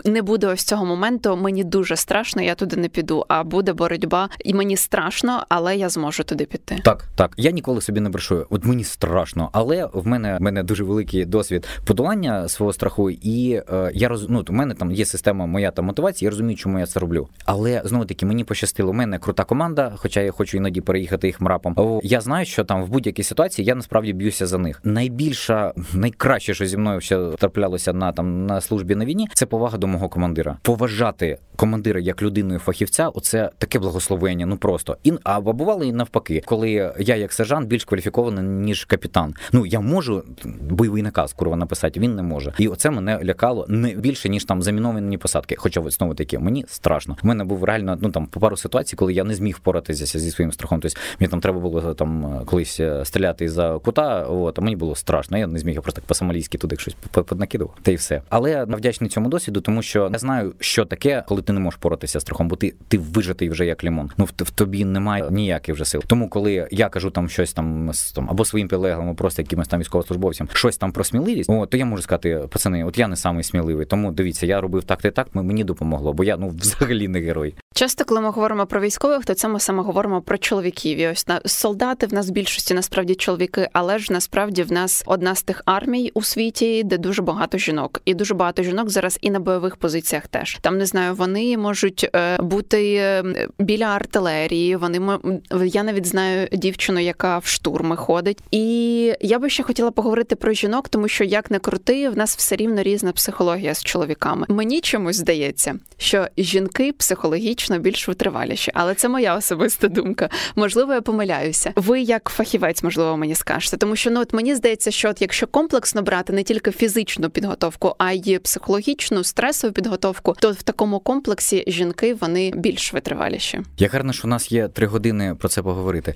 не 0.06 0.22
буде 0.22 0.48
ось 0.48 0.64
цього 0.64 0.86
моменту. 0.86 1.36
Мені 1.36 1.64
дуже 1.64 1.96
страшно, 1.96 2.42
я 2.42 2.56
туди 2.56 2.76
не 2.76 2.88
піду. 2.88 3.26
А 3.28 3.44
буде 3.44 3.74
боротьба, 3.74 4.30
і 4.46 4.54
мені 4.54 4.78
страшно, 4.78 5.44
але 5.50 5.78
я 5.78 5.90
зможу 5.90 6.24
туди 6.24 6.46
піти. 6.46 6.82
Так, 6.86 7.06
так. 7.16 7.34
Я 7.38 7.52
ніколи 7.52 7.82
собі 7.82 8.00
не 8.00 8.10
брешу. 8.10 8.46
От 8.50 8.66
мені 8.66 8.84
страшно, 8.84 9.50
але 9.54 9.90
в 9.94 10.08
мене 10.08 10.38
в 10.38 10.42
мене 10.42 10.64
дуже 10.64 10.84
великий 10.84 11.26
досвід 11.26 11.68
подолання 11.86 12.48
свого 12.48 12.74
страху, 12.74 13.10
і 13.10 13.52
е, 13.54 13.64
я 13.94 14.08
роз... 14.08 14.30
ну, 14.30 14.46
у 14.50 14.54
мене 14.54 14.74
там 14.74 14.92
є 14.92 15.06
система 15.06 15.46
моя 15.46 15.72
та 15.72 15.82
мотивація. 15.82 16.28
Я 16.28 16.30
розумію, 16.30 16.58
чому 16.58 16.80
я 16.80 16.86
це 16.86 17.00
роблю. 17.00 17.28
Але 17.46 17.82
знову 17.86 18.06
таки 18.06 18.26
мені 18.26 18.44
пощастило. 18.44 18.90
У 18.90 18.94
мене 18.94 19.20
крута 19.20 19.44
команда, 19.44 19.94
хоча 19.96 20.22
я 20.22 20.32
хочу 20.32 20.58
іноді 20.58 20.82
переїхати 20.82 21.28
їх 21.28 21.42
мрапом. 21.42 22.00
Я 22.04 22.22
знаю, 22.22 22.46
що 22.46 22.64
там 22.64 22.84
в 22.84 22.90
будь-якій 22.90 23.24
ситуації 23.24 23.66
я 23.66 23.76
насправді 23.76 24.14
б'юся 24.14 24.48
за 24.48 24.58
них. 24.58 24.82
Найбільша 24.84 25.74
найкраще, 25.94 26.54
що 26.54 26.66
зі 26.66 26.78
мною 26.78 27.02
ще 27.02 27.30
траплялося 27.40 27.94
на 27.94 28.12
там 28.12 28.46
на 28.46 28.62
службі 28.62 28.96
на 28.96 29.06
війні, 29.06 29.28
це 29.34 29.46
повага 29.46 29.78
до 29.78 29.88
мого 29.88 30.10
командира. 30.10 30.58
Поважати 30.62 31.38
командира 31.56 32.00
як 32.00 32.22
людину 32.22 32.56
і 32.56 32.58
фахівця, 32.58 33.10
оце 33.10 33.50
таке 33.58 33.80
благословення. 33.80 34.46
Ну 34.46 34.58
просто 34.58 34.98
і 35.04 35.14
а 35.24 35.42
бувало 35.42 35.84
і 35.84 35.92
навпаки, 35.92 36.44
коли 36.46 36.94
я 37.00 37.16
як 37.16 37.34
сержант 37.34 37.68
більш 37.68 37.86
кваліфікований 37.86 38.44
ніж 38.44 38.86
капітан. 38.86 39.34
Ну 39.52 39.66
я 39.66 39.80
можу 39.80 40.24
бойовий 40.70 41.04
наказ 41.04 41.34
курва 41.34 41.56
написати. 41.56 42.00
Він 42.00 42.16
не 42.16 42.24
може, 42.24 42.54
і 42.58 42.68
оце 42.68 42.90
мене 42.90 43.20
лякало 43.24 43.65
не 43.68 43.94
більше 43.94 44.30
ніж 44.30 44.46
там 44.46 44.62
заміновані 44.62 45.18
посадки. 45.18 45.56
Хоча 45.58 45.82
знову 45.90 46.14
таки 46.14 46.40
мені 46.40 46.66
страшно. 46.68 47.18
У 47.24 47.28
мене 47.28 47.44
був 47.44 47.64
реально 47.64 47.98
ну 48.02 48.10
там 48.10 48.28
по 48.28 48.40
пару 48.40 48.58
ситуацій, 48.58 48.96
коли 48.96 49.14
я 49.14 49.24
не 49.24 49.36
зміг 49.36 49.56
впоратися 49.56 50.20
зі 50.20 50.32
своїм 50.32 50.52
страхом. 50.52 50.80
Тобто 50.80 51.00
мені 51.20 51.32
там 51.32 51.40
треба 51.40 51.60
було 51.60 51.94
там 51.94 52.42
колись 52.46 52.80
е, 52.80 53.06
стріляти 53.06 53.50
за 53.50 53.80
кута. 53.80 54.24
От 54.24 54.60
а 54.60 54.62
мені 54.62 54.76
було 54.76 54.96
страшно. 54.96 55.38
Я 55.38 55.48
не 55.48 55.60
зміг 55.60 55.76
я 55.76 55.82
просто 55.82 56.02
так 56.02 56.08
по-сомалійськи 56.08 56.58
туди 56.58 56.76
щось 56.76 56.96
поднакидував. 57.12 57.76
Та 57.82 57.92
й 57.92 57.96
все. 57.96 58.22
Але 58.30 58.52
я 58.52 58.64
вдячний 58.64 59.10
цьому 59.10 59.30
досвіду, 59.30 59.62
тому 59.62 59.82
що 59.82 60.10
не 60.10 60.18
знаю, 60.18 60.54
що 60.60 60.86
таке, 60.86 61.24
коли 61.28 61.42
ти 61.42 61.54
не 61.54 61.60
можеш 61.60 61.80
боротися 61.80 62.20
страхом, 62.20 62.48
бо 62.48 62.56
ти 62.56 62.74
ти 62.88 62.98
вижитий 62.98 63.50
вже 63.50 63.66
як 63.66 63.84
лімон. 63.84 64.12
Ну 64.18 64.26
в, 64.26 64.32
в 64.38 64.50
тобі 64.50 64.86
немає 64.86 65.28
ніяких 65.32 65.76
вже 65.76 65.86
сил. 65.86 66.04
Тому, 66.08 66.30
коли 66.30 66.68
я 66.72 66.90
кажу 66.90 67.10
там 67.10 67.30
щось 67.30 67.54
там 67.54 67.92
там 68.16 68.30
або 68.30 68.46
своїм 68.46 68.68
підлеглим, 68.68 69.08
або 69.08 69.16
просто 69.16 69.42
якимось 69.42 69.68
там 69.68 69.80
військовослужбовцям, 69.80 70.50
щось 70.54 70.78
там 70.78 70.92
про 70.92 71.04
сміливість, 71.04 71.50
о, 71.50 71.66
то 71.66 71.78
я 71.78 71.86
можу 71.86 72.04
сказати, 72.04 72.42
пацани, 72.50 72.84
от 72.84 72.98
я 72.98 73.08
не 73.08 73.16
самий 73.16 73.44
сміливий. 73.46 73.86
Тому 73.86 74.12
дивіться, 74.12 74.46
я 74.46 74.62
робив 74.62 74.84
так 74.84 75.02
та 75.02 75.12
так, 75.12 75.28
мені 75.34 75.64
допомогло, 75.64 76.14
бо 76.14 76.24
я 76.24 76.38
ну 76.38 76.48
взагалі 76.60 77.08
не 77.08 77.20
герой. 77.20 77.56
Часто, 77.76 78.06
коли 78.06 78.22
ми 78.22 78.30
говоримо 78.30 78.66
про 78.66 78.82
військових, 78.82 79.26
то 79.26 79.34
це 79.34 79.48
ми 79.48 79.60
саме 79.60 79.84
говоримо 79.84 80.22
про 80.22 80.38
чоловіків. 80.38 80.98
І 80.98 81.08
Ось 81.08 81.28
на 81.28 81.42
солдати 81.46 82.08
в 82.08 82.14
нас 82.14 82.30
в 82.30 82.32
більшості 82.32 82.74
насправді 82.74 83.16
чоловіки, 83.16 83.70
але 83.74 84.00
ж 84.00 84.14
насправді 84.14 84.64
в 84.64 84.72
нас 84.72 85.04
одна 85.06 85.36
з 85.36 85.44
тих 85.44 85.62
армій 85.66 86.12
у 86.14 86.22
світі, 86.22 86.84
де 86.84 86.98
дуже 86.98 87.22
багато 87.22 87.58
жінок, 87.58 88.02
і 88.06 88.14
дуже 88.14 88.34
багато 88.34 88.64
жінок 88.64 88.90
зараз 88.90 89.20
і 89.22 89.32
на 89.32 89.40
бойових 89.40 89.76
позиціях 89.76 90.28
теж 90.28 90.58
там 90.62 90.78
не 90.78 90.86
знаю. 90.86 91.16
Вони 91.16 91.58
можуть 91.58 92.10
е, 92.16 92.38
бути 92.42 93.24
біля 93.60 93.86
артилерії. 93.86 94.76
Вони 94.76 95.20
я 95.66 95.84
навіть 95.84 96.08
знаю 96.08 96.48
дівчину, 96.52 97.00
яка 97.00 97.38
в 97.38 97.46
штурми 97.46 97.96
ходить. 97.96 98.40
І 98.52 99.14
я 99.22 99.40
би 99.40 99.50
ще 99.50 99.64
хотіла 99.64 99.92
поговорити 99.92 100.36
про 100.36 100.54
жінок, 100.54 100.90
тому 100.90 101.08
що 101.08 101.24
як 101.24 101.52
не 101.52 101.60
крути, 101.60 102.10
в 102.10 102.18
нас 102.18 102.38
все 102.38 102.56
рівно 102.56 102.84
різна 102.84 103.12
психологія 103.12 103.35
з 103.74 103.84
чоловіками. 103.84 104.46
Мені 104.50 104.82
чомусь 104.82 105.16
здається, 105.16 105.76
що 105.98 106.28
жінки 106.38 106.94
психологічно 106.94 107.80
більш 107.80 108.08
витриваліші, 108.08 108.72
але 108.74 108.96
це 108.96 109.10
моя 109.10 109.36
особиста 109.36 109.88
думка. 109.88 110.30
Можливо, 110.56 110.94
я 110.94 111.02
помиляюся. 111.02 111.74
Ви 111.76 112.02
як 112.02 112.30
фахівець, 112.30 112.84
можливо, 112.84 113.18
мені 113.18 113.36
скажете, 113.36 113.78
тому 113.78 113.96
що 113.96 114.12
ну 114.12 114.22
от 114.22 114.34
мені 114.34 114.56
здається, 114.56 114.92
що 114.92 115.10
от 115.10 115.22
якщо 115.22 115.48
комплексно 115.48 116.02
брати 116.02 116.34
не 116.34 116.44
тільки 116.44 116.72
фізичну 116.72 117.30
підготовку, 117.30 117.96
а 117.98 118.12
й 118.12 118.40
психологічну 118.40 119.24
стресову 119.24 119.74
підготовку, 119.74 120.36
то 120.40 120.52
в 120.52 120.64
такому 120.64 121.00
комплексі 121.00 121.64
жінки 121.68 122.14
вони 122.14 122.54
більш 122.56 122.94
витриваліші. 122.94 123.62
Як 123.78 123.92
гарно, 123.92 124.14
що 124.14 124.28
у 124.28 124.30
нас 124.30 124.52
є 124.52 124.68
три 124.68 124.88
години 124.88 125.36
про 125.40 125.50
це 125.50 125.62
поговорити. 125.62 126.14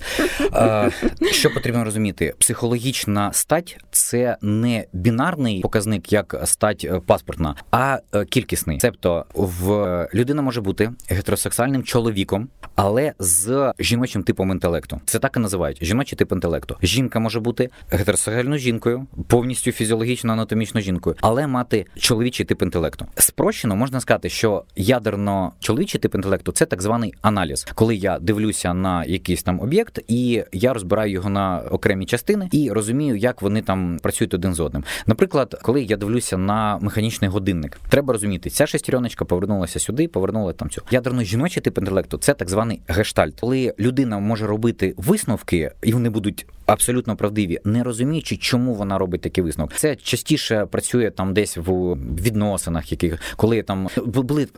Що 1.32 1.54
потрібно 1.54 1.84
розуміти? 1.84 2.34
Психологічна 2.38 3.32
стать 3.32 3.78
це 3.90 4.36
не 4.42 4.84
бінарний 4.92 5.60
показник, 5.60 6.12
як 6.12 6.42
стать 6.44 6.86
паспортна, 7.10 7.54
а 7.70 7.98
е, 8.14 8.24
кількісний. 8.24 8.78
Тобто 8.80 9.24
в 9.34 10.08
людина 10.14 10.42
може 10.42 10.60
бути 10.60 10.90
гетеросексуальним 11.08 11.82
чоловіком, 11.82 12.48
але 12.74 13.12
з 13.18 13.72
жіночим 13.78 14.22
типом 14.22 14.50
інтелекту. 14.50 15.00
Це 15.04 15.18
так 15.18 15.36
і 15.36 15.40
називають 15.40 15.84
жіночий 15.84 16.18
тип 16.18 16.32
інтелекту. 16.32 16.76
Жінка 16.82 17.20
може 17.20 17.40
бути 17.40 17.70
гетеросексуальною 17.90 18.58
жінкою, 18.58 19.06
повністю 19.28 19.72
фізіологічно 19.72 20.32
анатомічно 20.32 20.80
жінкою, 20.80 21.16
але 21.20 21.46
мати 21.46 21.86
чоловічий 21.96 22.46
тип 22.46 22.62
інтелекту. 22.62 23.06
Спрощено 23.14 23.76
можна 23.76 24.00
сказати, 24.00 24.28
що 24.28 24.64
ядерно 24.76 25.52
чоловічий 25.60 26.00
тип 26.00 26.14
інтелекту 26.14 26.52
це 26.52 26.66
так 26.66 26.82
званий 26.82 27.14
аналіз, 27.22 27.66
коли 27.74 27.96
я 27.96 28.18
дивлюся 28.18 28.74
на 28.74 29.04
якийсь 29.04 29.42
там 29.42 29.60
об'єкт, 29.60 29.98
і 30.08 30.44
я 30.52 30.72
розбираю 30.72 31.12
його 31.12 31.30
на 31.30 31.62
окремі 31.70 32.06
частини 32.06 32.48
і 32.52 32.72
розумію, 32.72 33.16
як 33.16 33.42
вони 33.42 33.62
там 33.62 33.98
працюють 34.02 34.34
один 34.34 34.54
з 34.54 34.60
одним. 34.60 34.84
Наприклад, 35.06 35.58
коли 35.62 35.82
я 35.82 35.96
дивлюся 35.96 36.38
на 36.38 36.78
механічний 37.00 37.30
годинник, 37.30 37.80
треба 37.88 38.12
розуміти, 38.12 38.50
ця 38.50 38.66
шестереночка 38.66 39.24
повернулася 39.24 39.78
сюди, 39.78 40.08
повернула 40.08 40.52
там 40.52 40.70
цю 40.70 40.82
ядерно 40.90 41.22
жіночий 41.22 41.62
тип 41.62 41.78
інтелекту. 41.78 42.18
Це 42.18 42.34
так 42.34 42.50
званий 42.50 42.80
гештальт, 42.88 43.40
коли 43.40 43.74
людина 43.78 44.18
може 44.18 44.46
робити 44.46 44.94
висновки, 44.96 45.70
і 45.82 45.92
вони 45.92 46.10
будуть 46.10 46.46
абсолютно 46.66 47.16
правдиві, 47.16 47.58
не 47.64 47.82
розуміючи, 47.82 48.36
чому 48.36 48.74
вона 48.74 48.98
робить 48.98 49.20
такі 49.20 49.42
висновки. 49.42 49.74
Це 49.78 49.96
частіше 49.96 50.66
працює 50.66 51.10
там 51.10 51.34
десь 51.34 51.56
в 51.56 51.94
відносинах, 51.94 52.92
яких 52.92 53.20
коли 53.36 53.62
там 53.62 53.88
були 54.04 54.48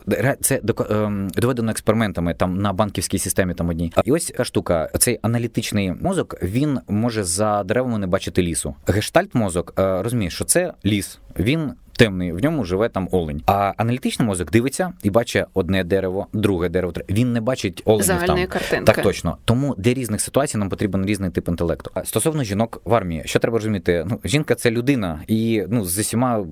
це 0.41 0.61
ем, 0.89 1.29
доведено 1.35 1.71
експериментами 1.71 2.33
там 2.33 2.61
на 2.61 2.73
банківській 2.73 3.19
системі. 3.19 3.53
Там 3.53 3.69
одній. 3.69 3.93
І 4.05 4.11
ось 4.11 4.25
така 4.25 4.43
штука, 4.43 4.89
цей 4.99 5.19
аналітичний 5.21 5.91
мозок 5.91 6.35
він 6.43 6.79
може 6.87 7.23
за 7.23 7.63
деревами 7.63 7.99
не 7.99 8.07
бачити 8.07 8.41
лісу. 8.41 8.75
Гештальт 8.87 9.35
мозок 9.35 9.73
е, 9.79 10.01
розуміє, 10.01 10.29
що 10.29 10.45
це 10.45 10.73
ліс. 10.85 11.19
Він 11.39 11.71
темний, 11.97 12.31
в 12.31 12.43
ньому 12.43 12.65
живе 12.65 12.89
там 12.89 13.09
олень. 13.11 13.41
А 13.45 13.73
аналітичний 13.77 14.27
мозок 14.27 14.51
дивиться 14.51 14.93
і 15.03 15.09
бачить 15.09 15.45
одне 15.53 15.83
дерево, 15.83 16.27
друге 16.33 16.69
дерево. 16.69 16.93
Він 17.09 17.33
не 17.33 17.41
бачить 17.41 17.81
оленів 17.85 18.05
Загальної 18.05 18.47
там. 18.47 18.59
картинки. 18.59 18.85
Так 18.85 19.03
точно. 19.03 19.37
Тому 19.45 19.75
для 19.77 19.93
різних 19.93 20.21
ситуацій 20.21 20.57
нам 20.57 20.69
потрібен 20.69 21.05
різний 21.05 21.29
тип 21.29 21.47
інтелекту. 21.47 21.91
Стосовно 22.03 22.43
жінок 22.43 22.81
в 22.85 22.93
армії, 22.93 23.21
що 23.25 23.39
треба 23.39 23.57
розуміти? 23.57 24.05
Ну, 24.09 24.19
жінка 24.23 24.55
це 24.55 24.71
людина, 24.71 25.19
і 25.27 25.63
ну 25.69 25.85
з 25.85 25.99
усіма 25.99 26.45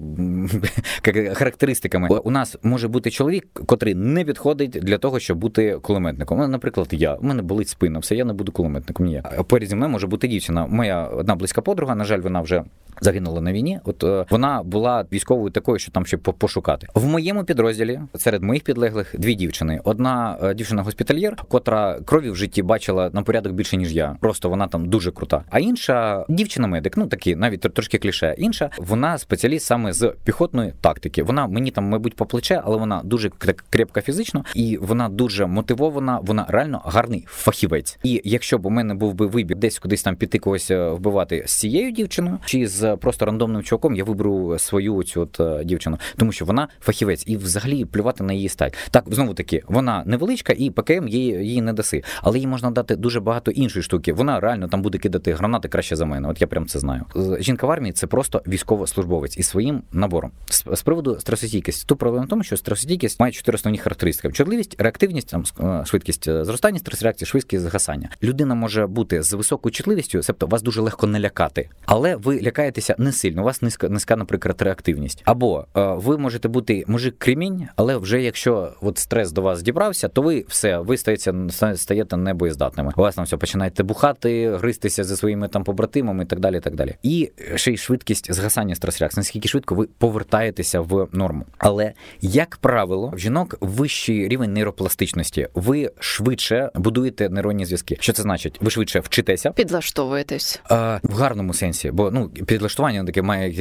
характеристиками. 1.34 2.08
У 2.10 2.32
нас 2.32 2.58
може 2.64 2.88
бути 2.88 3.12
чоловік, 3.12 3.48
котрий 3.66 3.96
не 3.96 4.24
підходить 4.24 4.72
для 4.72 4.98
того, 4.98 5.20
щоб 5.20 5.38
бути 5.38 5.78
кулеметником. 5.82 6.38
Ну, 6.38 6.48
наприклад, 6.48 6.88
я 6.92 7.14
у 7.14 7.24
мене 7.24 7.42
болить 7.42 7.70
спина, 7.70 8.00
все 8.00 8.16
я 8.16 8.26
не 8.26 8.34
буду 8.34 8.52
кулеметником. 8.52 9.06
Ніяк. 9.06 9.44
Поряд 9.44 9.70
зі 9.70 9.76
мною 9.76 9.92
може 9.92 10.08
бути 10.08 10.28
дівчина. 10.28 10.66
Моя 10.68 11.04
одна 11.04 11.36
близька 11.36 11.62
подруга. 11.62 11.96
На 11.96 12.04
жаль, 12.04 12.20
вона 12.20 12.42
вже 12.42 12.64
загинула 13.02 13.42
на 13.42 13.54
війні. 13.54 13.80
От 13.86 14.04
е, 14.04 14.26
вона 14.30 14.64
була 14.64 15.06
військовою 15.12 15.31
такою, 15.50 15.80
що 15.80 15.92
там 15.92 16.06
ще 16.06 16.18
пошукати 16.18 16.88
в 16.96 17.06
моєму 17.06 17.44
підрозділі. 17.44 18.00
Серед 18.16 18.44
моїх 18.44 18.64
підлеглих 18.64 19.16
дві 19.18 19.36
дівчини. 19.36 19.82
Одна 19.84 20.38
е, 20.44 20.54
дівчина 20.54 20.84
госпітальєр, 20.84 21.36
котра 21.36 22.00
крові 22.06 22.30
в 22.30 22.36
житті 22.36 22.64
бачила 22.64 23.10
на 23.14 23.22
порядок 23.22 23.54
більше 23.54 23.78
ніж 23.78 23.94
я. 23.94 24.18
Просто 24.22 24.50
вона 24.50 24.68
там 24.68 24.90
дуже 24.90 25.12
крута. 25.12 25.44
А 25.50 25.60
інша 25.60 26.26
дівчина-медик, 26.30 26.98
ну 26.98 27.08
такі 27.08 27.36
навіть 27.36 27.62
трошки 27.62 27.98
кліше. 27.98 28.36
Інша 28.38 28.70
вона 28.78 29.18
спеціаліст 29.18 29.66
саме 29.66 29.94
з 29.94 30.14
піхотної 30.24 30.74
тактики. 30.82 31.24
Вона 31.24 31.48
мені 31.48 31.72
там, 31.72 31.84
мабуть, 31.84 32.16
по 32.16 32.26
плече, 32.26 32.62
але 32.66 32.78
вона 32.78 33.02
дуже 33.04 33.30
крепка 33.70 34.02
фізично 34.02 34.46
і 34.56 34.78
вона 34.82 35.10
дуже 35.10 35.46
мотивована. 35.46 36.20
Вона 36.24 36.46
реально 36.50 36.82
гарний 36.86 37.26
фахівець. 37.28 38.00
І 38.04 38.22
якщо 38.24 38.58
б 38.58 38.66
у 38.66 38.70
мене 38.70 38.94
був 38.94 39.14
би 39.14 39.28
вибір 39.28 39.58
десь 39.58 39.80
кудись 39.80 40.04
там 40.04 40.16
піти 40.16 40.40
когось 40.40 40.72
е, 40.72 40.90
вбивати 40.90 41.44
з 41.48 41.54
цією 41.54 41.92
дівчиною 41.92 42.38
чи 42.46 42.68
з 42.68 42.96
просто 42.96 43.26
рандомним 43.26 43.64
чуваком 43.64 43.96
я 43.96 44.04
виберу 44.04 44.60
свою 44.60 45.04
цю 45.04 45.21
от 45.22 45.40
е, 45.40 45.64
дівчину, 45.64 45.98
тому 46.18 46.32
що 46.32 46.46
вона 46.46 46.68
фахівець 46.82 47.24
і 47.28 47.38
взагалі 47.38 47.86
плювати 47.86 48.24
на 48.24 48.34
її 48.34 48.50
стать. 48.50 48.78
Так 48.92 49.04
знову 49.08 49.34
таки, 49.34 49.64
вона 49.68 50.04
невеличка 50.06 50.54
і 50.58 50.70
ПКМ 50.70 51.08
її, 51.08 51.34
її 51.34 51.62
не 51.62 51.74
даси, 51.74 52.04
але 52.22 52.40
їй 52.40 52.48
можна 52.48 52.72
дати 52.72 52.96
дуже 52.96 53.20
багато 53.20 53.52
іншої 53.52 53.84
штуки. 53.84 54.14
Вона 54.14 54.40
реально 54.40 54.68
там 54.68 54.82
буде 54.82 54.98
кидати 54.98 55.34
гранати 55.34 55.68
краще 55.68 55.96
за 55.96 56.06
мене. 56.06 56.30
От 56.30 56.42
я 56.42 56.48
прям 56.48 56.66
це 56.66 56.80
знаю. 56.80 57.06
Жінка 57.40 57.68
в 57.68 57.72
армії 57.72 57.94
це 57.94 58.08
просто 58.08 58.42
військовослужбовець 58.48 59.38
із 59.38 59.48
своїм 59.48 59.84
набором. 59.92 60.32
З, 60.50 60.66
з 60.74 60.82
приводу 60.82 61.20
стресостійкості. 61.20 61.86
Тут 61.88 61.98
проблема 61.98 62.26
в 62.26 62.30
тому, 62.30 62.44
що 62.44 62.58
стресостійкість 62.58 63.20
має 63.20 63.32
чотири 63.34 63.56
основні 63.56 63.78
характеристики: 63.78 64.34
чутливість, 64.34 64.76
реактивність, 64.82 65.28
там 65.30 65.44
е, 65.60 65.86
швидкість 65.86 66.28
е, 66.28 66.46
зростання, 66.46 66.80
стрес 66.80 67.04
реакції, 67.04 67.28
швидкість 67.28 67.64
згасання. 67.64 68.10
Людина 68.24 68.56
може 68.56 68.88
бути 68.88 69.24
з 69.24 69.34
високою 69.34 69.72
чутливістю, 69.72 70.24
себто 70.24 70.48
вас 70.48 70.62
дуже 70.62 70.82
легко 70.82 71.08
не 71.08 71.20
лякати, 71.20 71.70
але 71.86 72.16
ви 72.16 72.42
лякаєте 72.42 72.82
рухатися 72.82 72.96
не 72.98 73.12
сильно. 73.12 73.42
У 73.42 73.46
вас 73.46 73.62
низька, 73.62 73.90
низька, 73.90 74.16
наприклад, 74.16 74.62
реактивність. 74.62 75.11
Відповідальність. 75.12 75.22
Або 75.26 75.66
е, 75.78 75.96
ви 75.96 76.18
можете 76.18 76.48
бути 76.48 76.84
мужик 76.88 77.16
кремінь, 77.18 77.68
але 77.76 77.98
вже 77.98 78.22
якщо 78.22 78.74
от 78.82 78.98
стрес 78.98 79.32
до 79.32 79.42
вас 79.42 79.62
дібрався, 79.62 80.08
то 80.08 80.22
ви 80.22 80.46
все 80.48 80.78
ви 80.80 80.98
стаєте, 80.98 81.34
стаєте 81.76 82.18
небоєздатними. 82.18 82.92
У 82.96 83.02
вас 83.02 83.16
там 83.16 83.26
все 83.26 83.38
починаєте 83.38 83.84
бухати, 83.84 84.56
гристися 84.56 85.04
зі 85.04 85.16
своїми 85.16 85.48
там 85.48 85.64
побратимами 85.64 86.24
і 86.24 86.26
так 86.26 86.40
далі. 86.40 86.58
І 86.58 86.60
так 86.60 86.76
далі. 86.76 86.96
І 87.04 87.32
ще 87.56 87.72
й 87.72 87.78
швидкість 87.78 88.34
згасання 88.34 88.76
стрес-реакції, 88.76 89.20
наскільки 89.20 89.48
швидко 89.48 89.76
ви 89.76 89.88
повертаєтеся 89.98 90.82
в 90.82 91.08
норму. 91.12 91.46
Але 91.58 91.94
як 92.22 92.58
правило, 92.58 93.12
в 93.16 93.20
жінок 93.20 93.58
вищий 93.62 94.28
рівень 94.28 94.54
нейропластичності. 94.54 95.48
Ви 95.54 95.92
швидше 96.00 96.72
будуєте 96.76 97.30
нейронні 97.30 97.66
зв'язки. 97.66 97.98
Що 98.00 98.14
це 98.14 98.22
значить? 98.22 98.58
Ви 98.62 98.70
швидше 98.70 99.00
вчитеся, 99.00 99.52
підлаштовуєтесь 99.52 100.62
а, 100.70 101.00
в 101.04 101.14
гарному 101.14 101.54
сенсі, 101.54 101.92
бо 101.92 102.12
ну 102.12 102.30
підлаштування 102.30 103.04
таке 103.04 103.22
має 103.22 103.52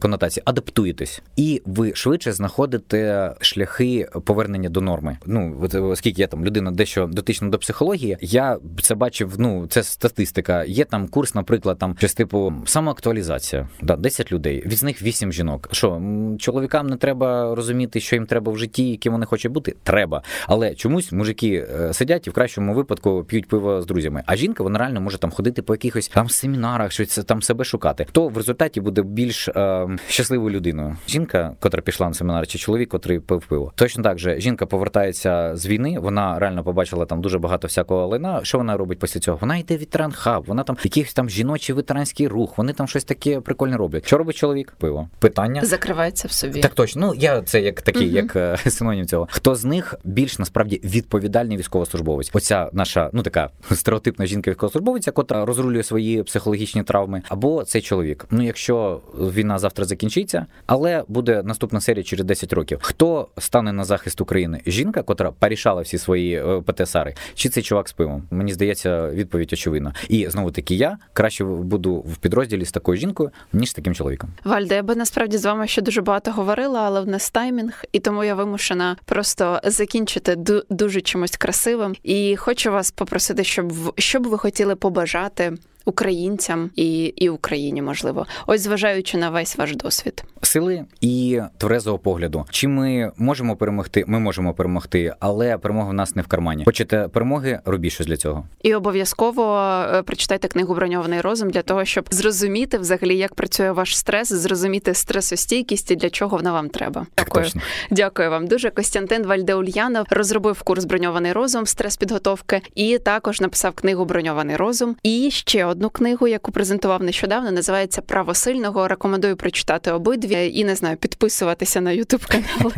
конотації, 0.00 0.42
адаптуєтесь, 0.82 1.22
і 1.36 1.62
ви 1.66 1.94
швидше 1.94 2.32
знаходите 2.32 3.32
шляхи 3.40 4.08
повернення 4.24 4.68
до 4.68 4.80
норми. 4.80 5.18
Ну 5.26 5.68
оскільки 5.82 6.20
я 6.20 6.26
там 6.26 6.44
людина 6.44 6.70
дещо 6.70 7.06
дотична 7.06 7.48
до 7.48 7.58
психології, 7.58 8.16
я 8.20 8.58
це 8.82 8.94
бачив. 8.94 9.34
Ну 9.38 9.66
це 9.66 9.82
статистика. 9.82 10.64
Є 10.64 10.84
там 10.84 11.08
курс, 11.08 11.34
наприклад, 11.34 11.78
там 11.78 11.94
щось 11.98 12.14
типу 12.14 12.52
самоактуалізація. 12.66 13.68
Да, 13.82 13.96
10 13.96 14.32
людей, 14.32 14.62
від 14.66 14.82
них 14.82 15.02
8 15.02 15.32
жінок. 15.32 15.68
Що 15.72 16.02
чоловікам 16.38 16.86
не 16.86 16.96
треба 16.96 17.54
розуміти, 17.54 18.00
що 18.00 18.16
їм 18.16 18.26
треба 18.26 18.52
в 18.52 18.58
житті, 18.58 18.90
яким 18.90 19.12
вони 19.12 19.26
хочуть 19.26 19.52
бути? 19.52 19.74
Треба. 19.82 20.22
Але 20.46 20.74
чомусь 20.74 21.12
мужики 21.12 21.66
е, 21.80 21.92
сидять 21.92 22.26
і 22.26 22.30
в 22.30 22.32
кращому 22.32 22.74
випадку 22.74 23.24
п'ють 23.24 23.48
пиво 23.48 23.82
з 23.82 23.86
друзями. 23.86 24.22
А 24.26 24.36
жінка 24.36 24.62
вона 24.62 24.78
реально 24.78 25.00
може 25.00 25.18
там 25.18 25.30
ходити 25.30 25.62
по 25.62 25.74
якихось 25.74 26.08
там 26.08 26.28
семінарах, 26.28 26.92
щось 26.92 27.14
там 27.14 27.42
себе 27.42 27.64
шукати. 27.64 28.04
Хто 28.04 28.28
в 28.28 28.36
результаті 28.36 28.80
буде 28.80 29.02
більш 29.02 29.48
е, 29.48 29.88
щасливою 30.08 30.50
людиною? 30.50 30.71
Жінка, 31.08 31.56
котра 31.60 31.82
пішла 31.82 32.08
на 32.08 32.14
семінар, 32.14 32.46
чи 32.46 32.58
чоловік, 32.58 32.88
котрий 32.88 33.20
пив 33.20 33.46
пиво. 33.46 33.72
Точно 33.74 34.02
так 34.02 34.18
же 34.18 34.40
жінка 34.40 34.66
повертається 34.66 35.56
з 35.56 35.66
війни. 35.66 35.98
Вона 35.98 36.38
реально 36.38 36.64
побачила 36.64 37.06
там 37.06 37.20
дуже 37.20 37.38
багато 37.38 37.68
всякого 37.68 38.06
лайна. 38.06 38.40
Що 38.42 38.58
вона 38.58 38.76
робить 38.76 38.98
після 38.98 39.20
цього? 39.20 39.38
Вона 39.40 39.56
йде 39.56 39.76
ветеран 39.76 40.12
хаб, 40.12 40.44
вона 40.46 40.62
там 40.62 40.76
якийсь 40.84 41.14
там 41.14 41.30
жіночий 41.30 41.74
ветеранський 41.74 42.28
рух. 42.28 42.58
Вони 42.58 42.72
там 42.72 42.88
щось 42.88 43.04
таке 43.04 43.40
прикольне 43.40 43.76
роблять. 43.76 44.06
Що 44.06 44.18
робить 44.18 44.36
чоловік? 44.36 44.74
Пиво. 44.78 45.08
Питання 45.18 45.64
закривається 45.64 46.28
в 46.28 46.32
собі. 46.32 46.60
Так 46.60 46.74
точно. 46.74 47.06
Ну 47.06 47.14
я 47.14 47.42
це 47.42 47.60
як 47.60 47.82
такий, 47.82 48.08
uh 48.08 48.14
як 48.14 48.36
е, 48.36 48.56
синонім 48.70 49.06
цього. 49.06 49.28
Хто 49.30 49.54
з 49.54 49.64
них 49.64 49.94
більш 50.04 50.38
насправді 50.38 50.80
відповідальний 50.84 51.56
військовослужбовець? 51.56 52.30
Оця 52.32 52.70
наша 52.72 53.10
ну 53.12 53.22
така 53.22 53.50
стереотипна 53.72 54.26
жінка 54.26 54.50
військовослужбовиця, 54.50 55.10
котра 55.10 55.44
розрулює 55.44 55.82
свої 55.82 56.22
психологічні 56.22 56.82
травми, 56.82 57.22
або 57.28 57.64
цей 57.64 57.82
чоловік. 57.82 58.26
Ну 58.30 58.42
якщо 58.42 59.00
війна 59.14 59.58
завтра 59.58 59.84
закінчиться, 59.84 60.46
але 60.66 61.04
буде 61.08 61.42
наступна 61.42 61.80
серія 61.80 62.04
через 62.04 62.26
10 62.26 62.52
років. 62.52 62.78
Хто 62.82 63.28
стане 63.38 63.72
на 63.72 63.84
захист 63.84 64.20
України? 64.20 64.60
Жінка, 64.66 65.02
котра 65.02 65.30
порішала 65.30 65.82
всі 65.82 65.98
свої 65.98 66.34
е, 66.34 66.60
ПТСАри, 66.60 67.14
чи 67.34 67.48
цей 67.48 67.62
чувак 67.62 67.88
з 67.88 67.92
пивом? 67.92 68.22
Мені 68.30 68.52
здається, 68.52 69.08
відповідь 69.08 69.52
очевидна. 69.52 69.94
І 70.08 70.28
знову 70.28 70.50
таки 70.50 70.74
я 70.74 70.98
краще 71.12 71.44
буду 71.44 71.94
в 71.94 72.16
підрозділі 72.16 72.64
з 72.64 72.72
такою 72.72 72.98
жінкою, 72.98 73.30
ніж 73.52 73.70
з 73.70 73.74
таким 73.74 73.94
чоловіком. 73.94 74.30
Вальде, 74.44 74.74
я 74.74 74.82
би 74.82 74.94
насправді 74.94 75.38
з 75.38 75.44
вами 75.44 75.66
ще 75.66 75.82
дуже 75.82 76.00
багато 76.00 76.30
говорила, 76.30 76.80
але 76.80 77.00
в 77.00 77.08
нас 77.08 77.30
таймінг, 77.30 77.84
і 77.92 77.98
тому 77.98 78.24
я 78.24 78.34
вимушена 78.34 78.96
просто 79.04 79.60
закінчити 79.64 80.36
дуже 80.70 81.00
чимось 81.00 81.36
красивим. 81.36 81.94
І 82.02 82.36
хочу 82.36 82.72
вас 82.72 82.90
попросити, 82.90 83.44
щоб 83.44 83.72
що 83.98 84.20
б 84.20 84.26
ви 84.26 84.38
хотіли 84.38 84.76
побажати 84.76 85.52
українцям 85.84 86.70
і 86.76 87.04
і 87.04 87.28
Україні, 87.28 87.82
можливо, 87.82 88.26
ось 88.46 88.60
зважаючи 88.60 89.18
на 89.18 89.30
весь 89.30 89.58
ваш 89.58 89.76
досвід, 89.76 90.24
сили 90.42 90.84
і 91.00 91.40
тверезого 91.58 91.98
погляду. 91.98 92.44
Чи 92.50 92.68
ми 92.68 93.12
можемо 93.16 93.56
перемогти? 93.56 94.04
Ми 94.06 94.18
можемо 94.18 94.54
перемогти, 94.54 95.14
але 95.20 95.58
перемога 95.58 95.90
в 95.90 95.94
нас 95.94 96.16
не 96.16 96.22
в 96.22 96.26
кармані. 96.26 96.64
Хочете 96.64 97.08
перемоги? 97.12 97.60
Робіть 97.64 97.92
щось 97.92 98.06
для 98.06 98.16
цього. 98.16 98.46
І 98.62 98.74
обов'язково 98.74 99.58
е, 99.94 100.02
прочитайте 100.02 100.48
книгу 100.48 100.74
Броньований 100.74 101.20
розум 101.20 101.50
для 101.50 101.62
того, 101.62 101.84
щоб 101.84 102.08
зрозуміти 102.10 102.78
взагалі, 102.78 103.16
як 103.16 103.34
працює 103.34 103.72
ваш 103.72 103.98
стрес, 103.98 104.32
зрозуміти 104.32 104.94
стресостійкість 104.94 105.90
і 105.90 105.96
для 105.96 106.10
чого 106.10 106.36
вона 106.36 106.52
вам 106.52 106.68
треба. 106.68 107.06
Так, 107.14 107.26
Дякую. 107.26 107.44
Точно. 107.44 107.60
Дякую 107.90 108.30
вам 108.30 108.46
дуже. 108.46 108.70
Костянтин 108.70 109.26
Вальде 109.26 109.60
Ульянов 109.60 110.06
розробив 110.10 110.62
курс 110.62 110.84
Броньований 110.84 111.32
розум, 111.32 111.66
стрес 111.66 111.96
підготовки 111.96 112.60
і 112.74 112.98
також 112.98 113.40
написав 113.40 113.72
книгу 113.72 114.04
Броньований 114.04 114.56
розум. 114.56 114.96
І 115.02 115.30
ще 115.30 115.64
одну 115.72 115.90
книгу, 115.90 116.28
яку 116.28 116.52
презентував 116.52 117.02
нещодавно, 117.02 117.52
називається 117.52 118.02
Право 118.02 118.34
сильного. 118.34 118.88
Рекомендую 118.88 119.36
прочитати 119.36 119.92
обидві 119.92 120.50
і 120.54 120.64
не 120.64 120.74
знаю, 120.74 120.96
підписуватися 120.96 121.80
на 121.80 121.92
Ютуб 121.92 122.26
канал 122.26 122.72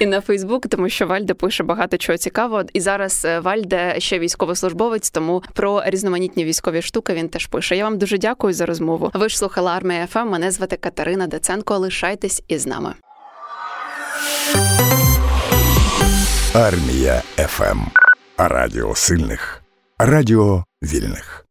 і 0.00 0.06
на 0.06 0.20
Фейсбук, 0.20 0.68
тому 0.68 0.88
що 0.88 1.06
Вальде 1.06 1.34
пише 1.34 1.64
багато 1.64 1.96
чого 1.98 2.18
цікавого. 2.18 2.64
І 2.72 2.80
зараз 2.80 3.24
е, 3.24 3.40
Вальде 3.40 3.94
ще 3.98 4.18
військовослужбовець, 4.18 5.10
тому 5.10 5.42
про 5.54 5.82
різноманітні 5.86 6.44
військові 6.44 6.82
штуки 6.82 7.14
він 7.14 7.28
теж 7.28 7.46
пише. 7.46 7.76
Я 7.76 7.84
вам 7.84 7.98
дуже 7.98 8.18
дякую 8.18 8.54
за 8.54 8.66
розмову. 8.66 9.10
Ви 9.14 9.28
ж 9.28 9.38
слухали 9.38 9.70
армія 9.70 10.06
ФМ. 10.06 10.28
Мене 10.28 10.50
звати 10.50 10.76
Катерина 10.76 11.26
Даценко. 11.26 11.78
Лишайтесь 11.78 12.42
із 12.48 12.66
нами. 12.66 12.94
Армія 16.54 17.22
ФМ. 17.36 17.78
Радіо 18.38 18.94
сильних. 18.94 19.62
Радіо 19.98 20.64
вільних. 20.82 21.46